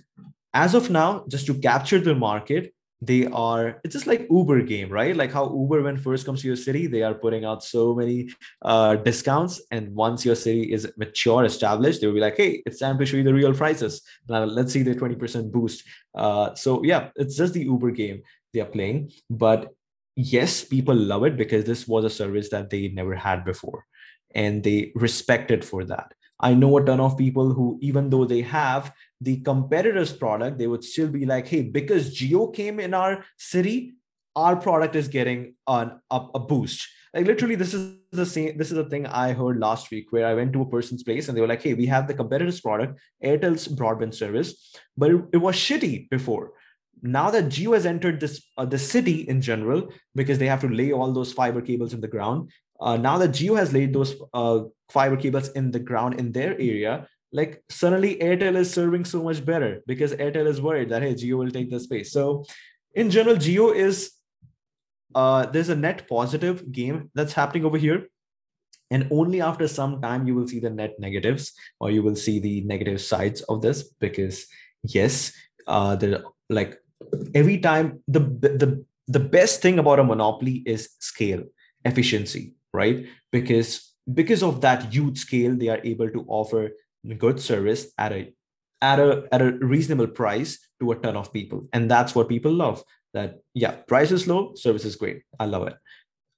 as 0.54 0.74
of 0.74 0.88
now, 0.88 1.24
just 1.28 1.46
to 1.46 1.54
capture 1.54 2.00
the 2.00 2.14
market, 2.14 2.72
they 3.02 3.26
are. 3.26 3.80
It's 3.84 3.92
just 3.92 4.06
like 4.06 4.26
Uber 4.30 4.62
game, 4.62 4.88
right? 4.88 5.14
Like 5.14 5.32
how 5.32 5.44
Uber, 5.54 5.82
when 5.82 5.98
first 5.98 6.24
comes 6.24 6.40
to 6.40 6.46
your 6.46 6.56
city, 6.56 6.86
they 6.86 7.02
are 7.02 7.12
putting 7.12 7.44
out 7.44 7.62
so 7.62 7.94
many 7.94 8.30
uh, 8.62 8.96
discounts, 8.96 9.60
and 9.70 9.94
once 9.94 10.24
your 10.24 10.34
city 10.34 10.72
is 10.72 10.90
mature, 10.96 11.44
established, 11.44 12.00
they 12.00 12.06
will 12.06 12.14
be 12.14 12.20
like, 12.20 12.38
"Hey, 12.38 12.62
it's 12.64 12.78
time 12.78 12.98
to 12.98 13.04
show 13.04 13.18
you 13.18 13.22
the 13.22 13.34
real 13.34 13.52
prices. 13.52 14.00
Now 14.28 14.44
let's 14.44 14.72
see 14.72 14.82
the 14.82 14.94
twenty 14.94 15.16
percent 15.16 15.52
boost." 15.52 15.84
Uh, 16.14 16.54
so 16.54 16.82
yeah, 16.82 17.10
it's 17.16 17.36
just 17.36 17.52
the 17.52 17.64
Uber 17.64 17.90
game 17.90 18.22
they 18.54 18.60
are 18.60 18.72
playing, 18.76 19.12
but 19.28 19.75
yes, 20.16 20.64
people 20.64 20.94
love 20.94 21.24
it 21.24 21.36
because 21.36 21.64
this 21.64 21.86
was 21.86 22.04
a 22.04 22.10
service 22.10 22.48
that 22.50 22.70
they 22.70 22.88
never 22.88 23.14
had 23.14 23.44
before 23.44 23.84
and 24.34 24.64
they 24.64 24.92
respect 24.94 25.50
it 25.50 25.64
for 25.64 25.84
that. 25.84 26.12
I 26.40 26.52
know 26.52 26.76
a 26.76 26.84
ton 26.84 27.00
of 27.00 27.16
people 27.16 27.52
who, 27.54 27.78
even 27.80 28.10
though 28.10 28.24
they 28.26 28.42
have 28.42 28.92
the 29.20 29.40
competitor's 29.40 30.12
product, 30.12 30.58
they 30.58 30.66
would 30.66 30.84
still 30.84 31.08
be 31.08 31.24
like, 31.24 31.48
hey, 31.48 31.62
because 31.62 32.14
Jio 32.14 32.54
came 32.54 32.78
in 32.78 32.92
our 32.92 33.24
city, 33.38 33.94
our 34.34 34.56
product 34.56 34.96
is 34.96 35.08
getting 35.08 35.54
an, 35.66 35.98
a, 36.10 36.20
a 36.34 36.40
boost. 36.40 36.86
like 37.14 37.26
literally 37.26 37.54
this 37.54 37.72
is 37.72 37.96
the 38.12 38.26
same 38.26 38.56
this 38.58 38.70
is 38.70 38.76
the 38.76 38.84
thing 38.84 39.06
i 39.06 39.32
heard 39.32 39.58
last 39.58 39.90
week 39.90 40.12
where 40.12 40.26
i 40.26 40.34
went 40.34 40.52
to 40.52 40.62
a 40.62 40.70
person's 40.74 41.02
place 41.02 41.28
and 41.28 41.36
they 41.36 41.40
were 41.40 41.52
like 41.52 41.62
hey 41.62 41.74
we 41.74 41.86
have 41.86 42.06
the 42.06 42.14
competitor's 42.14 42.60
product 42.60 42.98
airtel's 43.24 43.66
broadband 43.68 44.14
service 44.14 44.74
but 44.96 45.10
it, 45.10 45.22
it 45.32 45.38
was 45.38 45.56
shitty 45.56 46.08
before 46.10 46.52
now 47.02 47.30
that 47.30 47.46
Jio 47.46 47.74
has 47.74 47.86
entered 47.86 48.20
this 48.20 48.42
uh, 48.56 48.64
the 48.64 48.78
city 48.78 49.28
in 49.28 49.40
general 49.40 49.88
because 50.14 50.38
they 50.38 50.46
have 50.46 50.60
to 50.62 50.68
lay 50.68 50.92
all 50.92 51.12
those 51.12 51.32
fiber 51.32 51.60
cables 51.60 51.92
in 51.92 52.00
the 52.00 52.08
ground 52.08 52.50
uh, 52.80 52.96
now 52.96 53.18
that 53.18 53.30
Jio 53.30 53.56
has 53.56 53.72
laid 53.72 53.92
those 53.92 54.14
uh, 54.34 54.60
fiber 54.90 55.16
cables 55.16 55.48
in 55.50 55.70
the 55.70 55.78
ground 55.78 56.18
in 56.20 56.32
their 56.32 56.52
area 56.54 57.06
like 57.32 57.62
suddenly 57.68 58.16
airtel 58.16 58.56
is 58.56 58.72
serving 58.72 59.04
so 59.04 59.22
much 59.22 59.44
better 59.44 59.82
because 59.86 60.12
airtel 60.14 60.46
is 60.46 60.60
worried 60.60 60.90
that 60.90 61.02
hey 61.02 61.14
Jio 61.14 61.38
will 61.38 61.50
take 61.50 61.70
the 61.70 61.80
space. 61.80 62.12
So 62.12 62.44
in 62.94 63.10
general 63.10 63.36
Jio 63.36 63.74
is 63.74 64.12
uh, 65.14 65.46
there's 65.46 65.68
a 65.68 65.76
net 65.76 66.08
positive 66.08 66.70
game 66.72 67.10
that's 67.14 67.32
happening 67.32 67.64
over 67.64 67.78
here. 67.78 68.08
And 68.90 69.08
only 69.10 69.40
after 69.40 69.66
some 69.66 70.00
time 70.00 70.26
you 70.26 70.34
will 70.34 70.46
see 70.46 70.60
the 70.60 70.70
net 70.70 70.94
negatives 70.98 71.52
or 71.80 71.90
you 71.90 72.02
will 72.02 72.14
see 72.14 72.38
the 72.38 72.60
negative 72.62 73.00
sides 73.00 73.40
of 73.42 73.60
this 73.60 73.82
because 74.00 74.46
yes 74.84 75.32
uh 75.66 75.96
the 75.96 76.22
like 76.48 76.78
every 77.34 77.58
time 77.58 78.02
the 78.08 78.20
the 78.20 78.84
the 79.08 79.20
best 79.20 79.62
thing 79.62 79.78
about 79.78 80.00
a 80.00 80.04
monopoly 80.04 80.62
is 80.66 80.90
scale 80.98 81.44
efficiency 81.84 82.56
right? 82.76 83.06
Because 83.32 83.94
because 84.12 84.42
of 84.42 84.60
that 84.60 84.92
huge 84.92 85.18
scale 85.18 85.56
they 85.56 85.68
are 85.68 85.80
able 85.82 86.10
to 86.10 86.24
offer 86.28 86.70
good 87.18 87.40
service 87.40 87.86
at 87.98 88.12
a 88.12 88.32
at 88.82 89.00
a 89.00 89.26
at 89.32 89.42
a 89.42 89.52
reasonable 89.74 90.06
price 90.06 90.58
to 90.80 90.92
a 90.92 90.96
ton 90.96 91.16
of 91.16 91.32
people. 91.32 91.66
And 91.72 91.90
that's 91.90 92.14
what 92.14 92.28
people 92.28 92.52
love 92.52 92.84
that 93.14 93.40
yeah 93.54 93.72
price 93.92 94.12
is 94.12 94.28
low 94.28 94.54
service 94.54 94.84
is 94.84 94.96
great. 94.96 95.22
I 95.40 95.46
love 95.46 95.66
it. 95.68 95.76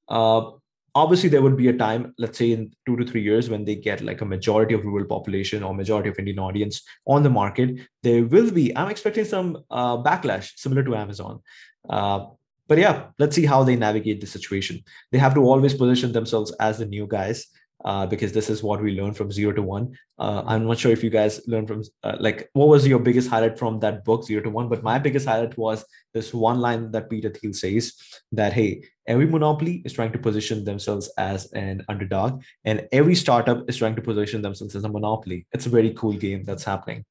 Uh, 0.08 0.52
obviously 0.94 1.28
there 1.28 1.42
would 1.42 1.56
be 1.56 1.68
a 1.68 1.76
time 1.76 2.14
let's 2.18 2.38
say 2.38 2.52
in 2.52 2.70
two 2.86 2.96
to 2.96 3.04
three 3.04 3.22
years 3.22 3.48
when 3.50 3.64
they 3.64 3.74
get 3.74 4.00
like 4.00 4.20
a 4.20 4.24
majority 4.24 4.74
of 4.74 4.84
rural 4.84 5.04
population 5.04 5.62
or 5.62 5.74
majority 5.74 6.08
of 6.08 6.18
indian 6.18 6.38
audience 6.38 6.82
on 7.06 7.22
the 7.22 7.30
market 7.30 7.76
there 8.02 8.24
will 8.24 8.50
be 8.50 8.76
i'm 8.76 8.88
expecting 8.88 9.24
some 9.24 9.58
uh, 9.70 9.96
backlash 9.96 10.52
similar 10.56 10.82
to 10.82 10.96
amazon. 10.96 11.40
Uh, 11.88 12.26
but 12.68 12.78
yeah 12.78 13.06
let's 13.18 13.34
see 13.34 13.46
how 13.46 13.62
they 13.62 13.76
navigate 13.76 14.20
the 14.20 14.26
situation. 14.26 14.82
They 15.10 15.18
have 15.18 15.34
to 15.34 15.40
always 15.40 15.74
position 15.74 16.12
themselves 16.12 16.52
as 16.60 16.78
the 16.78 16.86
new 16.86 17.06
guys 17.06 17.46
uh, 17.84 18.06
because 18.06 18.32
this 18.32 18.50
is 18.50 18.62
what 18.62 18.82
we 18.82 19.00
learned 19.00 19.16
from 19.16 19.30
zero 19.30 19.52
to 19.52 19.62
one. 19.62 19.96
Uh, 20.18 20.42
I'm 20.46 20.66
not 20.66 20.78
sure 20.78 20.92
if 20.92 21.04
you 21.04 21.10
guys 21.10 21.40
learned 21.46 21.68
from 21.68 21.82
uh, 22.02 22.16
like 22.18 22.48
what 22.52 22.68
was 22.68 22.86
your 22.86 22.98
biggest 22.98 23.28
highlight 23.28 23.58
from 23.58 23.78
that 23.80 24.04
book 24.04 24.24
zero 24.24 24.42
to 24.42 24.50
one, 24.50 24.68
but 24.68 24.82
my 24.82 24.98
biggest 24.98 25.26
highlight 25.26 25.56
was 25.56 25.84
this 26.12 26.34
one 26.34 26.60
line 26.60 26.90
that 26.90 27.08
Peter 27.08 27.30
Thiel 27.30 27.52
says 27.52 27.94
that 28.32 28.52
hey, 28.52 28.82
every 29.06 29.26
monopoly 29.26 29.82
is 29.84 29.92
trying 29.92 30.12
to 30.12 30.18
position 30.18 30.64
themselves 30.64 31.10
as 31.18 31.52
an 31.52 31.84
underdog, 31.88 32.42
and 32.64 32.88
every 32.92 33.14
startup 33.14 33.68
is 33.68 33.76
trying 33.76 33.96
to 33.96 34.02
position 34.02 34.42
themselves 34.42 34.74
as 34.74 34.84
a 34.84 34.88
monopoly. 34.88 35.46
It's 35.52 35.66
a 35.66 35.70
very 35.70 35.94
cool 35.94 36.14
game 36.14 36.44
that's 36.44 36.64
happening. 36.64 37.04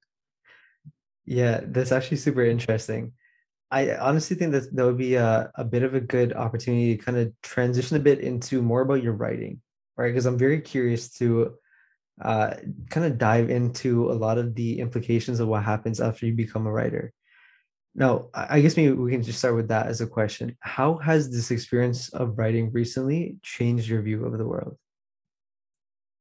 Yeah, 1.25 1.61
that's 1.63 1.91
actually 1.91 2.17
super 2.17 2.43
interesting. 2.43 3.13
I 3.69 3.97
honestly 3.97 4.37
think 4.37 4.53
that 4.53 4.73
that 4.73 4.85
would 4.85 4.97
be 4.97 5.15
a, 5.15 5.51
a 5.55 5.65
bit 5.65 5.83
of 5.83 5.93
a 5.93 5.99
good 5.99 6.31
opportunity 6.31 6.95
to 6.95 7.03
kind 7.03 7.17
of 7.17 7.33
transition 7.41 7.97
a 7.97 7.99
bit 7.99 8.21
into 8.21 8.61
more 8.61 8.81
about 8.81 9.03
your 9.03 9.11
writing 9.11 9.61
right? 9.97 10.09
Because 10.09 10.25
I'm 10.25 10.37
very 10.37 10.61
curious 10.61 11.11
to 11.13 11.55
uh, 12.21 12.55
kind 12.89 13.05
of 13.05 13.17
dive 13.17 13.49
into 13.49 14.11
a 14.11 14.13
lot 14.13 14.37
of 14.37 14.55
the 14.55 14.79
implications 14.79 15.39
of 15.39 15.47
what 15.47 15.63
happens 15.63 15.99
after 15.99 16.25
you 16.25 16.33
become 16.33 16.65
a 16.67 16.71
writer. 16.71 17.13
Now, 17.95 18.27
I 18.33 18.61
guess 18.61 18.77
maybe 18.77 18.93
we 18.93 19.11
can 19.11 19.23
just 19.23 19.39
start 19.39 19.55
with 19.55 19.69
that 19.69 19.87
as 19.87 20.01
a 20.01 20.07
question. 20.07 20.55
How 20.59 20.97
has 20.97 21.31
this 21.31 21.49
experience 21.49 22.09
of 22.09 22.37
writing 22.37 22.71
recently 22.71 23.37
changed 23.41 23.87
your 23.87 24.03
view 24.03 24.23
of 24.25 24.37
the 24.37 24.45
world? 24.45 24.77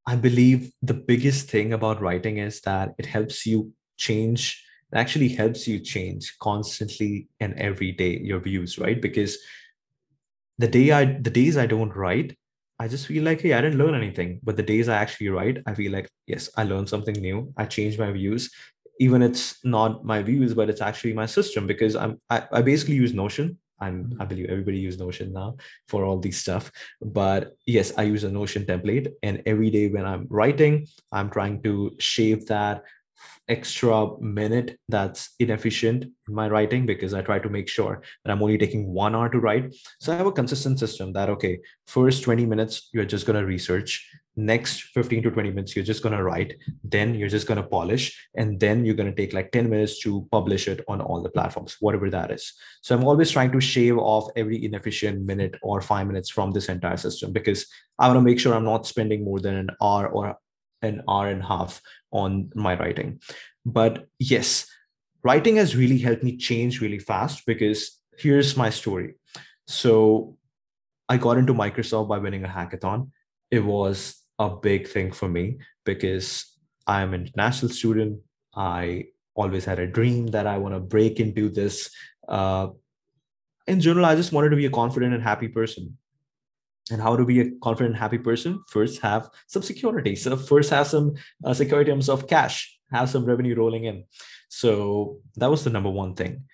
I 0.07 0.17
believe 0.17 0.73
the 0.83 0.95
biggest 0.95 1.51
thing 1.51 1.73
about 1.73 2.01
writing 2.01 2.39
is 2.39 2.61
that 2.63 2.95
it 2.99 3.07
helps 3.07 3.45
you 3.45 3.73
change, 3.99 4.63
it 4.93 4.97
actually 4.97 5.29
helps 5.29 5.67
you 5.67 5.81
change 5.81 6.37
constantly 6.41 7.29
and 7.41 7.55
every 7.59 7.93
day 7.93 8.21
your 8.23 8.41
views, 8.41 8.79
right? 8.79 9.01
Because 9.03 9.37
the 10.59 10.69
day 10.69 10.93
I 10.93 11.05
the 11.05 11.31
days 11.31 11.57
I 11.57 11.67
don't 11.67 11.95
write, 11.95 12.39
I 12.79 12.89
just 12.89 13.07
feel 13.07 13.25
like, 13.25 13.41
hey, 13.41 13.55
I 13.55 13.61
didn't 13.61 13.79
learn 13.79 13.95
anything. 13.95 14.41
But 14.43 14.57
the 14.57 14.63
days 14.63 14.89
I 14.89 14.97
actually 14.97 15.29
write, 15.29 15.59
I 15.67 15.75
feel 15.75 15.93
like, 15.93 16.09
yes, 16.27 16.51
I 16.57 16.65
learned 16.65 16.89
something 16.89 17.15
new. 17.15 17.53
I 17.57 17.65
changed 17.65 17.99
my 17.99 18.13
views. 18.13 18.51
Even 19.01 19.23
it's 19.23 19.65
not 19.65 20.05
my 20.05 20.23
views, 20.23 20.55
but 20.55 20.69
it's 20.71 20.81
actually 20.81 21.13
my 21.13 21.27
system 21.27 21.67
because 21.67 21.97
I'm 21.97 22.21
I, 22.31 22.45
I 22.53 22.63
basically 22.63 22.95
use 22.95 23.13
Notion. 23.13 23.59
I'm 23.79 23.95
I 23.95 23.99
mm-hmm. 23.99 24.29
believe 24.29 24.51
everybody 24.51 24.79
use 24.79 24.99
Notion 24.99 25.33
now 25.33 25.57
for 25.89 26.05
all 26.05 26.19
these 26.19 26.39
stuff. 26.39 26.71
But 27.03 27.57
yes, 27.67 27.93
I 27.97 28.03
use 28.05 28.25
a 28.25 28.31
Notion 28.31 28.65
template. 28.65 29.13
And 29.23 29.43
every 29.47 29.71
day 29.71 29.89
when 29.89 30.07
I'm 30.07 30.27
writing, 30.31 30.87
I'm 31.13 31.31
trying 31.31 31.63
to 31.63 31.95
shape 31.99 32.47
that 32.47 32.85
extra 33.49 34.09
minute 34.21 34.79
that's 34.89 35.35
inefficient 35.39 36.05
in 36.05 36.35
my 36.35 36.49
writing 36.49 36.87
because 36.87 37.15
I 37.15 37.23
try 37.23 37.39
to 37.39 37.49
make 37.49 37.69
sure 37.69 38.03
that 38.25 38.33
I'm 38.33 38.43
only 38.43 38.59
taking 38.59 38.93
one 38.93 39.15
hour 39.15 39.29
to 39.29 39.39
write. 39.39 39.75
So 40.01 40.13
I 40.13 40.17
have 40.17 40.27
a 40.27 40.33
consistent 40.33 40.79
system 40.79 41.13
that, 41.13 41.31
okay, 41.31 41.61
first 41.87 42.23
20 42.25 42.47
minutes, 42.47 42.89
you're 42.93 43.05
just 43.05 43.27
going 43.27 43.39
to 43.39 43.47
research. 43.47 44.09
Next 44.39 44.83
15 44.93 45.23
to 45.23 45.31
20 45.31 45.51
minutes, 45.51 45.75
you're 45.75 45.85
just 45.85 46.03
going 46.03 46.15
to 46.15 46.23
write. 46.23 46.59
Then 46.85 47.15
you're 47.15 47.31
just 47.31 47.47
going 47.47 47.57
to 47.57 47.67
polish. 47.67 48.29
And 48.35 48.61
then 48.61 48.85
you're 48.85 48.95
going 48.95 49.09
to 49.09 49.17
take 49.17 49.33
like 49.33 49.51
10 49.51 49.71
minutes 49.71 50.01
to 50.01 50.29
publish 50.31 50.69
it 50.69 50.85
on 50.89 51.01
all 51.01 51.23
the 51.23 51.31
platforms, 51.31 51.77
whatever 51.81 52.11
that 52.11 52.31
is. 52.31 52.53
So 52.83 52.95
I'm 52.95 53.05
always 53.05 53.31
trying 53.31 53.53
to 53.53 53.61
shave 53.61 53.97
off 53.97 54.31
every 54.37 54.63
inefficient 54.63 55.25
minute 55.25 55.55
or 55.63 55.81
five 55.81 56.07
minutes 56.07 56.29
from 56.29 56.53
this 56.53 56.69
entire 56.69 56.99
system 56.99 57.33
because 57.33 57.67
I 57.99 58.09
want 58.09 58.19
to 58.19 58.23
make 58.23 58.39
sure 58.39 58.55
I'm 58.55 58.65
not 58.65 58.87
spending 58.87 59.25
more 59.25 59.41
than 59.41 59.55
an 59.55 59.71
hour 59.81 60.09
or 60.09 60.37
an 60.83 61.03
hour 61.09 61.29
and 61.29 61.43
a 61.43 61.47
half 61.47 61.81
on 62.17 62.51
my 62.55 62.75
writing. 62.79 63.21
But 63.65 64.07
yes, 64.19 64.67
writing 65.23 65.57
has 65.57 65.77
really 65.77 65.99
helped 65.99 66.23
me 66.23 66.37
change 66.37 66.81
really 66.81 66.99
fast 66.99 67.45
because 67.47 68.01
here's 68.19 68.57
my 68.57 68.71
story. 68.71 69.15
So 69.67 70.39
I 71.09 71.17
got 71.19 71.39
into 71.39 71.55
Microsoft 71.55 72.09
by 72.09 72.19
winning 72.19 72.45
a 72.45 72.49
hackathon. 72.49 73.11
It 73.51 73.61
was 73.61 74.23
a 74.39 74.51
big 74.51 74.89
thing 74.89 75.13
for 75.13 75.29
me 75.29 75.59
because 75.85 76.29
I'm 76.87 77.13
an 77.15 77.23
international 77.27 77.73
student. 77.73 78.21
I 78.55 79.07
always 79.35 79.65
had 79.65 79.79
a 79.79 79.87
dream 79.87 80.29
that 80.29 80.47
I 80.47 80.59
want 80.59 80.75
to 80.75 80.81
break 80.81 81.21
into 81.21 81.49
this. 81.51 81.91
Uh, 82.27 82.69
in 83.67 83.81
general, 83.81 84.07
I 84.07 84.17
just 84.17 84.33
wanted 84.33 84.51
to 84.51 84.57
be 84.57 84.67
a 84.67 84.71
confident 84.71 85.13
and 85.13 85.23
happy 85.23 85.49
person 85.49 85.99
and 86.91 87.01
how 87.01 87.17
to 87.17 87.25
be 87.25 87.41
a 87.41 87.51
confident 87.63 87.97
happy 87.97 88.19
person? 88.19 88.63
First 88.69 89.01
have 89.01 89.29
some 89.47 89.63
security. 89.63 90.17
So 90.17 90.37
first 90.37 90.71
have 90.71 90.87
some 90.87 91.15
uh, 91.45 91.55
security 91.55 91.91
terms 91.91 92.09
of 92.09 92.27
cash. 92.27 92.79
Have 92.93 93.11
some 93.11 93.25
revenue 93.25 93.57
rolling 93.57 93.85
in. 93.85 94.05
So 94.49 95.19
that 95.37 95.51
was 95.51 95.65
the 95.65 95.71
number 95.71 95.91
one 95.91 96.15
thing. 96.15 96.45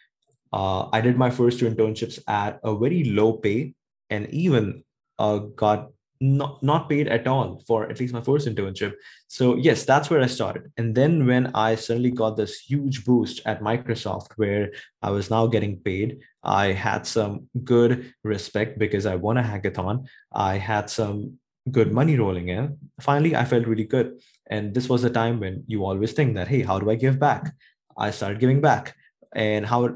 Uh, 0.52 0.88
i 0.92 1.00
did 1.00 1.16
my 1.16 1.30
first 1.30 1.58
two 1.58 1.70
internships 1.70 2.18
at 2.28 2.60
a 2.62 2.76
very 2.76 3.04
low 3.04 3.32
pay 3.32 3.74
and 4.10 4.28
even 4.28 4.84
uh, 5.18 5.38
got 5.38 5.88
not 6.20 6.62
not 6.62 6.88
paid 6.88 7.08
at 7.08 7.26
all 7.26 7.62
for 7.66 7.90
at 7.90 7.98
least 7.98 8.14
my 8.14 8.20
first 8.20 8.46
internship. 8.46 8.92
So 9.28 9.56
yes 9.56 9.84
that's 9.84 10.08
where 10.08 10.22
i 10.22 10.26
started. 10.26 10.70
And 10.76 10.94
then 10.94 11.26
when 11.26 11.50
i 11.54 11.74
suddenly 11.74 12.10
got 12.10 12.36
this 12.36 12.60
huge 12.60 13.04
boost 13.04 13.40
at 13.44 13.60
microsoft 13.60 14.28
where 14.36 14.72
i 15.02 15.10
was 15.10 15.30
now 15.30 15.46
getting 15.46 15.78
paid 15.80 16.20
i 16.44 16.72
had 16.72 17.06
some 17.06 17.48
good 17.64 18.12
respect 18.24 18.78
because 18.78 19.06
i 19.06 19.14
won 19.14 19.36
a 19.38 19.42
hackathon 19.42 20.06
i 20.32 20.56
had 20.56 20.90
some 20.90 21.38
good 21.70 21.92
money 21.92 22.18
rolling 22.18 22.48
in 22.48 22.76
finally 23.00 23.36
i 23.36 23.44
felt 23.44 23.66
really 23.66 23.84
good 23.84 24.18
and 24.48 24.74
this 24.74 24.88
was 24.88 25.02
the 25.02 25.10
time 25.10 25.38
when 25.38 25.62
you 25.66 25.84
always 25.84 26.12
think 26.12 26.34
that 26.34 26.48
hey 26.48 26.62
how 26.62 26.78
do 26.78 26.90
i 26.90 26.94
give 26.94 27.18
back 27.18 27.54
i 27.96 28.10
started 28.10 28.40
giving 28.40 28.60
back 28.60 28.96
and 29.34 29.64
how 29.64 29.88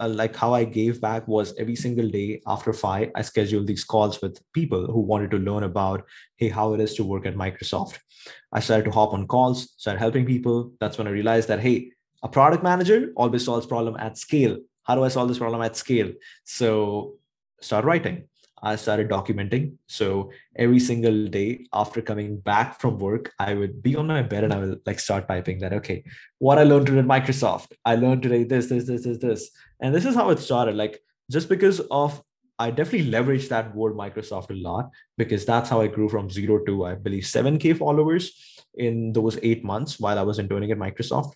uh, 0.00 0.08
like 0.08 0.34
how 0.34 0.52
I 0.52 0.64
gave 0.64 1.00
back 1.00 1.28
was 1.28 1.54
every 1.58 1.76
single 1.76 2.08
day 2.08 2.40
after 2.46 2.72
five, 2.72 3.10
I 3.14 3.22
scheduled 3.22 3.66
these 3.66 3.84
calls 3.84 4.20
with 4.20 4.42
people 4.52 4.86
who 4.86 5.00
wanted 5.00 5.30
to 5.32 5.38
learn 5.38 5.62
about, 5.62 6.04
hey, 6.36 6.48
how 6.48 6.74
it 6.74 6.80
is 6.80 6.94
to 6.94 7.04
work 7.04 7.26
at 7.26 7.36
Microsoft. 7.36 7.98
I 8.52 8.60
started 8.60 8.84
to 8.84 8.90
hop 8.90 9.12
on 9.12 9.26
calls, 9.26 9.74
started 9.76 10.00
helping 10.00 10.26
people. 10.26 10.72
That's 10.80 10.98
when 10.98 11.06
I 11.06 11.10
realized 11.10 11.48
that, 11.48 11.60
hey, 11.60 11.92
a 12.22 12.28
product 12.28 12.62
manager 12.62 13.12
always 13.16 13.44
solves 13.44 13.66
problem 13.66 13.96
at 13.98 14.18
scale. 14.18 14.58
How 14.84 14.94
do 14.94 15.04
I 15.04 15.08
solve 15.08 15.28
this 15.28 15.38
problem 15.38 15.62
at 15.62 15.76
scale? 15.76 16.12
So 16.44 17.14
start 17.60 17.84
writing. 17.84 18.24
I 18.62 18.76
started 18.76 19.08
documenting. 19.08 19.74
So 19.88 20.30
every 20.54 20.78
single 20.78 21.26
day 21.26 21.66
after 21.72 22.00
coming 22.00 22.38
back 22.38 22.80
from 22.80 22.98
work, 22.98 23.32
I 23.38 23.54
would 23.54 23.82
be 23.82 23.96
on 23.96 24.06
my 24.06 24.22
bed 24.22 24.44
and 24.44 24.52
I 24.52 24.58
would 24.58 24.80
like 24.86 25.00
start 25.00 25.26
typing 25.26 25.58
that, 25.60 25.72
okay, 25.72 26.04
what 26.38 26.58
I 26.58 26.62
learned 26.62 26.86
today 26.86 27.00
at 27.00 27.06
Microsoft. 27.06 27.72
I 27.84 27.96
learned 27.96 28.22
today 28.22 28.44
this, 28.44 28.68
this, 28.68 28.86
this, 28.86 29.04
this, 29.04 29.18
this. 29.18 29.50
And 29.80 29.92
this 29.92 30.04
is 30.04 30.14
how 30.14 30.30
it 30.30 30.38
started. 30.38 30.76
Like 30.76 31.02
just 31.28 31.48
because 31.48 31.80
of 31.90 32.22
I 32.58 32.70
definitely 32.70 33.10
leveraged 33.10 33.48
that 33.48 33.74
word 33.74 33.94
Microsoft 33.94 34.50
a 34.50 34.54
lot 34.54 34.90
because 35.18 35.44
that's 35.44 35.68
how 35.68 35.80
I 35.80 35.88
grew 35.88 36.08
from 36.08 36.30
zero 36.30 36.64
to 36.64 36.84
I 36.84 36.94
believe 36.94 37.24
7k 37.24 37.76
followers 37.76 38.64
in 38.74 39.12
those 39.12 39.38
8 39.42 39.64
months 39.64 39.98
while 39.98 40.18
I 40.18 40.22
was 40.22 40.38
interning 40.38 40.70
at 40.70 40.78
Microsoft. 40.78 41.32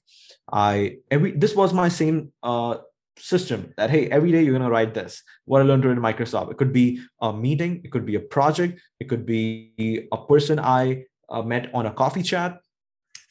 I 0.53 0.99
every 1.11 1.33
this 1.33 1.57
was 1.57 1.73
my 1.73 1.89
same 1.89 2.33
uh 2.43 2.77
system 3.19 3.73
that 3.77 3.91
hey 3.91 4.09
every 4.11 4.31
day 4.31 4.43
you're 4.43 4.53
going 4.53 4.63
to 4.63 4.71
write 4.71 4.93
this 4.95 5.23
what 5.47 5.63
i 5.63 5.65
learned 5.65 5.85
in 5.85 5.99
microsoft 5.99 6.51
it 6.51 6.57
could 6.57 6.73
be 6.73 7.01
a 7.23 7.33
meeting 7.33 7.81
it 7.85 7.91
could 7.91 8.05
be 8.05 8.17
a 8.17 8.21
project 8.21 8.81
it 9.01 9.09
could 9.09 9.25
be 9.25 10.07
a 10.13 10.19
person 10.27 10.59
i 10.59 11.03
uh, 11.31 11.43
met 11.43 11.71
on 11.75 11.87
a 11.87 11.93
coffee 11.93 12.23
chat 12.23 12.61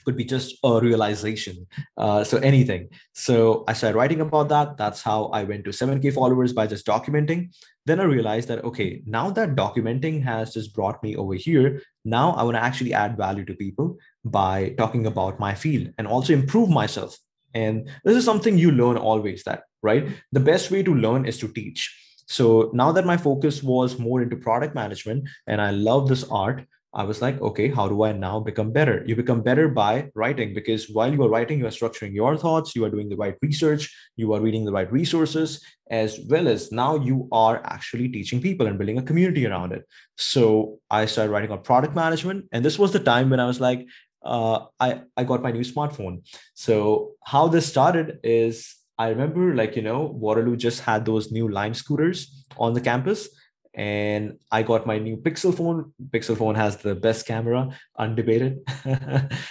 could 0.05 0.15
be 0.15 0.23
just 0.23 0.55
a 0.63 0.79
realization. 0.79 1.67
Uh, 1.97 2.23
so 2.23 2.37
anything. 2.37 2.89
So 3.13 3.63
I 3.67 3.73
started 3.73 3.97
writing 3.97 4.21
about 4.21 4.49
that. 4.49 4.77
That's 4.77 5.01
how 5.01 5.25
I 5.25 5.43
went 5.43 5.65
to 5.65 5.71
7K 5.71 6.13
followers 6.13 6.53
by 6.53 6.67
just 6.67 6.85
documenting. 6.85 7.53
Then 7.85 7.99
I 7.99 8.03
realized 8.03 8.47
that, 8.49 8.63
okay, 8.63 9.01
now 9.05 9.31
that 9.31 9.55
documenting 9.55 10.23
has 10.23 10.53
just 10.53 10.73
brought 10.73 11.01
me 11.03 11.15
over 11.15 11.33
here, 11.33 11.81
now 12.05 12.31
I 12.33 12.43
want 12.43 12.55
to 12.55 12.63
actually 12.63 12.93
add 12.93 13.17
value 13.17 13.45
to 13.45 13.55
people 13.55 13.97
by 14.23 14.75
talking 14.77 15.07
about 15.07 15.39
my 15.39 15.55
field 15.55 15.91
and 15.97 16.07
also 16.07 16.33
improve 16.33 16.69
myself. 16.69 17.17
And 17.55 17.89
this 18.03 18.17
is 18.17 18.25
something 18.25 18.57
you 18.57 18.71
learn 18.71 18.97
always 18.97 19.43
that, 19.45 19.63
right? 19.81 20.07
The 20.31 20.39
best 20.39 20.69
way 20.69 20.83
to 20.83 20.93
learn 20.93 21.25
is 21.25 21.39
to 21.39 21.47
teach. 21.47 21.89
So 22.27 22.69
now 22.73 22.91
that 22.91 23.05
my 23.05 23.17
focus 23.17 23.63
was 23.63 23.97
more 23.97 24.21
into 24.21 24.35
product 24.35 24.75
management 24.75 25.29
and 25.47 25.61
I 25.61 25.71
love 25.71 26.09
this 26.09 26.23
art, 26.25 26.65
I 26.95 27.03
was 27.03 27.21
like, 27.21 27.41
okay, 27.41 27.67
how 27.67 27.89
do 27.89 28.03
I 28.03 28.13
now 28.13 28.39
become 28.39 28.71
better? 28.71 29.03
You 29.05 29.17
become 29.17 29.41
better 29.41 29.67
by 29.67 30.09
writing 30.15 30.53
because 30.53 30.89
while 30.89 31.13
you 31.13 31.21
are 31.23 31.29
writing, 31.29 31.59
you 31.59 31.67
are 31.67 31.77
structuring 31.77 32.13
your 32.13 32.37
thoughts, 32.37 32.73
you 32.73 32.85
are 32.85 32.89
doing 32.89 33.09
the 33.09 33.17
right 33.17 33.35
research, 33.41 33.93
you 34.15 34.33
are 34.33 34.39
reading 34.39 34.63
the 34.63 34.71
right 34.71 34.89
resources, 34.89 35.61
as 35.91 36.21
well 36.29 36.47
as 36.47 36.71
now 36.71 36.95
you 36.95 37.27
are 37.33 37.61
actually 37.65 38.07
teaching 38.07 38.41
people 38.41 38.65
and 38.65 38.77
building 38.77 38.97
a 38.97 39.03
community 39.03 39.45
around 39.45 39.73
it. 39.73 39.83
So 40.17 40.79
I 40.89 41.05
started 41.05 41.31
writing 41.31 41.51
on 41.51 41.63
product 41.63 41.95
management. 41.95 42.45
And 42.53 42.63
this 42.63 42.79
was 42.79 42.93
the 42.93 43.01
time 43.01 43.29
when 43.29 43.41
I 43.41 43.45
was 43.45 43.59
like, 43.59 43.85
uh, 44.25 44.65
I, 44.79 45.01
I 45.15 45.23
got 45.23 45.41
my 45.41 45.51
new 45.51 45.61
smartphone. 45.61 46.23
So 46.55 47.11
how 47.23 47.47
this 47.47 47.67
started 47.67 48.19
is 48.23 48.75
I 48.97 49.09
remember 49.09 49.53
like, 49.55 49.75
you 49.75 49.81
know, 49.81 50.03
Waterloo 50.03 50.55
just 50.55 50.81
had 50.81 51.05
those 51.05 51.31
new 51.31 51.47
Lime 51.49 51.73
scooters 51.73 52.45
on 52.57 52.73
the 52.73 52.81
campus 52.81 53.29
and 53.73 54.39
I 54.51 54.63
got 54.63 54.87
my 54.87 54.97
new 54.97 55.17
Pixel 55.17 55.55
phone. 55.55 55.93
Pixel 56.09 56.37
phone 56.37 56.55
has 56.55 56.77
the 56.77 56.95
best 56.95 57.27
camera, 57.27 57.69
undebated. 57.99 58.59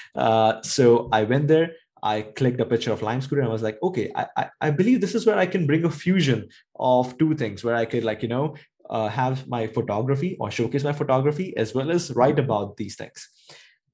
uh, 0.15 0.63
so 0.63 1.09
I 1.13 1.25
went 1.25 1.49
there. 1.49 1.73
I 2.03 2.23
clicked 2.23 2.61
a 2.61 2.67
picture 2.67 2.93
of 2.93 3.01
Lime 3.01 3.21
Scooter 3.21 3.41
and 3.43 3.49
I 3.49 3.53
was 3.53 3.63
like, 3.63 3.79
okay, 3.83 4.11
I, 4.15 4.27
I, 4.37 4.49
I, 4.61 4.71
believe 4.71 5.01
this 5.01 5.15
is 5.15 5.25
where 5.25 5.39
I 5.39 5.47
can 5.47 5.67
bring 5.67 5.85
a 5.87 5.91
fusion 5.91 6.49
of 6.79 7.17
two 7.17 7.35
things 7.35 7.65
where 7.65 7.75
I 7.75 7.87
could 7.87 8.05
like, 8.05 8.23
you 8.23 8.29
know, 8.29 8.57
uh, 8.91 9.09
have 9.09 9.49
my 9.49 9.67
photography 9.67 10.37
or 10.39 10.51
showcase 10.51 10.85
my 10.85 10.93
photography 10.93 11.57
as 11.57 11.75
well 11.75 11.91
as 11.91 12.11
write 12.11 12.39
about 12.39 12.77
these 12.77 12.97
things 12.97 13.27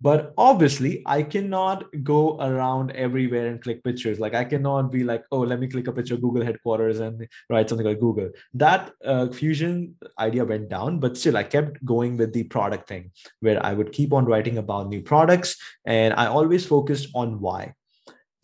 but 0.01 0.33
obviously 0.39 1.03
i 1.07 1.23
cannot 1.23 1.85
go 2.03 2.39
around 2.41 2.91
everywhere 2.93 3.47
and 3.47 3.63
click 3.63 3.83
pictures. 3.85 4.19
Like 4.19 4.35
i 4.35 4.45
cannot 4.45 4.91
be 4.91 5.05
like 5.05 5.25
oh 5.31 5.41
let 5.41 5.61
me 5.61 5.69
click 5.69 5.89
a 5.89 5.93
picture 5.93 6.15
of 6.15 6.23
google 6.23 6.45
headquarters 6.45 7.01
and 7.01 7.27
write 7.49 7.69
something 7.69 7.87
like 7.87 8.01
google. 8.01 8.31
That 8.55 8.93
uh, 9.05 9.29
fusion 9.29 9.97
idea 10.19 10.45
went 10.45 10.69
down 10.69 11.01
but 11.01 11.17
still 11.17 11.37
i 11.37 11.43
kept 11.43 11.85
going 11.85 12.17
with 12.17 12.33
the 12.33 12.45
product 12.45 12.89
thing 12.89 13.11
where 13.41 13.65
i 13.65 13.73
would 13.73 13.93
keep 13.93 14.13
on 14.13 14.25
writing 14.25 14.59
about 14.59 14.89
new 14.89 15.03
products 15.03 15.57
and 15.85 16.15
i 16.15 16.27
always 16.27 16.67
focused 16.67 17.09
on 17.15 17.41
why. 17.41 17.75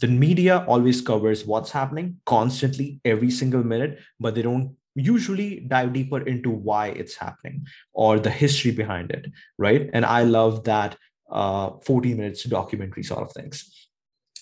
The 0.01 0.09
media 0.09 0.63
always 0.69 1.01
covers 1.01 1.47
what's 1.47 1.71
happening 1.71 2.21
constantly 2.27 3.01
every 3.05 3.31
single 3.31 3.65
minute 3.65 4.01
but 4.21 4.35
they 4.35 4.43
don't 4.43 4.77
usually 4.95 5.61
dive 5.61 5.93
deeper 5.93 6.21
into 6.21 6.51
why 6.51 6.89
it's 6.89 7.17
happening 7.17 7.67
or 7.93 8.19
the 8.19 8.31
history 8.31 8.71
behind 8.71 9.11
it 9.11 9.27
right? 9.59 9.89
And 9.93 10.05
i 10.05 10.23
love 10.23 10.65
that 10.65 10.97
uh, 11.31 11.71
40 11.85 12.15
minutes 12.15 12.45
documentary 12.45 13.03
sort 13.03 13.23
of 13.23 13.33
things 13.33 13.89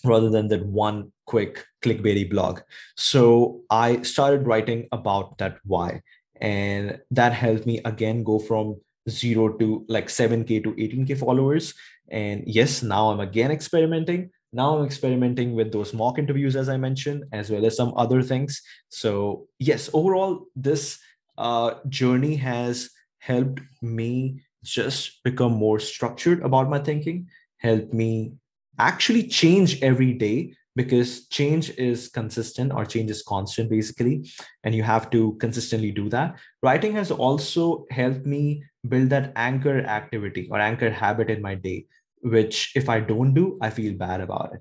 rather 0.05 0.28
than 0.28 0.49
that 0.49 0.64
one 0.66 1.11
quick 1.26 1.64
clickbaity 1.82 2.28
blog. 2.28 2.61
So 2.97 3.62
I 3.70 4.03
started 4.03 4.47
writing 4.47 4.89
about 4.93 5.39
that 5.39 5.59
why. 5.64 6.03
And 6.41 7.01
that 7.11 7.32
helped 7.32 7.66
me 7.66 7.80
again 7.85 8.22
go 8.22 8.39
from 8.39 8.76
zero 9.09 9.57
to 9.59 9.85
like 9.89 10.09
7K 10.09 10.62
to 10.64 10.72
18K 10.72 11.18
followers. 11.18 11.74
And 12.09 12.45
yes, 12.47 12.82
now 12.82 13.11
I'm 13.11 13.20
again 13.20 13.51
experimenting. 13.51 14.30
Now 14.53 14.78
I'm 14.78 14.85
experimenting 14.85 15.55
with 15.55 15.72
those 15.72 15.95
mock 15.95 16.18
interviews, 16.18 16.55
as 16.55 16.68
I 16.68 16.76
mentioned, 16.76 17.24
as 17.32 17.51
well 17.51 17.64
as 17.64 17.76
some 17.76 17.93
other 17.97 18.22
things. 18.22 18.62
So, 18.89 19.49
yes, 19.59 19.91
overall, 19.93 20.47
this 20.55 20.99
uh, 21.37 21.74
journey 21.89 22.37
has 22.37 22.91
helped 23.18 23.61
me 23.82 24.43
just 24.65 25.23
become 25.23 25.53
more 25.53 25.79
structured 25.79 26.43
about 26.43 26.69
my 26.69 26.79
thinking, 26.79 27.29
help 27.59 27.93
me 27.93 28.33
actually 28.79 29.29
change 29.29 29.83
every 29.83 30.12
day 30.12 30.55
because 30.77 31.29
change 31.29 31.71
is 31.79 32.09
consistent 32.09 32.73
or 32.73 32.85
change 32.85 33.11
is 33.11 33.23
constant 33.23 33.71
basically 33.71 34.29
and 34.65 34.75
you 34.75 34.83
have 34.83 35.09
to 35.11 35.35
consistently 35.35 35.93
do 35.93 36.09
that. 36.09 36.37
Writing 36.62 36.95
has 36.95 37.12
also 37.12 37.85
helped 37.91 38.27
me 38.27 38.65
build 38.89 39.11
that 39.11 39.33
anchor 39.37 39.81
activity 39.81 40.49
or 40.51 40.59
anchor 40.59 40.91
habit 40.91 41.31
in 41.31 41.41
my 41.41 41.55
day 41.55 41.87
which 42.25 42.73
if 42.75 42.89
i 42.89 42.99
don't 42.99 43.35
do 43.35 43.59
i 43.61 43.71
feel 43.71 43.95
bad 43.95 44.21
about 44.21 44.55
it 44.55 44.61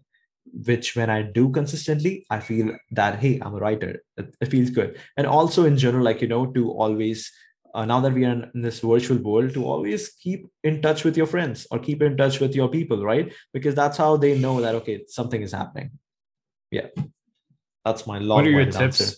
which 0.65 0.95
when 0.95 1.09
i 1.09 1.21
do 1.21 1.49
consistently 1.49 2.25
i 2.29 2.39
feel 2.39 2.75
that 2.91 3.19
hey 3.19 3.39
i'm 3.41 3.55
a 3.55 3.57
writer. 3.57 4.03
It, 4.17 4.35
it 4.41 4.45
feels 4.47 4.69
good. 4.69 4.99
And 5.17 5.25
also 5.25 5.65
in 5.65 5.77
general 5.77 6.03
like 6.03 6.21
you 6.21 6.27
know 6.27 6.45
to 6.47 6.69
always 6.71 7.31
uh, 7.73 7.85
now 7.85 7.99
that 7.99 8.13
we 8.13 8.25
are 8.25 8.49
in 8.53 8.61
this 8.61 8.79
virtual 8.79 9.17
world 9.17 9.53
to 9.53 9.65
always 9.65 10.09
keep 10.09 10.47
in 10.63 10.81
touch 10.81 11.03
with 11.03 11.17
your 11.17 11.25
friends 11.25 11.65
or 11.71 11.79
keep 11.79 12.01
in 12.01 12.15
touch 12.15 12.39
with 12.39 12.55
your 12.55 12.69
people 12.69 13.03
right 13.03 13.33
because 13.53 13.75
that's 13.75 13.97
how 13.97 14.15
they 14.17 14.37
know 14.37 14.61
that 14.61 14.75
okay 14.75 15.03
something 15.07 15.41
is 15.41 15.51
happening 15.51 15.91
yeah 16.71 16.87
that's 17.85 18.07
my 18.07 18.19
long 18.19 18.37
what 18.37 18.47
are 18.47 18.51
your 18.51 18.65
tips 18.65 19.01
answer. 19.01 19.15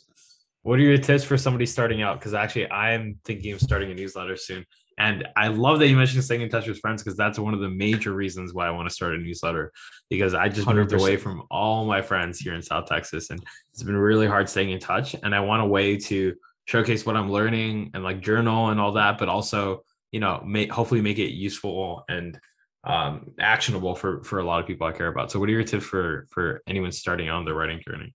what 0.63 0.79
are 0.79 0.83
your 0.83 0.97
tips 0.97 1.23
for 1.23 1.37
somebody 1.37 1.65
starting 1.65 2.01
out 2.01 2.19
because 2.19 2.33
actually 2.33 2.69
i'm 2.71 3.19
thinking 3.25 3.53
of 3.53 3.59
starting 3.61 3.91
a 3.91 3.95
newsletter 3.95 4.35
soon 4.35 4.65
and 4.97 5.27
I 5.35 5.49
love 5.49 5.79
that 5.79 5.89
you 5.89 5.97
mentioned 5.97 6.23
staying 6.23 6.41
in 6.41 6.49
touch 6.49 6.67
with 6.67 6.79
friends 6.79 7.03
because 7.03 7.17
that's 7.17 7.37
one 7.37 7.53
of 7.53 7.59
the 7.59 7.69
major 7.69 8.13
reasons 8.13 8.53
why 8.53 8.67
I 8.67 8.71
want 8.71 8.87
to 8.87 8.95
start 8.95 9.15
a 9.15 9.17
newsletter 9.17 9.71
because 10.09 10.33
I 10.33 10.47
just 10.47 10.67
100%. 10.67 10.75
moved 10.75 10.93
away 10.93 11.17
from 11.17 11.43
all 11.51 11.85
my 11.85 12.01
friends 12.01 12.39
here 12.39 12.53
in 12.53 12.61
South 12.61 12.85
Texas 12.85 13.29
and 13.29 13.43
it's 13.73 13.83
been 13.83 13.97
really 13.97 14.27
hard 14.27 14.47
staying 14.47 14.71
in 14.71 14.79
touch. 14.79 15.13
And 15.21 15.35
I 15.35 15.41
want 15.41 15.63
a 15.63 15.65
way 15.65 15.97
to 15.97 16.33
showcase 16.65 17.05
what 17.05 17.15
I'm 17.15 17.31
learning 17.31 17.91
and 17.93 18.03
like 18.03 18.21
journal 18.21 18.69
and 18.69 18.79
all 18.79 18.93
that, 18.93 19.17
but 19.17 19.29
also, 19.29 19.83
you 20.11 20.19
know, 20.19 20.41
make 20.45 20.71
hopefully 20.71 21.01
make 21.01 21.19
it 21.19 21.31
useful 21.31 22.03
and 22.09 22.39
um, 22.83 23.31
actionable 23.39 23.95
for 23.95 24.23
for 24.23 24.39
a 24.39 24.43
lot 24.43 24.59
of 24.59 24.67
people 24.67 24.85
I 24.85 24.91
care 24.91 25.07
about. 25.07 25.31
So, 25.31 25.39
what 25.39 25.49
are 25.49 25.53
your 25.53 25.63
tips 25.63 25.85
for 25.85 26.27
for 26.29 26.61
anyone 26.67 26.91
starting 26.91 27.29
on 27.29 27.45
their 27.45 27.55
writing 27.55 27.81
journey? 27.87 28.13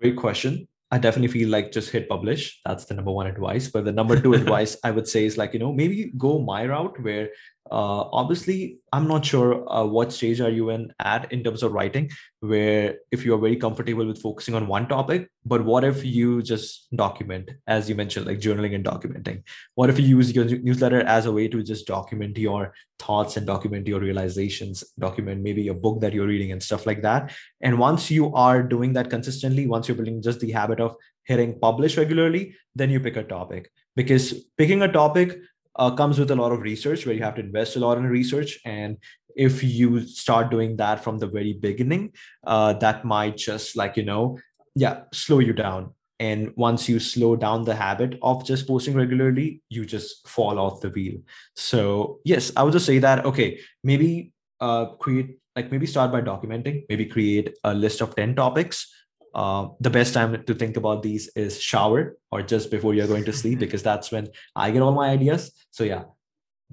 Great 0.00 0.16
question. 0.16 0.68
I 0.90 0.98
definitely 0.98 1.28
feel 1.28 1.50
like 1.50 1.70
just 1.70 1.90
hit 1.90 2.08
publish. 2.08 2.60
That's 2.64 2.86
the 2.86 2.94
number 2.94 3.10
one 3.10 3.26
advice. 3.26 3.68
But 3.68 3.84
the 3.84 3.92
number 3.92 4.18
two 4.18 4.32
advice 4.40 4.76
I 4.82 4.90
would 4.90 5.06
say 5.06 5.26
is 5.26 5.36
like, 5.36 5.52
you 5.52 5.58
know, 5.58 5.72
maybe 5.72 6.12
go 6.16 6.38
my 6.38 6.66
route 6.66 6.98
where 7.02 7.28
uh, 7.70 8.02
obviously 8.12 8.78
i'm 8.92 9.06
not 9.08 9.24
sure 9.24 9.70
uh, 9.72 9.84
what 9.84 10.12
stage 10.12 10.40
are 10.40 10.50
you 10.50 10.70
in 10.70 10.92
at 11.00 11.30
in 11.32 11.42
terms 11.42 11.62
of 11.62 11.72
writing 11.72 12.10
where 12.40 12.96
if 13.10 13.24
you 13.24 13.34
are 13.34 13.38
very 13.38 13.56
comfortable 13.56 14.06
with 14.06 14.20
focusing 14.20 14.54
on 14.54 14.66
one 14.66 14.88
topic 14.88 15.28
but 15.48 15.64
what 15.64 15.82
if 15.82 16.04
you 16.04 16.42
just 16.42 16.94
document 16.94 17.50
as 17.66 17.88
you 17.88 17.94
mentioned 17.94 18.26
like 18.26 18.38
journaling 18.38 18.74
and 18.74 18.84
documenting? 18.84 19.42
What 19.76 19.88
if 19.88 19.98
you 19.98 20.06
use 20.06 20.34
your 20.34 20.44
newsletter 20.44 21.00
as 21.00 21.24
a 21.24 21.32
way 21.32 21.48
to 21.48 21.62
just 21.62 21.86
document 21.86 22.36
your 22.36 22.74
thoughts 22.98 23.38
and 23.38 23.46
document 23.46 23.86
your 23.86 24.00
realizations 24.00 24.84
document 24.98 25.42
maybe 25.42 25.68
a 25.68 25.74
book 25.74 26.00
that 26.02 26.12
you're 26.12 26.26
reading 26.26 26.52
and 26.52 26.62
stuff 26.62 26.84
like 26.84 27.00
that? 27.02 27.32
And 27.62 27.78
once 27.78 28.10
you 28.10 28.34
are 28.34 28.62
doing 28.62 28.92
that 28.92 29.08
consistently 29.08 29.66
once 29.66 29.88
you're 29.88 29.96
building 29.96 30.20
just 30.20 30.40
the 30.40 30.52
habit 30.52 30.80
of 30.80 30.96
hitting 31.24 31.58
publish 31.58 31.96
regularly 31.96 32.54
then 32.74 32.90
you 32.90 33.00
pick 33.00 33.16
a 33.16 33.22
topic. 33.22 33.70
Because 33.96 34.34
picking 34.58 34.82
a 34.82 34.92
topic 34.92 35.38
uh, 35.78 35.90
comes 35.90 36.18
with 36.18 36.30
a 36.30 36.36
lot 36.36 36.52
of 36.52 36.60
research 36.60 37.06
where 37.06 37.14
you 37.14 37.22
have 37.22 37.36
to 37.36 37.40
invest 37.40 37.76
a 37.76 37.80
lot 37.80 37.98
in 37.98 38.04
research. 38.04 38.58
And 38.64 38.98
if 39.36 39.62
you 39.62 40.06
start 40.06 40.50
doing 40.50 40.76
that 40.76 41.02
from 41.02 41.18
the 41.18 41.26
very 41.26 41.52
beginning 41.52 42.12
uh, 42.46 42.72
that 42.74 43.04
might 43.04 43.36
just 43.36 43.76
like 43.76 43.96
you 43.96 44.04
know 44.04 44.38
yeah 44.74 45.02
slow 45.12 45.38
you 45.38 45.52
down. 45.52 45.94
And 46.20 46.52
once 46.56 46.88
you 46.88 46.98
slow 46.98 47.36
down 47.36 47.62
the 47.62 47.76
habit 47.76 48.18
of 48.22 48.44
just 48.44 48.66
posting 48.66 48.94
regularly 48.94 49.62
you 49.68 49.86
just 49.86 50.26
fall 50.26 50.58
off 50.58 50.80
the 50.80 50.90
wheel. 50.90 51.20
So 51.54 52.18
yes 52.24 52.50
i 52.56 52.62
would 52.62 52.72
just 52.72 52.86
say 52.86 52.98
that 52.98 53.24
okay 53.24 53.60
maybe 53.84 54.32
uh, 54.60 54.86
create 54.96 55.38
like 55.54 55.70
maybe 55.70 55.86
start 55.86 56.10
by 56.10 56.20
documenting 56.20 56.84
maybe 56.88 57.06
create 57.06 57.56
a 57.64 57.74
list 57.74 58.00
of 58.00 58.14
10 58.16 58.34
topics 58.34 58.92
uh, 59.34 59.68
the 59.80 59.90
best 59.90 60.14
time 60.14 60.42
to 60.44 60.54
think 60.54 60.76
about 60.76 61.02
these 61.02 61.28
is 61.36 61.60
shower 61.60 62.16
or 62.30 62.42
just 62.42 62.70
before 62.70 62.94
you're 62.94 63.06
going 63.06 63.24
to 63.24 63.32
sleep 63.32 63.58
because 63.58 63.82
that's 63.82 64.10
when 64.10 64.28
I 64.56 64.70
get 64.70 64.82
all 64.82 64.92
my 64.92 65.08
ideas. 65.10 65.52
So 65.70 65.84
yeah, 65.84 66.04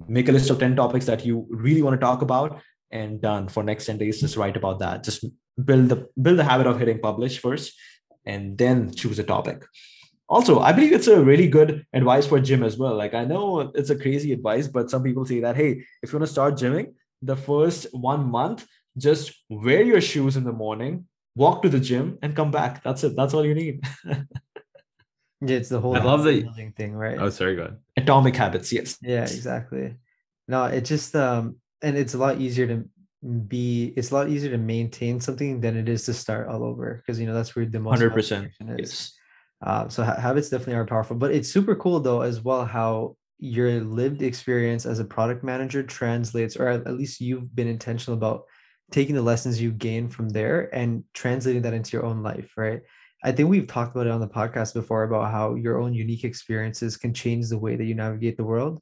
make 0.08 0.28
a 0.28 0.32
list 0.32 0.50
of 0.50 0.58
10 0.58 0.76
topics 0.76 1.06
that 1.06 1.24
you 1.24 1.46
really 1.50 1.82
want 1.82 1.94
to 1.94 2.04
talk 2.04 2.22
about 2.22 2.60
and 2.90 3.20
done 3.20 3.48
for 3.48 3.62
next 3.62 3.86
10 3.86 3.98
days. 3.98 4.20
Just 4.20 4.36
write 4.36 4.56
about 4.56 4.78
that. 4.80 5.04
Just 5.04 5.24
build 5.62 5.88
the 5.88 6.08
build 6.20 6.38
the 6.38 6.44
habit 6.44 6.66
of 6.66 6.78
hitting 6.78 7.00
publish 7.00 7.38
first 7.38 7.72
and 8.24 8.58
then 8.58 8.92
choose 8.94 9.18
a 9.18 9.24
topic. 9.24 9.64
Also, 10.28 10.58
I 10.58 10.72
believe 10.72 10.92
it's 10.92 11.06
a 11.06 11.22
really 11.22 11.48
good 11.48 11.86
advice 11.92 12.26
for 12.26 12.40
gym 12.40 12.64
as 12.64 12.76
well. 12.76 12.96
Like 12.96 13.14
I 13.14 13.24
know 13.24 13.72
it's 13.74 13.90
a 13.90 13.96
crazy 13.96 14.32
advice, 14.32 14.66
but 14.66 14.90
some 14.90 15.02
people 15.02 15.24
say 15.24 15.40
that, 15.40 15.56
hey, 15.56 15.84
if 16.02 16.12
you 16.12 16.18
want 16.18 16.26
to 16.26 16.32
start 16.32 16.54
gymming, 16.54 16.94
the 17.22 17.36
first 17.36 17.86
one 17.92 18.28
month, 18.28 18.66
just 18.96 19.32
wear 19.48 19.82
your 19.82 20.00
shoes 20.00 20.36
in 20.36 20.44
the 20.44 20.52
morning 20.52 21.06
walk 21.36 21.62
to 21.62 21.68
the 21.68 21.78
gym 21.78 22.18
and 22.22 22.34
come 22.34 22.50
back. 22.50 22.82
That's 22.82 23.04
it. 23.04 23.14
That's 23.14 23.32
all 23.34 23.44
you 23.46 23.54
need. 23.54 23.80
Yeah, 24.04 24.16
it's 25.42 25.68
the 25.68 25.80
whole 25.80 25.94
I 25.96 26.02
love 26.02 26.24
that- 26.24 26.42
building 26.42 26.72
thing, 26.72 26.94
right? 26.94 27.18
Oh, 27.20 27.30
sorry, 27.30 27.54
go 27.54 27.62
ahead. 27.62 27.76
Atomic 27.96 28.34
habits, 28.34 28.72
yes. 28.72 28.96
Yeah, 29.02 29.22
exactly. 29.22 29.94
No, 30.48 30.64
it 30.64 30.84
just 30.84 31.14
um 31.14 31.56
and 31.82 31.96
it's 31.96 32.14
a 32.14 32.18
lot 32.18 32.40
easier 32.40 32.66
to 32.66 32.84
be 33.48 33.92
it's 33.96 34.10
a 34.10 34.14
lot 34.14 34.28
easier 34.28 34.50
to 34.50 34.58
maintain 34.58 35.20
something 35.20 35.60
than 35.60 35.76
it 35.76 35.88
is 35.88 36.04
to 36.06 36.14
start 36.14 36.48
all 36.48 36.62
over 36.64 36.94
because 36.96 37.18
you 37.20 37.26
know 37.26 37.34
that's 37.34 37.54
where 37.54 37.66
the 37.66 37.80
most 37.80 38.00
100%. 38.00 38.46
is. 38.46 38.54
Yes. 38.78 39.12
Uh, 39.64 39.88
so 39.88 40.04
ha- 40.04 40.20
habits 40.20 40.50
definitely 40.50 40.74
are 40.74 40.84
powerful, 40.84 41.16
but 41.16 41.32
it's 41.32 41.48
super 41.48 41.74
cool 41.76 42.00
though 42.00 42.20
as 42.20 42.40
well 42.42 42.64
how 42.64 43.16
your 43.38 43.80
lived 43.80 44.22
experience 44.22 44.86
as 44.86 44.98
a 44.98 45.04
product 45.04 45.42
manager 45.44 45.82
translates, 45.82 46.56
or 46.56 46.68
at 46.68 46.86
at 46.86 46.94
least 46.96 47.20
you've 47.20 47.54
been 47.54 47.66
intentional 47.68 48.16
about 48.16 48.44
taking 48.90 49.14
the 49.14 49.22
lessons 49.22 49.60
you 49.60 49.72
gain 49.72 50.08
from 50.08 50.28
there 50.28 50.74
and 50.74 51.04
translating 51.12 51.62
that 51.62 51.74
into 51.74 51.96
your 51.96 52.04
own 52.06 52.22
life, 52.22 52.52
right? 52.56 52.82
I 53.24 53.32
think 53.32 53.48
we've 53.48 53.66
talked 53.66 53.94
about 53.94 54.06
it 54.06 54.12
on 54.12 54.20
the 54.20 54.28
podcast 54.28 54.74
before 54.74 55.02
about 55.02 55.32
how 55.32 55.54
your 55.54 55.80
own 55.80 55.94
unique 55.94 56.24
experiences 56.24 56.96
can 56.96 57.12
change 57.12 57.48
the 57.48 57.58
way 57.58 57.74
that 57.74 57.84
you 57.84 57.94
navigate 57.94 58.36
the 58.36 58.44
world. 58.44 58.80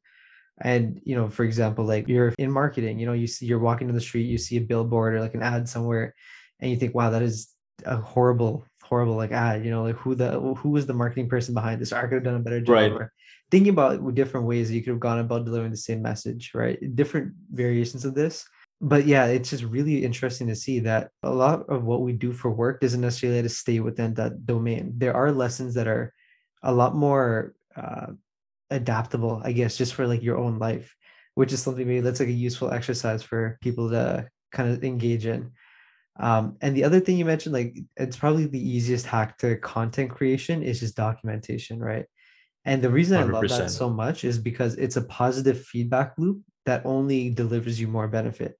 And 0.60 1.00
you 1.04 1.16
know, 1.16 1.28
for 1.28 1.44
example, 1.44 1.84
like 1.84 2.08
you're 2.08 2.34
in 2.38 2.50
marketing, 2.50 2.98
you 2.98 3.06
know, 3.06 3.12
you 3.12 3.26
see 3.26 3.46
you're 3.46 3.58
walking 3.58 3.88
in 3.88 3.94
the 3.94 4.00
street, 4.00 4.24
you 4.24 4.38
see 4.38 4.56
a 4.56 4.60
billboard 4.60 5.14
or 5.14 5.20
like 5.20 5.34
an 5.34 5.42
ad 5.42 5.68
somewhere, 5.68 6.14
and 6.60 6.70
you 6.70 6.76
think, 6.76 6.94
wow, 6.94 7.10
that 7.10 7.22
is 7.22 7.48
a 7.84 7.96
horrible, 7.96 8.64
horrible 8.82 9.16
like 9.16 9.32
ad. 9.32 9.64
You 9.64 9.70
know, 9.70 9.82
like 9.82 9.96
who 9.96 10.14
the 10.14 10.38
who 10.40 10.70
was 10.70 10.86
the 10.86 10.94
marketing 10.94 11.28
person 11.28 11.54
behind 11.54 11.80
this? 11.80 11.92
I 11.94 12.02
could 12.02 12.12
have 12.12 12.24
done 12.24 12.36
a 12.36 12.40
better 12.40 12.60
job. 12.60 12.74
Right. 12.74 12.92
Or 12.92 13.12
thinking 13.50 13.72
about 13.72 14.14
different 14.14 14.46
ways 14.46 14.68
that 14.68 14.74
you 14.74 14.82
could 14.82 14.90
have 14.90 15.00
gone 15.00 15.18
about 15.18 15.44
delivering 15.44 15.70
the 15.70 15.76
same 15.76 16.02
message, 16.02 16.52
right? 16.54 16.78
Different 16.94 17.32
variations 17.50 18.04
of 18.04 18.14
this. 18.14 18.46
But 18.84 19.06
yeah, 19.06 19.24
it's 19.24 19.48
just 19.48 19.64
really 19.64 20.04
interesting 20.04 20.46
to 20.48 20.54
see 20.54 20.80
that 20.80 21.08
a 21.22 21.32
lot 21.32 21.70
of 21.70 21.84
what 21.84 22.02
we 22.02 22.12
do 22.12 22.34
for 22.34 22.50
work 22.50 22.82
doesn't 22.82 23.00
necessarily 23.00 23.38
have 23.38 23.46
to 23.46 23.48
stay 23.48 23.80
within 23.80 24.12
that 24.14 24.44
domain. 24.44 24.92
There 24.98 25.16
are 25.16 25.32
lessons 25.32 25.72
that 25.74 25.88
are 25.88 26.12
a 26.62 26.70
lot 26.70 26.94
more 26.94 27.54
uh, 27.74 28.08
adaptable, 28.68 29.40
I 29.42 29.52
guess, 29.52 29.78
just 29.78 29.94
for 29.94 30.06
like 30.06 30.22
your 30.22 30.36
own 30.36 30.58
life, 30.58 30.94
which 31.34 31.50
is 31.50 31.62
something 31.62 31.88
maybe 31.88 32.00
that's 32.00 32.20
like 32.20 32.28
a 32.28 32.32
useful 32.32 32.72
exercise 32.72 33.22
for 33.22 33.56
people 33.62 33.88
to 33.88 34.28
kind 34.52 34.70
of 34.70 34.84
engage 34.84 35.24
in. 35.24 35.52
Um, 36.20 36.58
and 36.60 36.76
the 36.76 36.84
other 36.84 37.00
thing 37.00 37.16
you 37.16 37.24
mentioned, 37.24 37.54
like 37.54 37.78
it's 37.96 38.18
probably 38.18 38.44
the 38.44 38.60
easiest 38.60 39.06
hack 39.06 39.38
to 39.38 39.56
content 39.56 40.10
creation 40.10 40.62
is 40.62 40.80
just 40.80 40.94
documentation, 40.94 41.80
right? 41.80 42.04
And 42.66 42.82
the 42.82 42.90
reason 42.90 43.18
I 43.18 43.24
love 43.24 43.48
that 43.48 43.70
so 43.70 43.88
much 43.88 44.24
is 44.24 44.38
because 44.38 44.74
it's 44.74 44.96
a 44.96 45.04
positive 45.04 45.64
feedback 45.64 46.18
loop 46.18 46.42
that 46.66 46.84
only 46.84 47.30
delivers 47.30 47.80
you 47.80 47.88
more 47.88 48.08
benefit. 48.08 48.58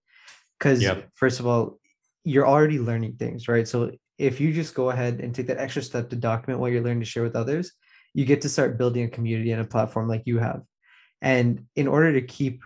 Because 0.64 0.80
Yep. 0.80 1.10
first 1.12 1.40
of 1.40 1.46
all, 1.46 1.78
you're 2.24 2.48
already 2.48 2.78
learning 2.78 3.16
things, 3.16 3.48
right? 3.48 3.68
So 3.68 3.92
if 4.16 4.40
you 4.40 4.50
just 4.50 4.74
go 4.74 4.88
ahead 4.88 5.20
and 5.20 5.34
take 5.34 5.48
that 5.48 5.58
extra 5.58 5.82
step 5.82 6.08
to 6.08 6.16
document 6.16 6.58
what 6.58 6.72
you're 6.72 6.80
learning 6.80 7.00
to 7.00 7.06
share 7.06 7.22
with 7.22 7.36
others, 7.36 7.72
you 8.14 8.24
get 8.24 8.40
to 8.42 8.48
start 8.48 8.78
building 8.78 9.04
a 9.04 9.08
community 9.08 9.52
and 9.52 9.60
a 9.60 9.66
platform 9.66 10.08
like 10.08 10.22
you 10.24 10.38
have. 10.38 10.62
And 11.20 11.66
in 11.76 11.86
order 11.86 12.14
to 12.14 12.22
keep 12.22 12.62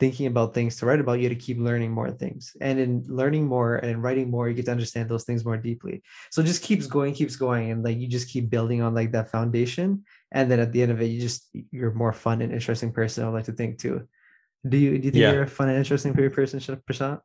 thinking 0.00 0.28
about 0.28 0.54
things 0.54 0.76
to 0.76 0.86
write 0.86 0.98
about, 1.00 1.20
you 1.20 1.28
have 1.28 1.36
to 1.38 1.44
keep 1.44 1.58
learning 1.58 1.90
more 1.92 2.10
things. 2.10 2.56
And 2.62 2.80
in 2.80 3.04
learning 3.06 3.44
more 3.46 3.76
and 3.76 4.02
writing 4.02 4.30
more, 4.30 4.48
you 4.48 4.54
get 4.54 4.64
to 4.64 4.70
understand 4.72 5.10
those 5.10 5.24
things 5.24 5.44
more 5.44 5.58
deeply. 5.58 6.02
So 6.30 6.40
it 6.40 6.46
just 6.46 6.62
keeps 6.62 6.86
going, 6.86 7.12
keeps 7.12 7.36
going, 7.36 7.70
and 7.70 7.84
like 7.84 7.98
you 7.98 8.08
just 8.08 8.30
keep 8.30 8.48
building 8.48 8.80
on 8.80 8.94
like 8.94 9.12
that 9.12 9.30
foundation. 9.30 10.04
And 10.30 10.50
then 10.50 10.58
at 10.58 10.72
the 10.72 10.80
end 10.80 10.92
of 10.92 11.02
it, 11.02 11.10
you 11.12 11.20
just 11.20 11.50
you're 11.70 11.92
more 11.92 12.14
fun 12.14 12.40
and 12.40 12.50
interesting 12.50 12.92
person. 12.92 13.24
I 13.24 13.28
would 13.28 13.34
like 13.34 13.44
to 13.44 13.52
think 13.52 13.78
too. 13.78 14.08
Do 14.66 14.78
you 14.78 14.96
do 14.96 15.04
you 15.06 15.12
think 15.12 15.24
Yeah. 15.24 15.32
you're 15.32 15.42
a 15.42 15.46
fun 15.58 15.68
and 15.68 15.76
interesting 15.76 16.14
person, 16.14 16.60
Sh- 16.60 16.70
Prashant? 16.88 17.20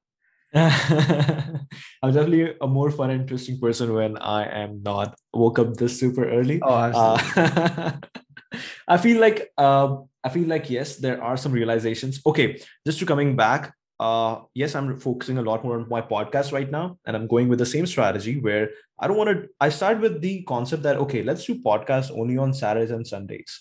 I'm 0.53 2.13
definitely 2.13 2.55
a 2.61 2.67
more 2.67 2.89
fun 2.91 3.09
and 3.09 3.21
interesting 3.21 3.59
person 3.59 3.93
when 3.93 4.17
I 4.17 4.45
am 4.63 4.81
not 4.81 5.17
woke 5.33 5.59
up 5.59 5.75
this 5.75 5.99
super 5.99 6.27
early. 6.29 6.59
Oh. 6.61 6.73
Uh, 6.73 7.91
I 8.87 8.97
feel 8.97 9.19
like 9.19 9.51
um, 9.57 10.07
I 10.23 10.29
feel 10.29 10.47
like 10.47 10.69
yes, 10.69 10.97
there 10.97 11.21
are 11.21 11.37
some 11.37 11.51
realizations. 11.51 12.21
Okay, 12.25 12.61
just 12.85 12.99
to 12.99 13.05
coming 13.05 13.35
back. 13.35 13.73
Uh, 13.99 14.41
yes, 14.53 14.75
I'm 14.75 14.95
focusing 14.99 15.39
a 15.39 15.41
lot 15.41 15.63
more 15.63 15.79
on 15.79 15.89
my 15.89 16.01
podcast 16.01 16.53
right 16.53 16.69
now, 16.69 16.99
and 17.05 17.17
I'm 17.17 17.27
going 17.27 17.49
with 17.49 17.59
the 17.59 17.65
same 17.65 17.87
strategy 17.87 18.39
where 18.39 18.69
I 18.99 19.07
don't 19.07 19.17
want 19.17 19.29
to. 19.31 19.49
I 19.59 19.69
start 19.69 19.99
with 19.99 20.21
the 20.21 20.43
concept 20.43 20.83
that 20.83 20.97
okay, 20.97 21.23
let's 21.23 21.45
do 21.45 21.61
podcasts 21.61 22.11
only 22.11 22.37
on 22.37 22.53
Saturdays 22.53 22.91
and 22.91 23.05
Sundays, 23.05 23.59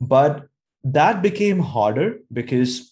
but 0.00 0.46
that 0.84 1.22
became 1.22 1.60
harder 1.60 2.18
because 2.32 2.89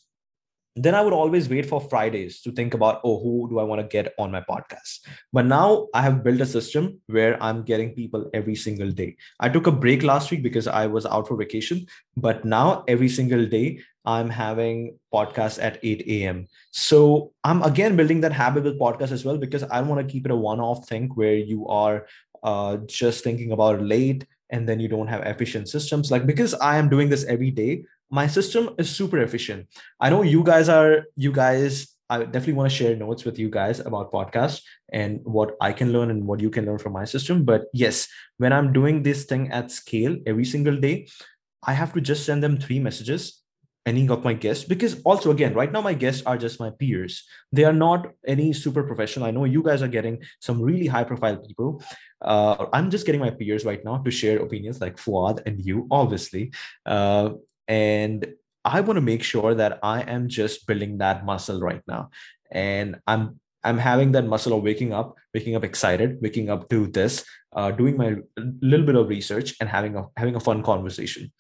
then 0.84 0.94
I 0.94 1.02
would 1.02 1.12
always 1.12 1.48
wait 1.48 1.66
for 1.66 1.80
Fridays 1.80 2.40
to 2.42 2.52
think 2.52 2.74
about, 2.74 3.00
oh, 3.04 3.20
who 3.22 3.48
do 3.48 3.58
I 3.58 3.62
want 3.62 3.80
to 3.80 3.86
get 3.86 4.14
on 4.18 4.30
my 4.30 4.40
podcast? 4.40 5.00
But 5.32 5.46
now 5.46 5.88
I 5.94 6.02
have 6.02 6.22
built 6.22 6.40
a 6.40 6.46
system 6.46 7.00
where 7.06 7.42
I'm 7.42 7.62
getting 7.62 7.94
people 7.94 8.30
every 8.34 8.54
single 8.54 8.90
day. 8.90 9.16
I 9.40 9.48
took 9.48 9.66
a 9.66 9.72
break 9.72 10.02
last 10.02 10.30
week 10.30 10.42
because 10.42 10.66
I 10.66 10.86
was 10.86 11.06
out 11.06 11.28
for 11.28 11.36
vacation, 11.36 11.86
but 12.16 12.44
now 12.44 12.84
every 12.86 13.08
single 13.08 13.46
day 13.46 13.80
I'm 14.04 14.30
having 14.30 14.98
podcasts 15.12 15.62
at 15.62 15.78
8 15.82 16.04
a.m. 16.06 16.46
So 16.70 17.32
I'm 17.44 17.62
again 17.62 17.96
building 17.96 18.20
that 18.22 18.32
habit 18.32 18.64
with 18.64 18.80
podcasts 18.80 19.12
as 19.12 19.24
well 19.24 19.38
because 19.38 19.64
I 19.64 19.80
want 19.82 20.06
to 20.06 20.12
keep 20.12 20.24
it 20.24 20.32
a 20.32 20.36
one-off 20.36 20.88
thing 20.88 21.08
where 21.14 21.34
you 21.34 21.66
are 21.68 22.06
uh, 22.42 22.78
just 22.86 23.24
thinking 23.24 23.52
about 23.52 23.82
late 23.82 24.26
and 24.51 24.68
then 24.68 24.80
you 24.80 24.88
don't 24.88 25.09
have 25.09 25.22
efficient 25.22 25.68
systems. 25.68 26.11
Like 26.11 26.26
because 26.26 26.55
I 26.55 26.76
am 26.76 26.88
doing 26.88 27.09
this 27.09 27.24
every 27.24 27.51
day, 27.51 27.84
my 28.11 28.26
system 28.26 28.70
is 28.78 28.88
super 28.88 29.18
efficient. 29.18 29.68
I 30.01 30.11
know 30.11 30.22
you 30.22 30.42
guys 30.42 30.68
are, 30.68 31.05
you 31.16 31.32
guys, 31.32 31.94
I 32.11 32.24
definitely 32.24 32.55
want 32.55 32.70
to 32.70 32.76
share 32.76 32.96
notes 32.96 33.24
with 33.24 33.38
you 33.38 33.51
guys 33.51 33.80
about 33.80 34.11
podcasts 34.11 34.62
and 34.92 35.20
what 35.24 35.57
I 35.61 35.72
can 35.72 35.92
learn 35.92 36.11
and 36.11 36.26
what 36.26 36.40
you 36.40 36.49
can 36.49 36.64
learn 36.64 36.78
from 36.78 36.94
my 36.94 37.05
system. 37.05 37.44
But 37.44 37.64
yes, 37.74 38.09
when 38.38 38.53
I'm 38.53 38.72
doing 38.72 39.03
this 39.03 39.24
thing 39.24 39.51
at 39.53 39.70
scale 39.70 40.16
every 40.26 40.46
single 40.46 40.76
day, 40.76 41.09
I 41.62 41.74
have 41.74 41.92
to 41.92 42.01
just 42.01 42.24
send 42.24 42.42
them 42.42 42.57
three 42.57 42.78
messages, 42.78 43.38
any 43.89 44.09
of 44.09 44.22
my 44.22 44.34
guests, 44.34 44.64
because 44.64 45.01
also, 45.03 45.30
again, 45.30 45.55
right 45.55 45.72
now, 45.72 45.80
my 45.80 45.95
guests 45.95 46.22
are 46.26 46.36
just 46.36 46.61
my 46.61 46.70
peers. 46.70 47.24
They 47.51 47.64
are 47.64 47.72
not 47.72 48.12
any 48.26 48.53
super 48.53 48.84
professional. 48.84 49.26
I 49.26 49.32
know 49.32 49.45
you 49.45 49.62
guys 49.62 49.82
are 49.82 49.95
getting 49.99 50.22
some 50.41 50.61
really 50.61 50.86
high 50.86 51.05
profile 51.05 51.39
people. 51.39 51.82
Uh, 52.20 52.66
I'm 52.72 52.91
just 52.91 53.07
getting 53.07 53.20
my 53.20 53.30
peers 53.30 53.64
right 53.64 53.84
now 53.84 53.99
to 53.99 54.11
share 54.11 54.39
opinions 54.39 54.80
like 54.80 54.99
Fuad 54.99 55.43
and 55.47 55.64
you, 55.64 55.86
obviously. 55.91 56.53
Uh, 56.84 57.30
and 57.68 58.26
i 58.64 58.80
want 58.80 58.97
to 58.97 59.03
make 59.03 59.22
sure 59.22 59.55
that 59.55 59.78
i 59.82 60.01
am 60.03 60.28
just 60.28 60.66
building 60.66 60.99
that 60.99 61.24
muscle 61.24 61.61
right 61.61 61.82
now 61.86 62.11
and 62.51 62.97
i'm 63.07 63.39
i'm 63.62 63.78
having 63.78 64.12
that 64.12 64.24
muscle 64.24 64.57
of 64.57 64.62
waking 64.62 64.93
up 64.93 65.14
waking 65.34 65.55
up 65.55 65.64
excited 65.64 66.18
waking 66.20 66.51
up 66.51 66.68
to 66.68 66.86
this 66.89 67.24
uh, 67.55 67.70
doing 67.70 67.97
my 67.97 68.16
little 68.61 68.84
bit 68.84 68.95
of 68.95 69.09
research 69.09 69.55
and 69.61 69.68
having 69.68 69.97
a 69.97 70.05
having 70.16 70.34
a 70.34 70.41
fun 70.41 70.62
conversation 70.62 71.30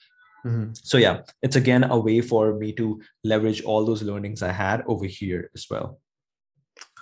Mhm. 0.46 0.76
so 0.82 0.98
yeah 0.98 1.22
it's 1.42 1.56
again 1.56 1.82
a 1.84 1.98
way 1.98 2.20
for 2.20 2.54
me 2.54 2.72
to 2.72 3.00
leverage 3.24 3.62
all 3.62 3.84
those 3.84 4.02
learnings 4.02 4.40
i 4.42 4.52
had 4.52 4.84
over 4.86 5.04
here 5.04 5.50
as 5.54 5.66
well 5.68 5.98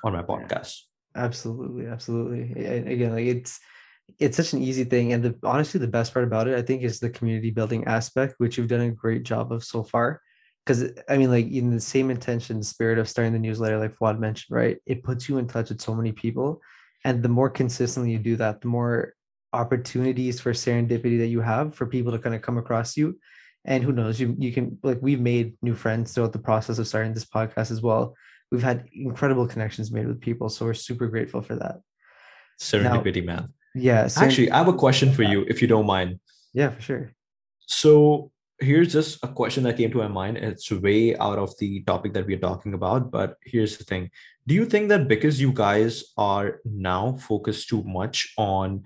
on 0.03 0.12
my 0.14 0.22
podcast 0.22 0.87
Absolutely, 1.16 1.87
absolutely. 1.87 2.64
And 2.64 2.89
again, 2.89 3.12
like 3.12 3.26
it's 3.26 3.59
it's 4.20 4.37
such 4.37 4.53
an 4.53 4.62
easy 4.62 4.84
thing. 4.84 5.12
And 5.12 5.24
the 5.24 5.34
honestly, 5.43 5.80
the 5.80 5.89
best 5.89 6.12
part 6.12 6.24
about 6.24 6.47
it, 6.47 6.57
I 6.57 6.62
think, 6.62 6.82
is 6.82 7.01
the 7.01 7.11
community 7.11 7.51
building 7.51 7.84
aspect, 7.87 8.34
which 8.39 8.57
you've 8.57 8.68
done 8.68 8.82
a 8.82 8.91
great 8.91 9.24
job 9.24 9.51
of 9.51 9.64
so 9.64 9.82
far. 9.82 10.20
Because 10.64 10.93
I 11.09 11.16
mean, 11.16 11.30
like 11.30 11.51
in 11.51 11.70
the 11.70 11.80
same 11.80 12.11
intention, 12.11 12.62
spirit 12.62 12.99
of 12.99 13.09
starting 13.09 13.32
the 13.32 13.39
newsletter, 13.39 13.78
like 13.78 13.97
Fuad 13.97 14.20
mentioned, 14.20 14.55
right? 14.55 14.78
It 14.84 15.03
puts 15.03 15.28
you 15.28 15.39
in 15.39 15.49
touch 15.49 15.70
with 15.70 15.80
so 15.80 15.95
many 15.95 16.12
people. 16.12 16.61
And 17.05 17.22
the 17.22 17.28
more 17.28 17.51
consistently 17.51 18.12
you 18.12 18.18
do 18.18 18.37
that, 18.37 18.61
the 18.61 18.68
more 18.68 19.14
opportunities 19.53 20.41
for 20.41 20.53
serendipity 20.53 21.19
that 21.19 21.29
you 21.29 21.41
have 21.41 21.75
for 21.75 21.87
people 21.87 22.13
to 22.13 22.19
kind 22.19 22.35
of 22.35 22.43
come 22.43 22.59
across 22.59 22.97
you. 22.97 23.19
And 23.65 23.83
who 23.83 23.93
knows, 23.93 24.21
you 24.21 24.35
you 24.39 24.53
can 24.53 24.79
like 24.83 24.99
we've 25.03 25.21
made 25.21 25.55
new 25.63 25.75
friends 25.75 26.13
throughout 26.15 26.33
the 26.33 26.39
process 26.39 26.79
of 26.79 26.87
starting 26.87 27.15
this 27.15 27.25
podcast 27.25 27.71
as 27.71 27.83
well. 27.83 28.15
We've 28.53 28.63
had 28.63 28.87
incredible 28.93 29.47
connections 29.49 29.91
made 29.91 30.07
with 30.07 30.21
people. 30.21 30.49
So 30.49 30.65
we're 30.67 30.75
super 30.75 31.09
grateful 31.09 31.43
for 31.43 31.57
that. 31.57 31.77
serendipity 32.61 33.23
man 33.25 33.53
Yeah. 33.75 34.09
actually 34.17 34.51
i 34.51 34.57
have 34.59 34.69
a 34.69 34.73
question 34.85 35.13
for 35.13 35.23
you 35.23 35.45
if 35.53 35.61
you 35.63 35.69
don't 35.69 35.87
mind 35.97 36.11
Yeah, 36.55 36.71
for 36.71 36.81
sure. 36.81 37.05
So 37.67 38.31
here's 38.61 38.93
just 38.93 39.23
a 39.23 39.29
question 39.29 39.65
that 39.65 39.77
came 39.77 39.91
to 39.93 39.99
my 39.99 40.09
mind. 40.09 40.39
It's 40.39 40.71
way 40.73 41.15
out 41.27 41.39
of 41.45 41.51
the 41.59 41.83
topic 41.91 42.15
that 42.15 42.27
we're 42.27 42.39
talking 42.51 42.73
about, 42.73 43.11
but 43.11 43.37
here's 43.53 43.77
the 43.77 43.85
thing. 43.85 44.09
Do 44.49 44.55
you 44.55 44.65
think 44.65 44.89
that 44.89 45.03
because 45.15 45.37
you 45.45 45.53
guys 45.53 45.93
are 46.17 46.61
now 46.65 47.17
focused 47.31 47.69
too 47.69 47.83
much 47.85 48.33
on 48.39 48.85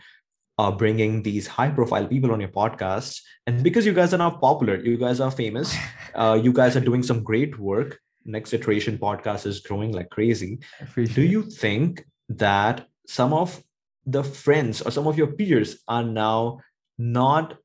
uh, 0.61 0.71
bringing 0.71 1.23
these 1.23 1.47
high 1.47 1.71
profile 1.71 2.07
people 2.07 2.33
on 2.33 2.41
your 2.41 2.51
podcast, 2.51 3.21
and 3.47 3.63
because 3.63 3.87
you 3.87 3.95
guys 3.95 4.13
are 4.15 4.19
now 4.19 4.31
popular, 4.31 4.77
you 4.77 4.99
guys 4.99 5.21
are 5.21 5.31
famous, 5.31 5.75
uh, 6.15 6.39
you 6.43 6.53
guys 6.53 6.77
are 6.77 6.87
doing 6.89 7.03
some 7.03 7.23
great 7.23 7.59
work. 7.59 7.99
Next 8.27 8.53
Iteration 8.53 8.99
podcast 8.99 9.47
is 9.47 9.61
growing 9.61 9.93
like 9.93 10.11
crazy. 10.11 10.59
Do 10.95 11.23
you 11.23 11.43
think 11.43 12.05
that 12.29 12.87
some 13.07 13.33
of 13.33 13.63
the 14.05 14.23
friends 14.23 14.83
or 14.83 14.91
some 14.91 15.07
of 15.07 15.17
your 15.17 15.29
peers 15.29 15.79
are 15.89 16.05
now 16.05 16.59
not 16.99 17.57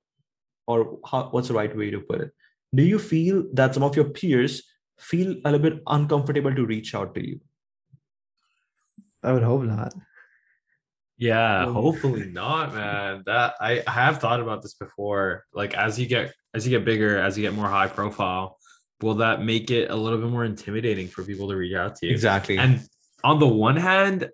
or 0.65 0.99
how, 1.09 1.27
what's 1.31 1.49
the 1.49 1.53
right 1.53 1.75
way 1.75 1.89
to 1.91 1.99
put 1.99 2.21
it 2.21 2.31
do 2.73 2.83
you 2.83 2.99
feel 2.99 3.43
that 3.53 3.73
some 3.73 3.83
of 3.83 3.95
your 3.95 4.09
peers 4.17 4.63
feel 4.97 5.35
a 5.45 5.51
little 5.51 5.65
bit 5.69 5.81
uncomfortable 5.87 6.53
to 6.55 6.65
reach 6.65 6.93
out 6.95 7.13
to 7.15 7.25
you 7.27 7.39
I 9.25 9.33
would 9.33 9.43
hope 9.43 9.63
not. 9.63 9.93
Yeah, 11.17 11.71
hopefully 11.71 12.25
not, 12.31 12.73
man. 12.73 13.23
That 13.25 13.55
I, 13.59 13.83
I 13.87 13.91
have 13.91 14.19
thought 14.19 14.39
about 14.39 14.61
this 14.61 14.73
before. 14.73 15.45
Like 15.53 15.73
as 15.73 15.99
you 15.99 16.07
get 16.07 16.33
as 16.53 16.65
you 16.65 16.77
get 16.77 16.85
bigger, 16.85 17.19
as 17.19 17.37
you 17.37 17.43
get 17.43 17.53
more 17.53 17.67
high 17.67 17.87
profile, 17.87 18.57
will 19.01 19.15
that 19.15 19.41
make 19.41 19.71
it 19.71 19.89
a 19.89 19.95
little 19.95 20.19
bit 20.19 20.29
more 20.29 20.45
intimidating 20.45 21.07
for 21.07 21.23
people 21.23 21.49
to 21.49 21.55
reach 21.55 21.75
out 21.75 21.95
to 21.97 22.07
you? 22.07 22.11
Exactly. 22.11 22.57
And 22.57 22.85
on 23.23 23.39
the 23.39 23.47
one 23.47 23.75
hand, 23.75 24.29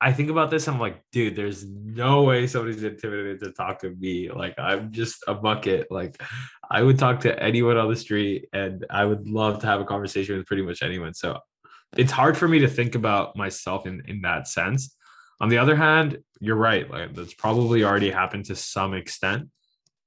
I 0.00 0.12
think 0.12 0.28
about 0.28 0.50
this, 0.50 0.68
I'm 0.68 0.78
like, 0.78 1.02
dude, 1.12 1.34
there's 1.34 1.64
no 1.64 2.24
way 2.24 2.46
somebody's 2.46 2.82
intimidated 2.82 3.40
to 3.40 3.52
talk 3.52 3.78
to 3.80 3.90
me. 3.90 4.30
Like 4.30 4.54
I'm 4.58 4.92
just 4.92 5.24
a 5.26 5.34
bucket. 5.34 5.86
Like 5.90 6.20
I 6.70 6.82
would 6.82 6.98
talk 6.98 7.20
to 7.20 7.42
anyone 7.42 7.78
on 7.78 7.88
the 7.88 7.96
street 7.96 8.48
and 8.52 8.84
I 8.90 9.04
would 9.04 9.26
love 9.26 9.60
to 9.60 9.66
have 9.66 9.80
a 9.80 9.84
conversation 9.84 10.36
with 10.36 10.46
pretty 10.46 10.62
much 10.62 10.82
anyone. 10.82 11.14
So 11.14 11.38
it's 11.96 12.12
hard 12.12 12.36
for 12.36 12.46
me 12.46 12.58
to 12.58 12.68
think 12.68 12.94
about 12.94 13.36
myself 13.36 13.86
in 13.86 14.02
in 14.06 14.20
that 14.22 14.46
sense. 14.48 14.94
On 15.40 15.48
the 15.48 15.58
other 15.58 15.76
hand, 15.76 16.18
you're 16.40 16.56
right. 16.56 16.88
Like 16.90 17.14
that's 17.14 17.34
probably 17.34 17.84
already 17.84 18.10
happened 18.10 18.46
to 18.46 18.56
some 18.56 18.94
extent. 18.94 19.48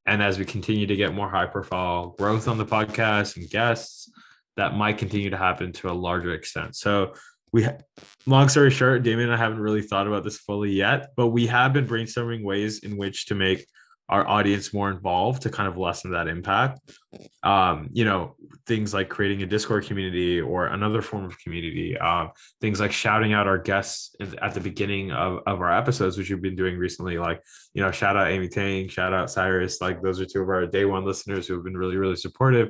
And 0.05 0.23
as 0.23 0.39
we 0.39 0.45
continue 0.45 0.87
to 0.87 0.95
get 0.95 1.13
more 1.13 1.29
high 1.29 1.47
profile 1.47 2.15
growth 2.17 2.47
on 2.47 2.57
the 2.57 2.65
podcast 2.65 3.35
and 3.35 3.49
guests, 3.49 4.09
that 4.55 4.75
might 4.75 4.97
continue 4.97 5.29
to 5.29 5.37
happen 5.37 5.71
to 5.73 5.89
a 5.89 5.93
larger 5.93 6.33
extent. 6.33 6.75
So 6.75 7.13
we 7.51 7.67
long 8.25 8.49
story 8.49 8.71
short, 8.71 9.03
Damien 9.03 9.29
and 9.29 9.35
I 9.35 9.37
haven't 9.37 9.59
really 9.59 9.81
thought 9.81 10.07
about 10.07 10.23
this 10.23 10.37
fully 10.37 10.71
yet, 10.71 11.09
but 11.15 11.27
we 11.27 11.47
have 11.47 11.73
been 11.73 11.87
brainstorming 11.87 12.43
ways 12.43 12.79
in 12.79 12.97
which 12.97 13.27
to 13.27 13.35
make 13.35 13.65
our 14.09 14.25
audience 14.27 14.73
more 14.73 14.89
involved 14.89 15.41
to 15.41 15.49
kind 15.49 15.67
of 15.67 15.77
lessen 15.77 16.11
that 16.11 16.27
impact. 16.27 16.79
Um, 17.43 17.89
you 17.91 18.05
know, 18.05 18.35
things 18.65 18.93
like 18.93 19.09
creating 19.09 19.43
a 19.43 19.45
Discord 19.45 19.85
community 19.85 20.39
or 20.39 20.67
another 20.67 21.01
form 21.01 21.25
of 21.25 21.37
community, 21.39 21.97
um, 21.97 22.31
things 22.61 22.79
like 22.79 22.91
shouting 22.93 23.33
out 23.33 23.47
our 23.47 23.57
guests 23.57 24.15
at 24.41 24.53
the 24.53 24.61
beginning 24.61 25.11
of, 25.11 25.41
of 25.45 25.61
our 25.61 25.71
episodes, 25.71 26.17
which 26.17 26.29
we've 26.29 26.41
been 26.41 26.55
doing 26.55 26.77
recently, 26.77 27.17
like, 27.17 27.41
you 27.73 27.81
know, 27.81 27.91
shout 27.91 28.15
out 28.15 28.29
Amy 28.29 28.47
Tang, 28.47 28.87
shout 28.87 29.13
out 29.13 29.29
Cyrus, 29.29 29.81
like 29.81 30.01
those 30.01 30.21
are 30.21 30.25
two 30.25 30.41
of 30.41 30.49
our 30.49 30.65
day 30.67 30.85
one 30.85 31.03
listeners 31.03 31.47
who 31.47 31.55
have 31.55 31.63
been 31.63 31.77
really, 31.77 31.97
really 31.97 32.15
supportive. 32.15 32.69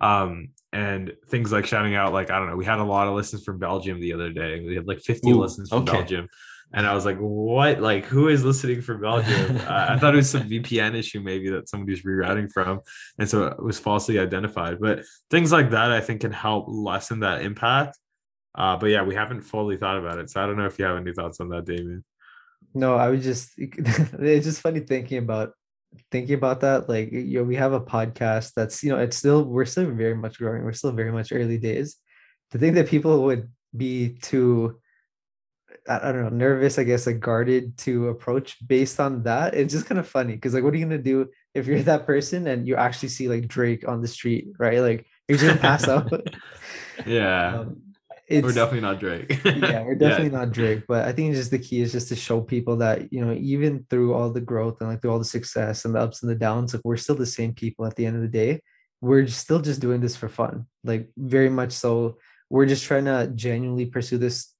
Um, 0.00 0.48
and 0.72 1.14
things 1.28 1.50
like 1.50 1.66
shouting 1.66 1.94
out, 1.94 2.12
like, 2.12 2.30
I 2.30 2.38
don't 2.38 2.50
know, 2.50 2.56
we 2.56 2.64
had 2.64 2.80
a 2.80 2.84
lot 2.84 3.06
of 3.06 3.14
listens 3.14 3.42
from 3.42 3.58
Belgium 3.58 4.00
the 4.00 4.12
other 4.12 4.30
day. 4.30 4.60
We 4.60 4.74
had 4.74 4.86
like 4.86 5.00
50 5.00 5.30
Ooh, 5.30 5.40
listens 5.40 5.70
from 5.70 5.82
okay. 5.82 5.92
Belgium. 5.92 6.28
And 6.72 6.86
I 6.86 6.94
was 6.94 7.04
like, 7.04 7.18
what? 7.18 7.80
Like, 7.80 8.04
who 8.04 8.28
is 8.28 8.44
listening 8.44 8.82
from 8.82 9.00
Belgium? 9.00 9.56
uh, 9.58 9.86
I 9.90 9.98
thought 9.98 10.14
it 10.14 10.16
was 10.16 10.30
some 10.30 10.48
VPN 10.48 10.94
issue, 10.94 11.20
maybe 11.20 11.50
that 11.50 11.68
somebody's 11.68 12.02
rerouting 12.02 12.50
from. 12.50 12.80
And 13.18 13.28
so 13.28 13.46
it 13.46 13.62
was 13.62 13.78
falsely 13.78 14.18
identified. 14.18 14.80
But 14.80 15.04
things 15.30 15.52
like 15.52 15.70
that, 15.70 15.92
I 15.92 16.00
think, 16.00 16.22
can 16.22 16.32
help 16.32 16.66
lessen 16.68 17.20
that 17.20 17.42
impact. 17.42 17.98
Uh, 18.56 18.76
but 18.76 18.86
yeah, 18.86 19.02
we 19.02 19.14
haven't 19.14 19.42
fully 19.42 19.76
thought 19.76 19.98
about 19.98 20.18
it. 20.18 20.30
So 20.30 20.42
I 20.42 20.46
don't 20.46 20.56
know 20.56 20.66
if 20.66 20.78
you 20.78 20.84
have 20.84 20.96
any 20.96 21.12
thoughts 21.12 21.40
on 21.40 21.48
that, 21.50 21.64
Damien. 21.64 22.04
No, 22.72 22.96
I 22.96 23.08
was 23.08 23.22
just 23.22 23.52
it's 23.58 24.46
just 24.46 24.60
funny 24.60 24.80
thinking 24.80 25.18
about 25.18 25.52
thinking 26.10 26.34
about 26.34 26.60
that. 26.60 26.88
Like, 26.88 27.12
you 27.12 27.38
know, 27.38 27.44
we 27.44 27.56
have 27.56 27.72
a 27.72 27.80
podcast 27.80 28.52
that's, 28.54 28.82
you 28.82 28.90
know, 28.90 28.98
it's 28.98 29.16
still 29.16 29.44
we're 29.44 29.64
still 29.64 29.90
very 29.90 30.14
much 30.14 30.38
growing. 30.38 30.64
We're 30.64 30.72
still 30.72 30.92
very 30.92 31.12
much 31.12 31.32
early 31.32 31.58
days. 31.58 31.96
To 32.50 32.58
think 32.58 32.74
that 32.74 32.88
people 32.88 33.24
would 33.24 33.50
be 33.76 34.16
too 34.22 34.80
I 35.88 36.12
don't 36.12 36.22
know, 36.22 36.28
nervous, 36.30 36.78
I 36.78 36.84
guess, 36.84 37.06
like 37.06 37.20
guarded 37.20 37.76
to 37.78 38.08
approach 38.08 38.56
based 38.66 39.00
on 39.00 39.22
that. 39.24 39.54
It's 39.54 39.72
just 39.72 39.86
kind 39.86 39.98
of 39.98 40.08
funny 40.08 40.34
because, 40.34 40.54
like, 40.54 40.64
what 40.64 40.72
are 40.72 40.76
you 40.76 40.84
gonna 40.84 40.98
do 40.98 41.28
if 41.54 41.66
you're 41.66 41.82
that 41.82 42.06
person 42.06 42.46
and 42.46 42.66
you 42.66 42.76
actually 42.76 43.10
see 43.10 43.28
like 43.28 43.48
Drake 43.48 43.86
on 43.86 44.00
the 44.00 44.08
street, 44.08 44.48
right? 44.58 44.80
Like, 44.80 45.06
you're 45.28 45.38
just 45.38 45.48
gonna 45.48 45.60
pass 45.60 45.88
out. 45.88 46.10
Yeah. 47.06 47.58
Um, 47.60 47.82
we're 48.30 48.52
definitely 48.52 48.80
not 48.80 49.00
Drake. 49.00 49.40
yeah, 49.44 49.82
we're 49.82 49.94
definitely 49.98 50.30
not 50.30 50.52
Drake, 50.52 50.84
but 50.88 51.06
I 51.06 51.12
think 51.12 51.34
just 51.34 51.50
the 51.50 51.58
key 51.58 51.82
is 51.82 51.92
just 51.92 52.08
to 52.08 52.16
show 52.16 52.40
people 52.40 52.76
that 52.76 53.12
you 53.12 53.24
know, 53.24 53.32
even 53.32 53.86
through 53.90 54.14
all 54.14 54.30
the 54.30 54.40
growth 54.40 54.80
and 54.80 54.88
like 54.88 55.02
through 55.02 55.12
all 55.12 55.18
the 55.18 55.24
success 55.24 55.84
and 55.84 55.94
the 55.94 56.00
ups 56.00 56.22
and 56.22 56.30
the 56.30 56.34
downs, 56.34 56.72
like 56.72 56.82
we're 56.84 56.96
still 56.96 57.14
the 57.14 57.26
same 57.26 57.52
people 57.52 57.84
at 57.84 57.96
the 57.96 58.06
end 58.06 58.16
of 58.16 58.22
the 58.22 58.28
day. 58.28 58.62
We're 59.00 59.26
still 59.26 59.60
just 59.60 59.80
doing 59.80 60.00
this 60.00 60.16
for 60.16 60.28
fun, 60.28 60.66
like 60.82 61.10
very 61.16 61.50
much 61.50 61.72
so. 61.72 62.16
We're 62.48 62.66
just 62.66 62.84
trying 62.84 63.04
to 63.06 63.30
genuinely 63.34 63.86
pursue 63.86 64.18
this, 64.18 64.53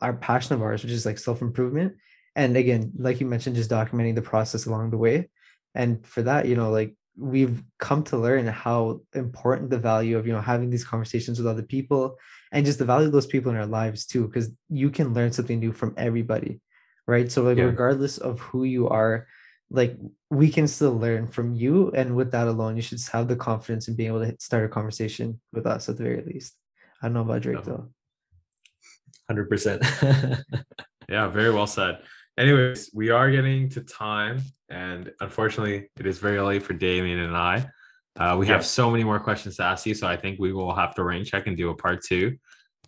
our 0.00 0.14
passion 0.14 0.54
of 0.54 0.62
ours, 0.62 0.82
which 0.82 0.92
is 0.92 1.06
like 1.06 1.18
self 1.18 1.42
improvement. 1.42 1.94
And 2.34 2.56
again, 2.56 2.92
like 2.98 3.20
you 3.20 3.26
mentioned, 3.26 3.56
just 3.56 3.70
documenting 3.70 4.14
the 4.14 4.22
process 4.22 4.66
along 4.66 4.90
the 4.90 4.98
way. 4.98 5.30
And 5.74 6.04
for 6.06 6.22
that, 6.22 6.46
you 6.46 6.56
know, 6.56 6.70
like 6.70 6.94
we've 7.16 7.62
come 7.78 8.02
to 8.04 8.16
learn 8.18 8.46
how 8.46 9.00
important 9.14 9.70
the 9.70 9.78
value 9.78 10.18
of 10.18 10.26
you 10.26 10.32
know 10.32 10.40
having 10.40 10.70
these 10.70 10.84
conversations 10.84 11.38
with 11.38 11.46
other 11.46 11.62
people 11.62 12.16
and 12.52 12.66
just 12.66 12.78
the 12.78 12.84
value 12.84 13.06
of 13.06 13.12
those 13.12 13.26
people 13.26 13.50
in 13.50 13.56
our 13.56 13.66
lives 13.66 14.06
too 14.06 14.26
because 14.26 14.50
you 14.68 14.90
can 14.90 15.14
learn 15.14 15.32
something 15.32 15.58
new 15.58 15.72
from 15.72 15.94
everybody 15.96 16.60
right 17.06 17.32
so 17.32 17.42
like 17.42 17.56
Yeah. 17.56 17.64
regardless 17.64 18.18
of 18.18 18.40
who 18.40 18.64
you 18.64 18.88
are 18.88 19.26
like 19.70 19.96
we 20.30 20.50
can 20.50 20.68
still 20.68 20.96
learn 20.96 21.26
from 21.26 21.54
you 21.54 21.90
and 21.92 22.14
with 22.14 22.30
that 22.32 22.46
alone 22.48 22.76
you 22.76 22.82
should 22.82 22.98
just 22.98 23.10
have 23.10 23.28
the 23.28 23.36
confidence 23.36 23.88
in 23.88 23.96
being 23.96 24.08
able 24.08 24.24
to 24.24 24.36
start 24.38 24.64
a 24.64 24.68
conversation 24.68 25.40
with 25.52 25.66
us 25.66 25.88
at 25.88 25.96
the 25.96 26.04
very 26.04 26.22
least 26.22 26.54
i 27.02 27.06
don't 27.06 27.14
know 27.14 27.22
about 27.22 27.42
drake 27.42 27.64
though 27.64 27.88
100%. 29.30 30.42
Yeah, 31.08 31.28
very 31.28 31.52
well 31.52 31.66
said. 31.68 32.00
Anyways, 32.36 32.90
we 32.92 33.10
are 33.10 33.30
getting 33.30 33.68
to 33.70 33.80
time, 33.80 34.42
and 34.68 35.12
unfortunately, 35.20 35.88
it 35.98 36.06
is 36.06 36.18
very 36.18 36.40
late 36.40 36.62
for 36.64 36.72
Damien 36.72 37.20
and 37.20 37.36
I. 37.36 37.70
Uh, 38.18 38.36
we 38.38 38.46
Yeah. 38.46 38.54
have 38.54 38.66
so 38.66 38.90
many 38.90 39.04
more 39.04 39.20
questions 39.20 39.56
to 39.56 39.62
ask 39.62 39.86
you, 39.86 39.94
so 39.94 40.06
I 40.08 40.16
think 40.16 40.40
we 40.40 40.52
will 40.52 40.74
have 40.74 40.94
to 40.96 41.04
rain 41.04 41.24
check 41.24 41.46
and 41.46 41.56
do 41.56 41.70
a 41.70 41.74
part 41.76 42.02
two. 42.02 42.36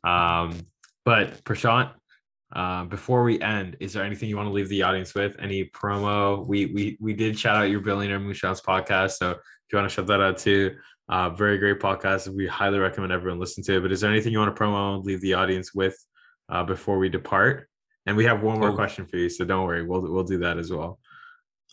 Um, 0.04 0.52
but 1.04 1.44
Prashant, 1.44 1.92
uh, 2.54 2.84
before 2.86 3.22
we 3.22 3.40
end, 3.40 3.76
is 3.78 3.92
there 3.92 4.02
anything 4.04 4.28
you 4.28 4.36
want 4.36 4.48
to 4.48 4.52
leave 4.52 4.68
the 4.68 4.82
audience 4.82 5.14
with? 5.14 5.36
Any 5.38 5.66
promo? 5.66 6.44
We 6.46 6.66
we 6.66 6.96
we 7.00 7.12
did 7.14 7.38
shout 7.38 7.56
out 7.56 7.70
your 7.70 7.80
Billionaire 7.80 8.18
Moonshots 8.20 8.62
podcast, 8.64 9.12
so 9.12 9.30
if 9.30 9.38
you 9.72 9.78
want 9.78 9.88
to 9.88 9.94
shout 9.94 10.06
that 10.08 10.20
out 10.20 10.38
too, 10.38 10.76
uh, 11.08 11.30
very 11.30 11.58
great 11.58 11.78
podcast. 11.78 12.28
We 12.34 12.46
highly 12.48 12.78
recommend 12.78 13.12
everyone 13.12 13.38
listen 13.38 13.62
to 13.64 13.76
it. 13.76 13.80
But 13.80 13.92
is 13.92 14.00
there 14.00 14.10
anything 14.10 14.32
you 14.32 14.38
want 14.40 14.54
to 14.54 14.60
promo 14.62 14.96
and 14.96 15.04
leave 15.04 15.20
the 15.20 15.34
audience 15.34 15.72
with 15.74 15.96
uh, 16.48 16.64
before 16.64 16.98
we 16.98 17.08
depart? 17.08 17.68
And 18.06 18.16
we 18.16 18.24
have 18.24 18.42
one 18.42 18.58
more 18.58 18.70
Oh. 18.70 18.74
question 18.74 19.06
for 19.06 19.16
you, 19.16 19.28
so 19.28 19.44
don't 19.44 19.66
worry, 19.66 19.84
we'll 19.84 20.00
we'll 20.12 20.24
do 20.24 20.38
that 20.38 20.56
as 20.58 20.70
well. 20.70 20.98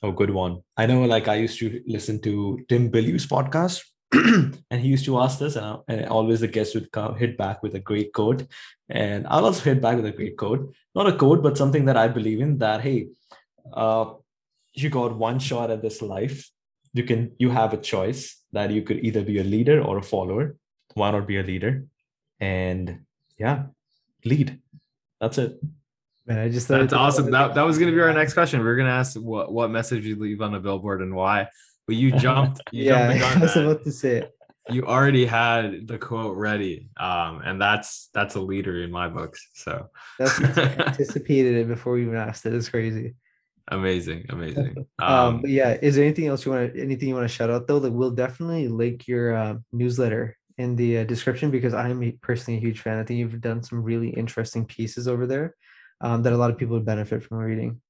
Oh, 0.03 0.11
good 0.11 0.29
one. 0.31 0.61
I 0.75 0.85
know, 0.85 1.03
like, 1.05 1.27
I 1.29 1.35
used 1.35 1.57
to 1.59 1.81
listen 1.87 2.19
to 2.23 2.59
Tim 2.67 2.89
Billew's 2.91 3.25
podcast, 3.25 3.81
and 4.11 4.81
he 4.81 4.89
used 4.89 5.05
to 5.05 5.17
ask 5.19 5.39
this, 5.39 5.55
and, 5.55 5.65
I- 5.65 5.79
and 5.87 6.05
always 6.07 6.41
the 6.41 6.49
guest 6.49 6.75
would 6.75 6.91
come, 6.91 7.15
hit 7.15 7.37
back 7.37 7.63
with 7.63 7.73
a 7.75 7.79
great 7.79 8.11
quote. 8.13 8.45
And 8.89 9.25
I'll 9.27 9.45
also 9.45 9.63
hit 9.63 9.81
back 9.81 9.95
with 9.95 10.05
a 10.05 10.11
great 10.11 10.35
quote. 10.37 10.73
Not 10.93 11.07
a 11.07 11.15
quote, 11.17 11.41
but 11.41 11.57
something 11.57 11.85
that 11.85 11.97
I 11.97 12.07
believe 12.09 12.41
in 12.41 12.57
that, 12.59 12.81
hey, 12.81 13.07
uh, 13.73 14.05
you 14.73 14.89
got 14.89 15.15
one 15.17 15.39
shot 15.39 15.71
at 15.71 15.81
this 15.81 16.01
life. 16.01 16.51
You 16.93 17.03
can, 17.03 17.31
you 17.39 17.49
have 17.49 17.73
a 17.73 17.77
choice 17.77 18.41
that 18.51 18.71
you 18.71 18.81
could 18.83 18.99
either 19.05 19.23
be 19.23 19.39
a 19.39 19.43
leader 19.43 19.81
or 19.81 19.97
a 19.97 20.03
follower. 20.03 20.57
Why 20.93 21.11
not 21.11 21.25
be 21.27 21.37
a 21.39 21.43
leader? 21.43 21.85
And 22.39 23.05
yeah, 23.39 23.63
lead. 24.25 24.59
That's 25.21 25.37
it. 25.37 25.59
man 26.25 26.39
i 26.39 26.49
just 26.49 26.67
That's 26.67 26.93
awesome. 26.93 27.31
That, 27.31 27.55
that 27.55 27.63
was 27.65 27.77
gonna 27.77 27.91
be 27.91 27.99
our 28.01 28.13
next 28.13 28.33
question. 28.33 28.59
We 28.61 28.67
are 28.67 28.75
gonna 28.75 28.89
ask 28.89 29.15
what 29.19 29.51
what 29.53 29.69
message 29.71 30.05
you 30.05 30.15
leave 30.17 30.41
on 30.41 30.55
a 30.55 30.59
billboard 30.59 31.01
and 31.01 31.13
why. 31.15 31.47
But 31.87 31.95
you 31.97 32.11
jumped. 32.11 32.61
You 32.71 32.85
yeah 32.85 33.17
jumped 33.17 33.19
the 33.19 33.25
i 33.39 33.39
was 33.41 33.55
man. 33.55 33.65
about 33.65 33.83
to 33.83 33.91
say 33.91 34.17
it 34.17 34.31
You 34.71 34.85
already 34.87 35.25
had 35.27 35.87
the 35.87 35.99
quote 35.99 36.35
ready, 36.37 36.89
um, 36.97 37.41
and 37.45 37.61
that's 37.61 38.09
that's 38.13 38.33
a 38.35 38.41
leader 38.41 38.81
in 38.83 38.89
my 38.91 39.07
books. 39.07 39.39
So 39.53 39.89
that's 40.17 40.39
anticipated 40.87 41.55
it 41.61 41.67
before 41.67 41.93
we 41.93 42.01
even 42.01 42.15
asked 42.17 42.45
it 42.47 42.53
it's 42.53 42.69
crazy 42.69 43.13
amazing, 43.69 44.25
amazing. 44.29 44.73
um, 44.99 45.09
Um, 45.13 45.41
but 45.41 45.49
yeah 45.49 45.77
is 45.81 45.95
there 45.95 46.05
anything 46.05 46.27
else 46.27 46.45
you 46.45 46.51
want 46.51 46.73
to 46.73 46.81
anything 46.81 47.09
you 47.09 47.15
want 47.15 47.27
to 47.29 47.33
shout 47.37 47.49
out 47.49 47.65
though 47.67 47.77
like 47.77 47.93
we'll 47.93 48.11
definitely 48.11 48.67
link 48.67 49.07
your 49.07 49.35
uh, 49.35 49.55
newsletter 49.71 50.37
in 50.57 50.75
the 50.75 50.99
uh, 50.99 51.03
description 51.03 51.51
because 51.51 51.73
i'm 51.73 52.03
a- 52.03 52.11
personally 52.21 52.57
a 52.57 52.61
huge 52.61 52.79
fan 52.81 52.99
i 52.99 53.03
think 53.03 53.19
you've 53.19 53.41
done 53.41 53.61
some 53.61 53.81
really 53.81 54.09
interesting 54.09 54.65
pieces 54.65 55.07
over 55.07 55.27
there 55.27 55.55
um, 56.01 56.23
that 56.23 56.33
a 56.33 56.37
lot 56.37 56.51
of 56.51 56.57
people 56.57 56.75
would 56.75 56.85
benefit 56.85 57.23
from 57.23 57.37
reading 57.37 57.81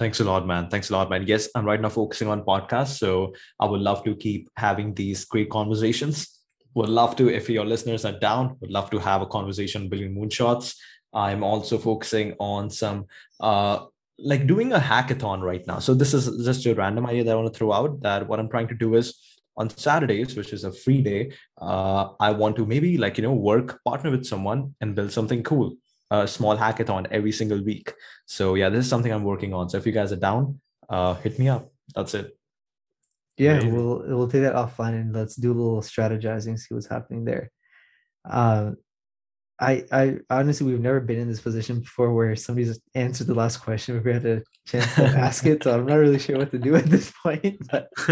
Thanks 0.00 0.18
a 0.18 0.24
lot, 0.24 0.46
man. 0.46 0.70
Thanks 0.70 0.88
a 0.88 0.94
lot, 0.94 1.10
man. 1.10 1.26
Yes, 1.26 1.50
I'm 1.54 1.66
right 1.66 1.78
now 1.78 1.90
focusing 1.90 2.28
on 2.28 2.42
podcasts. 2.42 2.96
So 2.96 3.34
I 3.60 3.66
would 3.66 3.82
love 3.82 4.02
to 4.04 4.16
keep 4.16 4.48
having 4.56 4.94
these 4.94 5.26
great 5.26 5.50
conversations. 5.50 6.40
Would 6.72 6.88
love 6.88 7.16
to, 7.16 7.28
if 7.28 7.50
your 7.50 7.66
listeners 7.66 8.06
are 8.06 8.18
down, 8.18 8.56
would 8.60 8.70
love 8.70 8.88
to 8.92 8.98
have 8.98 9.20
a 9.20 9.26
conversation 9.26 9.90
Billion 9.90 10.14
Moonshots. 10.14 10.74
I'm 11.12 11.44
also 11.44 11.76
focusing 11.76 12.34
on 12.40 12.70
some 12.70 13.06
uh 13.40 13.84
like 14.18 14.46
doing 14.46 14.72
a 14.72 14.78
hackathon 14.78 15.42
right 15.42 15.66
now. 15.66 15.80
So 15.80 15.92
this 15.92 16.14
is 16.14 16.46
just 16.46 16.64
a 16.64 16.74
random 16.74 17.04
idea 17.04 17.24
that 17.24 17.32
I 17.32 17.34
want 17.34 17.52
to 17.52 17.58
throw 17.58 17.72
out 17.72 18.00
that 18.00 18.26
what 18.26 18.40
I'm 18.40 18.48
trying 18.48 18.68
to 18.68 18.74
do 18.74 18.94
is 18.94 19.14
on 19.56 19.70
Saturdays, 19.70 20.36
which 20.36 20.52
is 20.52 20.64
a 20.64 20.72
free 20.72 21.02
day, 21.02 21.32
uh, 21.60 22.10
I 22.20 22.30
want 22.32 22.56
to 22.56 22.66
maybe 22.66 22.96
like 22.98 23.18
you 23.18 23.22
know 23.22 23.32
work 23.34 23.80
partner 23.84 24.10
with 24.10 24.24
someone 24.24 24.74
and 24.80 24.94
build 24.94 25.12
something 25.12 25.42
cool, 25.42 25.76
a 26.10 26.26
small 26.26 26.56
hackathon 26.56 27.06
every 27.10 27.32
single 27.32 27.62
week. 27.62 27.92
So 28.26 28.54
yeah, 28.54 28.68
this 28.70 28.84
is 28.84 28.90
something 28.90 29.12
I'm 29.12 29.24
working 29.24 29.52
on. 29.54 29.68
So 29.68 29.78
if 29.78 29.86
you 29.86 29.92
guys 29.92 30.12
are 30.12 30.16
down, 30.16 30.60
uh, 30.88 31.14
hit 31.14 31.38
me 31.38 31.48
up. 31.48 31.70
That's 31.94 32.14
it. 32.14 32.36
yeah 33.36 33.52
Amazing. 33.52 33.74
we'll 33.74 34.02
we'll 34.06 34.28
take 34.28 34.42
that 34.42 34.54
offline 34.54 35.00
and 35.00 35.14
let's 35.14 35.36
do 35.36 35.52
a 35.52 35.58
little 35.60 35.80
strategizing 35.82 36.58
see 36.58 36.74
what's 36.74 36.88
happening 36.88 37.24
there 37.24 37.50
um 38.28 38.76
I, 39.60 39.84
I 39.92 40.16
honestly, 40.30 40.66
we've 40.66 40.80
never 40.80 41.00
been 41.00 41.18
in 41.18 41.28
this 41.28 41.40
position 41.40 41.80
before 41.80 42.14
where 42.14 42.34
somebody's 42.34 42.80
answered 42.94 43.26
the 43.26 43.34
last 43.34 43.58
question 43.58 44.02
we 44.02 44.12
had 44.12 44.24
a 44.24 44.42
chance 44.66 44.94
to 44.94 45.04
ask 45.18 45.44
it. 45.44 45.62
So 45.62 45.74
I'm 45.74 45.86
not 45.86 45.96
really 45.96 46.18
sure 46.18 46.38
what 46.38 46.50
to 46.52 46.58
do 46.58 46.76
at 46.76 46.86
this 46.86 47.12
point. 47.22 47.60
But 47.70 47.88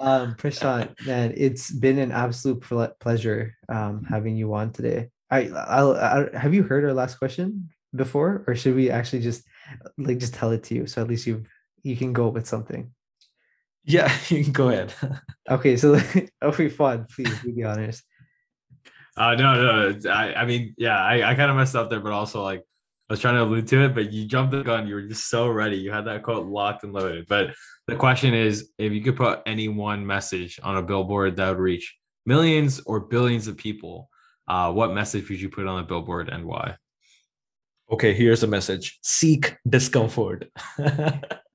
um, 0.00 0.34
Prashant, 0.34 0.94
man, 1.06 1.32
it's 1.36 1.70
been 1.70 1.98
an 1.98 2.12
absolute 2.12 2.62
pleasure 3.00 3.54
um, 3.70 4.04
having 4.04 4.36
you 4.36 4.52
on 4.54 4.72
today. 4.72 5.08
I, 5.30 5.48
I'll, 5.48 5.96
I, 5.96 6.38
have 6.38 6.52
you 6.52 6.62
heard 6.62 6.84
our 6.84 6.92
last 6.92 7.16
question 7.16 7.70
before, 7.94 8.44
or 8.46 8.54
should 8.54 8.76
we 8.76 8.90
actually 8.90 9.22
just 9.22 9.42
like 9.96 10.18
just 10.18 10.34
tell 10.34 10.50
it 10.52 10.62
to 10.64 10.74
you 10.74 10.86
so 10.86 11.02
at 11.02 11.08
least 11.08 11.26
you 11.26 11.44
you 11.82 11.96
can 11.96 12.12
go 12.12 12.28
with 12.28 12.46
something? 12.46 12.92
Yeah, 13.84 14.12
you 14.28 14.44
can 14.44 14.52
go 14.52 14.68
ahead. 14.68 14.92
okay, 15.48 15.76
so 15.76 15.98
okay, 16.42 16.68
fun. 16.68 17.06
Please 17.14 17.38
be 17.40 17.64
honest. 17.64 18.04
Uh, 19.16 19.34
no, 19.34 19.90
no. 19.94 20.10
I, 20.10 20.34
I 20.34 20.44
mean, 20.44 20.74
yeah, 20.76 20.98
I, 20.98 21.30
I 21.30 21.34
kind 21.34 21.50
of 21.50 21.56
messed 21.56 21.74
up 21.74 21.88
there, 21.88 22.00
but 22.00 22.12
also 22.12 22.42
like 22.42 22.60
I 23.08 23.12
was 23.12 23.20
trying 23.20 23.36
to 23.36 23.42
allude 23.42 23.68
to 23.68 23.84
it, 23.84 23.94
but 23.94 24.12
you 24.12 24.26
jumped 24.26 24.52
the 24.52 24.62
gun. 24.62 24.86
You 24.86 24.96
were 24.96 25.02
just 25.02 25.30
so 25.30 25.48
ready. 25.48 25.76
You 25.76 25.92
had 25.92 26.06
that 26.06 26.22
quote 26.22 26.46
locked 26.46 26.84
and 26.84 26.92
loaded. 26.92 27.26
But 27.28 27.54
the 27.86 27.96
question 27.96 28.34
is, 28.34 28.70
if 28.78 28.92
you 28.92 29.00
could 29.00 29.16
put 29.16 29.42
any 29.46 29.68
one 29.68 30.06
message 30.06 30.58
on 30.62 30.76
a 30.76 30.82
billboard 30.82 31.36
that 31.36 31.48
would 31.50 31.58
reach 31.58 31.96
millions 32.26 32.80
or 32.80 33.00
billions 33.00 33.46
of 33.46 33.56
people, 33.56 34.10
uh, 34.48 34.72
what 34.72 34.92
message 34.92 35.28
would 35.28 35.40
you 35.40 35.48
put 35.48 35.66
on 35.66 35.82
a 35.82 35.86
billboard 35.86 36.28
and 36.28 36.44
why? 36.44 36.76
Okay, 37.90 38.12
here's 38.12 38.42
a 38.42 38.48
message: 38.48 38.98
seek 39.02 39.56
discomfort. 39.68 40.50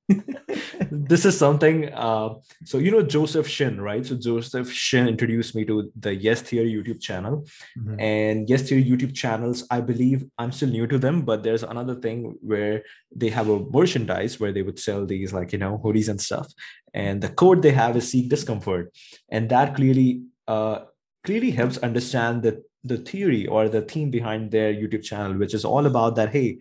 this 0.90 1.24
is 1.24 1.38
something 1.38 1.92
uh, 1.92 2.34
so 2.64 2.78
you 2.78 2.90
know 2.90 3.02
joseph 3.02 3.48
shin 3.48 3.80
right? 3.80 4.04
So 4.04 4.16
joseph 4.16 4.70
shin 4.72 5.08
introduced 5.08 5.54
me 5.54 5.64
to 5.64 5.90
the 5.98 6.14
yes 6.14 6.42
theory 6.42 6.72
youtube 6.72 7.00
channel. 7.00 7.46
Mm-hmm. 7.78 8.00
and 8.00 8.48
yes 8.48 8.62
theory 8.68 8.84
youtube 8.84 9.14
channels 9.14 9.64
i 9.70 9.80
believe 9.80 10.24
i'm 10.38 10.52
still 10.52 10.68
new 10.68 10.86
to 10.86 10.98
them 10.98 11.22
but 11.22 11.42
there's 11.42 11.62
another 11.62 11.94
thing 11.94 12.36
where 12.40 12.82
they 13.14 13.28
have 13.28 13.48
a 13.48 13.60
merchandise 13.70 14.38
where 14.40 14.52
they 14.52 14.62
would 14.62 14.78
sell 14.78 15.06
these 15.06 15.32
like 15.32 15.52
you 15.52 15.58
know 15.58 15.80
hoodies 15.82 16.08
and 16.08 16.20
stuff. 16.20 16.52
And 16.94 17.22
the 17.22 17.28
code 17.28 17.62
they 17.62 17.70
have 17.72 17.96
is 17.96 18.10
seek 18.10 18.28
discomfort. 18.28 18.92
And 19.30 19.48
that 19.50 19.74
clearly 19.76 20.22
uh, 20.46 20.80
clearly 21.24 21.50
helps 21.50 21.78
understand 21.78 22.42
the 22.42 22.62
the 22.84 22.98
theory 22.98 23.46
or 23.46 23.68
the 23.68 23.82
theme 23.82 24.10
behind 24.10 24.50
their 24.50 24.74
youtube 24.74 25.04
channel 25.04 25.34
which 25.34 25.54
is 25.54 25.64
all 25.64 25.86
about 25.86 26.16
that 26.16 26.30
hey 26.30 26.58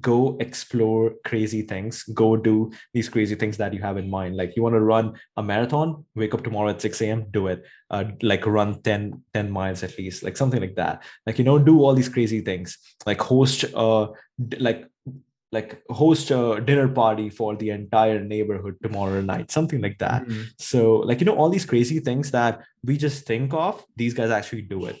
go 0.00 0.36
explore 0.40 1.14
crazy 1.24 1.62
things. 1.62 2.02
Go 2.04 2.36
do 2.36 2.72
these 2.92 3.08
crazy 3.08 3.34
things 3.34 3.56
that 3.58 3.72
you 3.72 3.80
have 3.80 3.96
in 3.96 4.10
mind. 4.10 4.36
Like 4.36 4.56
you 4.56 4.62
want 4.62 4.74
to 4.74 4.80
run 4.80 5.14
a 5.36 5.42
marathon? 5.42 6.04
Wake 6.14 6.34
up 6.34 6.42
tomorrow 6.42 6.70
at 6.70 6.80
6 6.80 7.00
a.m 7.02 7.26
do 7.30 7.46
it. 7.46 7.64
Uh, 7.90 8.04
like 8.22 8.46
run 8.46 8.80
10 8.82 9.22
10 9.32 9.50
miles 9.50 9.82
at 9.82 9.96
least 9.98 10.22
like 10.22 10.36
something 10.36 10.60
like 10.60 10.76
that. 10.76 11.02
Like 11.26 11.38
you 11.38 11.44
know 11.44 11.58
do 11.58 11.82
all 11.82 11.94
these 11.94 12.08
crazy 12.08 12.40
things. 12.40 12.78
Like 13.06 13.20
host 13.20 13.64
uh 13.74 14.08
like 14.58 14.86
like 15.52 15.80
host 15.88 16.32
a 16.32 16.60
dinner 16.60 16.88
party 16.88 17.30
for 17.30 17.54
the 17.54 17.70
entire 17.70 18.18
neighborhood 18.18 18.76
tomorrow 18.82 19.20
night 19.20 19.52
something 19.52 19.80
like 19.80 19.98
that. 19.98 20.22
Mm-hmm. 20.22 20.42
so 20.58 20.96
like 20.96 21.20
you 21.20 21.26
know 21.26 21.36
all 21.36 21.48
these 21.48 21.64
crazy 21.64 22.00
things 22.00 22.32
that 22.32 22.62
we 22.82 22.96
just 22.96 23.24
think 23.24 23.54
of 23.54 23.84
these 23.96 24.14
guys 24.14 24.30
actually 24.30 24.62
do 24.62 24.86
it 24.86 24.98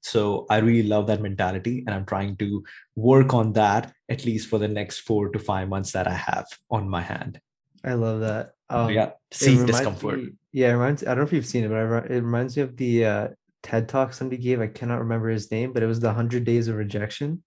so 0.00 0.46
I 0.48 0.58
really 0.58 0.88
love 0.88 1.06
that 1.08 1.20
mentality, 1.20 1.84
and 1.86 1.94
I'm 1.94 2.06
trying 2.06 2.36
to 2.36 2.64
work 2.96 3.34
on 3.34 3.52
that 3.54 3.92
at 4.08 4.24
least 4.24 4.48
for 4.48 4.58
the 4.58 4.68
next 4.68 5.00
four 5.00 5.28
to 5.30 5.38
five 5.38 5.68
months 5.68 5.92
that 5.92 6.06
I 6.06 6.14
have 6.14 6.46
on 6.70 6.88
my 6.88 7.02
hand. 7.02 7.40
I 7.84 7.94
love 7.94 8.20
that. 8.20 8.52
Um, 8.70 8.90
yeah, 8.90 9.10
see 9.30 9.56
discomfort. 9.64 10.18
Me, 10.18 10.30
yeah, 10.52 10.70
it 10.70 10.72
reminds. 10.72 11.02
I 11.02 11.08
don't 11.08 11.18
know 11.18 11.22
if 11.24 11.32
you've 11.32 11.46
seen 11.46 11.64
it, 11.64 11.68
but 11.68 12.10
it 12.10 12.22
reminds 12.22 12.56
me 12.56 12.62
of 12.62 12.76
the 12.76 13.04
uh, 13.04 13.28
TED 13.62 13.88
talk 13.88 14.12
somebody 14.12 14.42
gave. 14.42 14.60
I 14.60 14.66
cannot 14.66 15.00
remember 15.00 15.28
his 15.28 15.50
name, 15.50 15.72
but 15.72 15.82
it 15.82 15.86
was 15.86 16.00
the 16.00 16.12
hundred 16.12 16.44
days 16.44 16.68
of 16.68 16.76
rejection. 16.76 17.42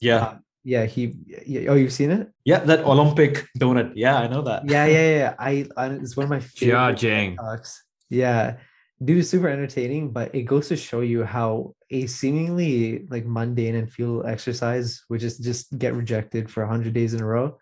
Yeah. 0.00 0.16
Uh, 0.16 0.38
yeah, 0.62 0.84
he. 0.84 1.14
Yeah, 1.46 1.70
oh, 1.70 1.74
you've 1.74 1.92
seen 1.92 2.10
it? 2.10 2.28
Yeah, 2.44 2.60
that 2.60 2.80
Olympic 2.84 3.46
donut. 3.58 3.92
Yeah, 3.94 4.18
I 4.18 4.28
know 4.28 4.42
that. 4.42 4.68
Yeah, 4.68 4.84
yeah, 4.86 5.16
yeah. 5.16 5.34
I, 5.38 5.66
I 5.76 5.86
it's 5.86 6.16
one 6.16 6.24
of 6.24 6.30
my 6.30 6.40
favorite 6.40 6.98
Jia 6.98 7.36
talks. 7.36 7.82
Yeah, 8.10 8.56
dude 9.02 9.18
is 9.18 9.30
super 9.30 9.48
entertaining, 9.48 10.10
but 10.10 10.34
it 10.34 10.42
goes 10.42 10.68
to 10.68 10.76
show 10.76 11.00
you 11.00 11.24
how 11.24 11.74
a 11.90 12.06
seemingly 12.06 13.06
like 13.10 13.26
mundane 13.26 13.74
and 13.74 13.90
futile 13.90 14.26
exercise, 14.26 15.02
which 15.08 15.22
is 15.22 15.38
just 15.38 15.76
get 15.78 15.94
rejected 15.94 16.50
for 16.50 16.62
100 16.62 16.92
days 16.92 17.14
in 17.14 17.20
a 17.20 17.26
row, 17.26 17.58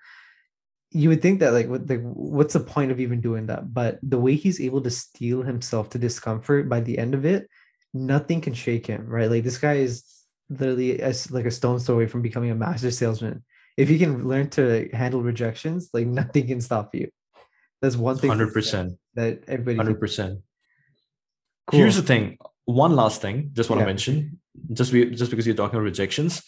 you 0.91 1.09
would 1.09 1.22
think 1.22 1.41
that 1.41 1.53
like 1.53 1.68
what 1.68 1.87
the 1.87 1.97
what's 1.97 2.55
the 2.55 2.61
point 2.61 2.91
of 2.91 3.01
even 3.01 3.20
doing 3.20 3.47
that? 3.47 3.72
But 3.72 3.99
the 4.03 4.18
way 4.18 4.35
he's 4.35 4.61
able 4.61 4.81
to 4.83 4.91
steel 4.91 5.43
himself 5.43 5.91
to 5.91 5.99
discomfort 5.99 6.68
by 6.68 6.81
the 6.81 6.99
end 6.99 7.14
of 7.14 7.24
it, 7.24 7.49
nothing 7.93 8.41
can 8.41 8.55
shake 8.55 8.87
him, 8.87 9.07
right? 9.07 9.31
Like 9.31 9.45
this 9.45 9.59
guy 9.59 9.74
is 9.74 10.05
literally 10.49 11.01
as 11.01 11.31
like 11.31 11.45
a 11.45 11.51
stone's 11.51 11.85
throw 11.85 11.97
away 11.97 12.07
from 12.07 12.22
becoming 12.22 12.51
a 12.51 12.55
master 12.55 12.91
salesman. 12.91 13.45
If 13.76 13.91
you 13.91 13.99
can 13.99 14.26
learn 14.26 14.51
to 14.51 14.89
handle 14.93 15.22
rejections, 15.22 15.91
like 15.93 16.07
nothing 16.20 16.47
can 16.47 16.61
stop 16.61 16.95
you. 16.95 17.11
That's 17.81 17.97
one 17.97 18.16
thing. 18.16 18.31
Hundred 18.31 18.53
percent. 18.53 18.95
That 19.14 19.45
everybody. 19.47 19.76
Hundred 19.76 20.01
percent. 20.01 20.41
Cool. 21.66 21.81
Here's 21.81 21.97
the 21.97 22.03
thing. 22.03 22.39
One 22.68 22.94
last 22.94 23.22
thing, 23.22 23.48
just 23.54 23.70
want 23.70 23.80
yeah. 23.80 23.86
to 23.86 23.90
mention, 23.90 24.38
just 24.74 24.92
be, 24.92 25.06
just 25.06 25.30
because 25.30 25.46
you're 25.46 25.56
talking 25.56 25.76
about 25.76 25.84
rejections, 25.84 26.42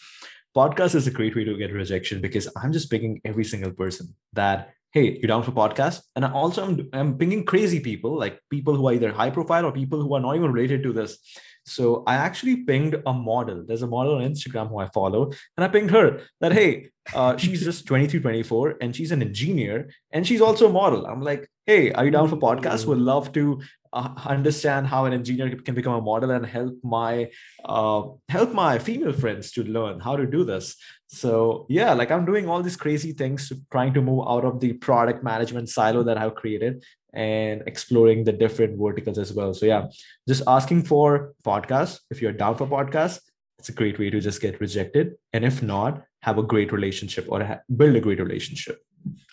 podcast 0.55 0.93
is 0.93 1.07
a 1.07 1.11
great 1.11 1.35
way 1.35 1.43
to 1.43 1.57
get 1.57 1.73
rejection 1.73 2.21
because 2.21 2.47
I'm 2.55 2.71
just 2.71 2.91
picking 2.91 3.19
every 3.25 3.43
single 3.43 3.71
person 3.71 4.13
that 4.33 4.69
hey, 4.91 5.17
you're 5.19 5.29
down 5.29 5.41
for 5.41 5.51
podcast, 5.51 6.03
and 6.15 6.23
I 6.23 6.31
also 6.31 6.63
am 6.63 6.89
I'm 6.93 7.17
pinging 7.17 7.43
crazy 7.43 7.79
people 7.79 8.19
like 8.19 8.39
people 8.51 8.75
who 8.75 8.87
are 8.87 8.93
either 8.93 9.11
high 9.11 9.31
profile 9.31 9.65
or 9.65 9.71
people 9.71 9.99
who 9.99 10.13
are 10.13 10.19
not 10.19 10.35
even 10.35 10.51
related 10.51 10.83
to 10.83 10.93
this. 10.93 11.17
So 11.65 12.03
I 12.05 12.15
actually 12.17 12.57
pinged 12.57 13.01
a 13.03 13.13
model. 13.13 13.63
There's 13.67 13.81
a 13.81 13.87
model 13.87 14.17
on 14.17 14.21
Instagram 14.21 14.69
who 14.69 14.77
I 14.77 14.89
follow, 14.89 15.31
and 15.57 15.65
I 15.65 15.69
pinged 15.69 15.89
her 15.89 16.21
that 16.39 16.51
hey, 16.51 16.89
uh, 17.15 17.35
she's 17.37 17.63
just 17.63 17.87
23, 17.87 18.19
24, 18.19 18.75
and 18.79 18.95
she's 18.95 19.11
an 19.11 19.23
engineer, 19.23 19.89
and 20.11 20.27
she's 20.27 20.41
also 20.41 20.69
a 20.69 20.71
model. 20.71 21.07
I'm 21.07 21.21
like, 21.21 21.49
hey, 21.71 21.91
are 21.93 22.03
you 22.03 22.11
down 22.11 22.27
for 22.27 22.35
podcast? 22.35 22.85
Would 22.85 22.97
love 22.97 23.31
to 23.33 23.61
uh, 23.93 24.09
understand 24.25 24.87
how 24.87 25.05
an 25.05 25.13
engineer 25.13 25.55
can 25.67 25.73
become 25.73 25.93
a 25.93 26.01
model 26.01 26.31
and 26.31 26.45
help 26.45 26.75
my 26.83 27.29
uh, 27.63 28.01
help 28.27 28.53
my 28.53 28.73
female 28.87 29.13
friends 29.13 29.51
to 29.53 29.63
learn 29.63 30.01
how 30.01 30.15
to 30.21 30.25
do 30.25 30.43
this. 30.43 30.75
So 31.21 31.31
yeah 31.77 31.93
like 31.99 32.11
i'm 32.15 32.25
doing 32.25 32.45
all 32.49 32.61
these 32.65 32.77
crazy 32.83 33.11
things 33.21 33.51
trying 33.75 33.93
to 33.95 34.01
move 34.09 34.21
out 34.33 34.45
of 34.49 34.61
the 34.63 34.71
product 34.85 35.25
management 35.29 35.67
silo 35.73 36.03
that 36.09 36.17
i've 36.21 36.35
created 36.35 36.85
and 37.13 37.63
exploring 37.71 38.23
the 38.23 38.35
different 38.43 38.79
verticals 38.83 39.19
as 39.25 39.33
well. 39.37 39.53
So 39.53 39.65
yeah 39.65 39.87
just 40.31 40.43
asking 40.57 40.83
for 40.91 41.33
podcasts 41.51 41.99
if 42.15 42.21
you're 42.21 42.37
down 42.43 42.55
for 42.61 42.67
podcasts 42.75 43.19
it's 43.59 43.73
a 43.73 43.77
great 43.81 43.99
way 43.99 44.09
to 44.09 44.19
just 44.19 44.41
get 44.41 44.59
rejected. 44.59 45.15
And 45.33 45.45
if 45.51 45.61
not 45.61 46.03
have 46.27 46.37
a 46.43 46.47
great 46.53 46.71
relationship 46.77 47.27
or 47.29 47.43
ha- 47.43 47.59
build 47.81 47.95
a 47.95 48.01
great 48.07 48.19
relationship. 48.19 48.79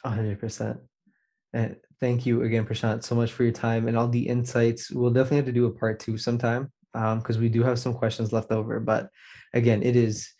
100% 0.05 0.78
and 1.53 1.76
thank 2.01 2.27
you 2.27 2.43
again, 2.43 2.65
Prashant, 2.65 3.03
so 3.03 3.15
much 3.15 3.33
for 3.33 3.43
your 3.43 3.53
time 3.53 3.89
and 3.89 3.97
all 3.97 4.09
the 4.09 4.29
insights. 4.29 4.91
We'll 4.91 5.11
definitely 5.11 5.39
have 5.39 5.47
to 5.47 5.53
do 5.53 5.67
a 5.67 5.71
part 5.71 6.01
two 6.01 6.17
sometime 6.17 6.71
because 6.93 7.37
um, 7.37 7.43
we 7.43 7.49
do 7.49 7.63
have 7.63 7.79
some 7.79 7.95
questions 7.95 8.33
left 8.33 8.51
over. 8.51 8.81
But 8.81 9.11
again, 9.53 9.83
it 9.83 9.97
is 9.97 10.31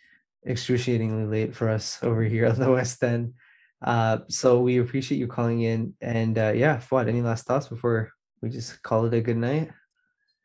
excruciatingly 0.45 1.25
late 1.25 1.55
for 1.55 1.69
us 1.69 1.99
over 2.03 2.23
here 2.23 2.47
on 2.47 2.59
the 2.59 2.71
West 2.71 3.03
End. 3.03 3.33
Uh, 3.81 4.19
so 4.27 4.59
we 4.59 4.79
appreciate 4.79 5.17
you 5.17 5.27
calling 5.27 5.61
in. 5.61 5.93
And 6.01 6.37
uh, 6.37 6.53
yeah, 6.55 6.77
Fuad, 6.79 7.07
any 7.07 7.21
last 7.21 7.45
thoughts 7.45 7.67
before 7.67 8.11
we 8.41 8.49
just 8.49 8.81
call 8.83 9.05
it 9.05 9.13
a 9.13 9.21
good 9.21 9.37
night? 9.37 9.69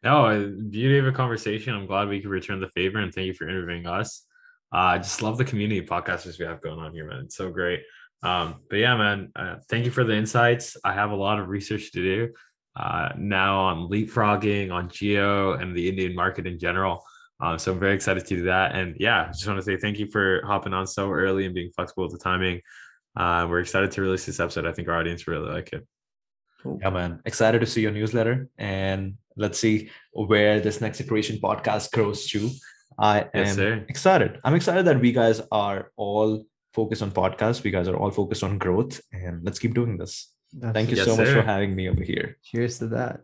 No, 0.02 0.54
beauty 0.68 0.98
of 0.98 1.06
a 1.06 1.12
conversation. 1.12 1.74
I'm 1.74 1.86
glad 1.86 2.08
we 2.08 2.20
could 2.20 2.30
return 2.30 2.60
the 2.60 2.68
favor 2.68 2.98
and 2.98 3.12
thank 3.12 3.26
you 3.26 3.34
for 3.34 3.48
interviewing 3.48 3.86
us. 3.86 4.26
Uh, 4.72 4.78
I 4.78 4.98
just 4.98 5.22
love 5.22 5.38
the 5.38 5.44
community 5.44 5.80
podcasters 5.86 6.38
we 6.38 6.44
have 6.44 6.60
going 6.60 6.78
on 6.78 6.92
here, 6.92 7.06
man. 7.06 7.22
It's 7.24 7.36
so 7.36 7.50
great. 7.50 7.80
Um, 8.24 8.56
but 8.70 8.76
yeah, 8.76 8.96
man, 8.96 9.32
uh, 9.36 9.56
thank 9.68 9.84
you 9.84 9.90
for 9.90 10.02
the 10.02 10.14
insights. 10.14 10.76
I 10.82 10.94
have 10.94 11.10
a 11.10 11.16
lot 11.16 11.38
of 11.38 11.48
research 11.48 11.92
to 11.92 12.02
do 12.02 12.32
uh, 12.74 13.10
now 13.16 13.58
on 13.60 13.88
leapfrogging, 13.88 14.72
on 14.72 14.88
jio, 14.88 15.60
and 15.60 15.76
the 15.76 15.88
Indian 15.88 16.14
market 16.14 16.46
in 16.46 16.58
general. 16.58 17.04
Um, 17.40 17.58
so 17.58 17.72
I'm 17.72 17.80
very 17.80 17.94
excited 17.94 18.24
to 18.26 18.36
do 18.36 18.42
that. 18.44 18.74
And 18.74 18.96
yeah, 18.98 19.28
just 19.28 19.46
want 19.46 19.58
to 19.58 19.64
say 19.64 19.76
thank 19.76 19.98
you 19.98 20.06
for 20.10 20.42
hopping 20.46 20.72
on 20.72 20.86
so 20.86 21.10
early 21.10 21.44
and 21.44 21.54
being 21.54 21.70
flexible 21.70 22.04
with 22.04 22.12
the 22.12 22.18
timing. 22.18 22.60
Uh, 23.16 23.46
we're 23.48 23.60
excited 23.60 23.90
to 23.92 24.02
release 24.02 24.26
this 24.26 24.40
episode. 24.40 24.66
I 24.66 24.72
think 24.72 24.88
our 24.88 24.98
audience 24.98 25.28
really 25.28 25.50
like 25.50 25.72
it. 25.72 25.86
Cool. 26.62 26.78
Yeah, 26.80 26.90
man. 26.90 27.20
Excited 27.26 27.60
to 27.60 27.66
see 27.66 27.82
your 27.82 27.92
newsletter 27.92 28.48
and 28.56 29.16
let's 29.36 29.58
see 29.58 29.90
where 30.12 30.60
this 30.60 30.80
next 30.80 31.00
iteration 31.00 31.36
podcast 31.36 31.92
grows 31.92 32.26
to. 32.28 32.50
I 32.98 33.22
am 33.34 33.58
yes, 33.58 33.58
excited. 33.88 34.40
I'm 34.44 34.54
excited 34.54 34.86
that 34.86 35.00
we 35.00 35.12
guys 35.12 35.42
are 35.52 35.90
all 35.96 36.46
focused 36.74 37.02
on 37.02 37.10
podcasts. 37.12 37.62
We 37.62 37.70
guys 37.70 37.88
are 37.88 37.96
all 37.96 38.10
focused 38.10 38.42
on 38.42 38.58
growth, 38.58 39.00
and 39.12 39.44
let's 39.44 39.58
keep 39.58 39.74
doing 39.74 39.96
this. 39.96 40.32
That's 40.52 40.74
Thank 40.74 40.90
you 40.90 40.96
yes, 40.96 41.06
so 41.06 41.16
much 41.16 41.28
for 41.28 41.42
having 41.42 41.74
me 41.74 41.88
over 41.88 42.02
here. 42.02 42.36
Cheers 42.42 42.78
to 42.80 42.86
that. 42.88 43.20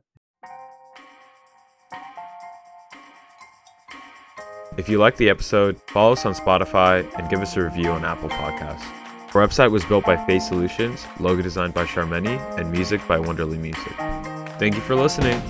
If 4.78 4.88
you 4.88 4.98
like 4.98 5.16
the 5.16 5.28
episode, 5.28 5.80
follow 5.88 6.12
us 6.12 6.24
on 6.24 6.34
Spotify 6.34 7.04
and 7.18 7.28
give 7.28 7.40
us 7.40 7.56
a 7.56 7.62
review 7.62 7.90
on 7.90 8.04
Apple 8.04 8.30
Podcasts. 8.30 8.86
Our 9.34 9.46
website 9.46 9.70
was 9.70 9.84
built 9.84 10.06
by 10.06 10.16
Face 10.26 10.48
Solutions, 10.48 11.06
logo 11.18 11.42
designed 11.42 11.74
by 11.74 11.84
Charmeni, 11.84 12.38
and 12.58 12.70
music 12.72 13.06
by 13.06 13.18
Wonderly 13.18 13.58
Music. 13.58 13.92
Thank 14.58 14.74
you 14.74 14.80
for 14.80 14.94
listening. 14.94 15.40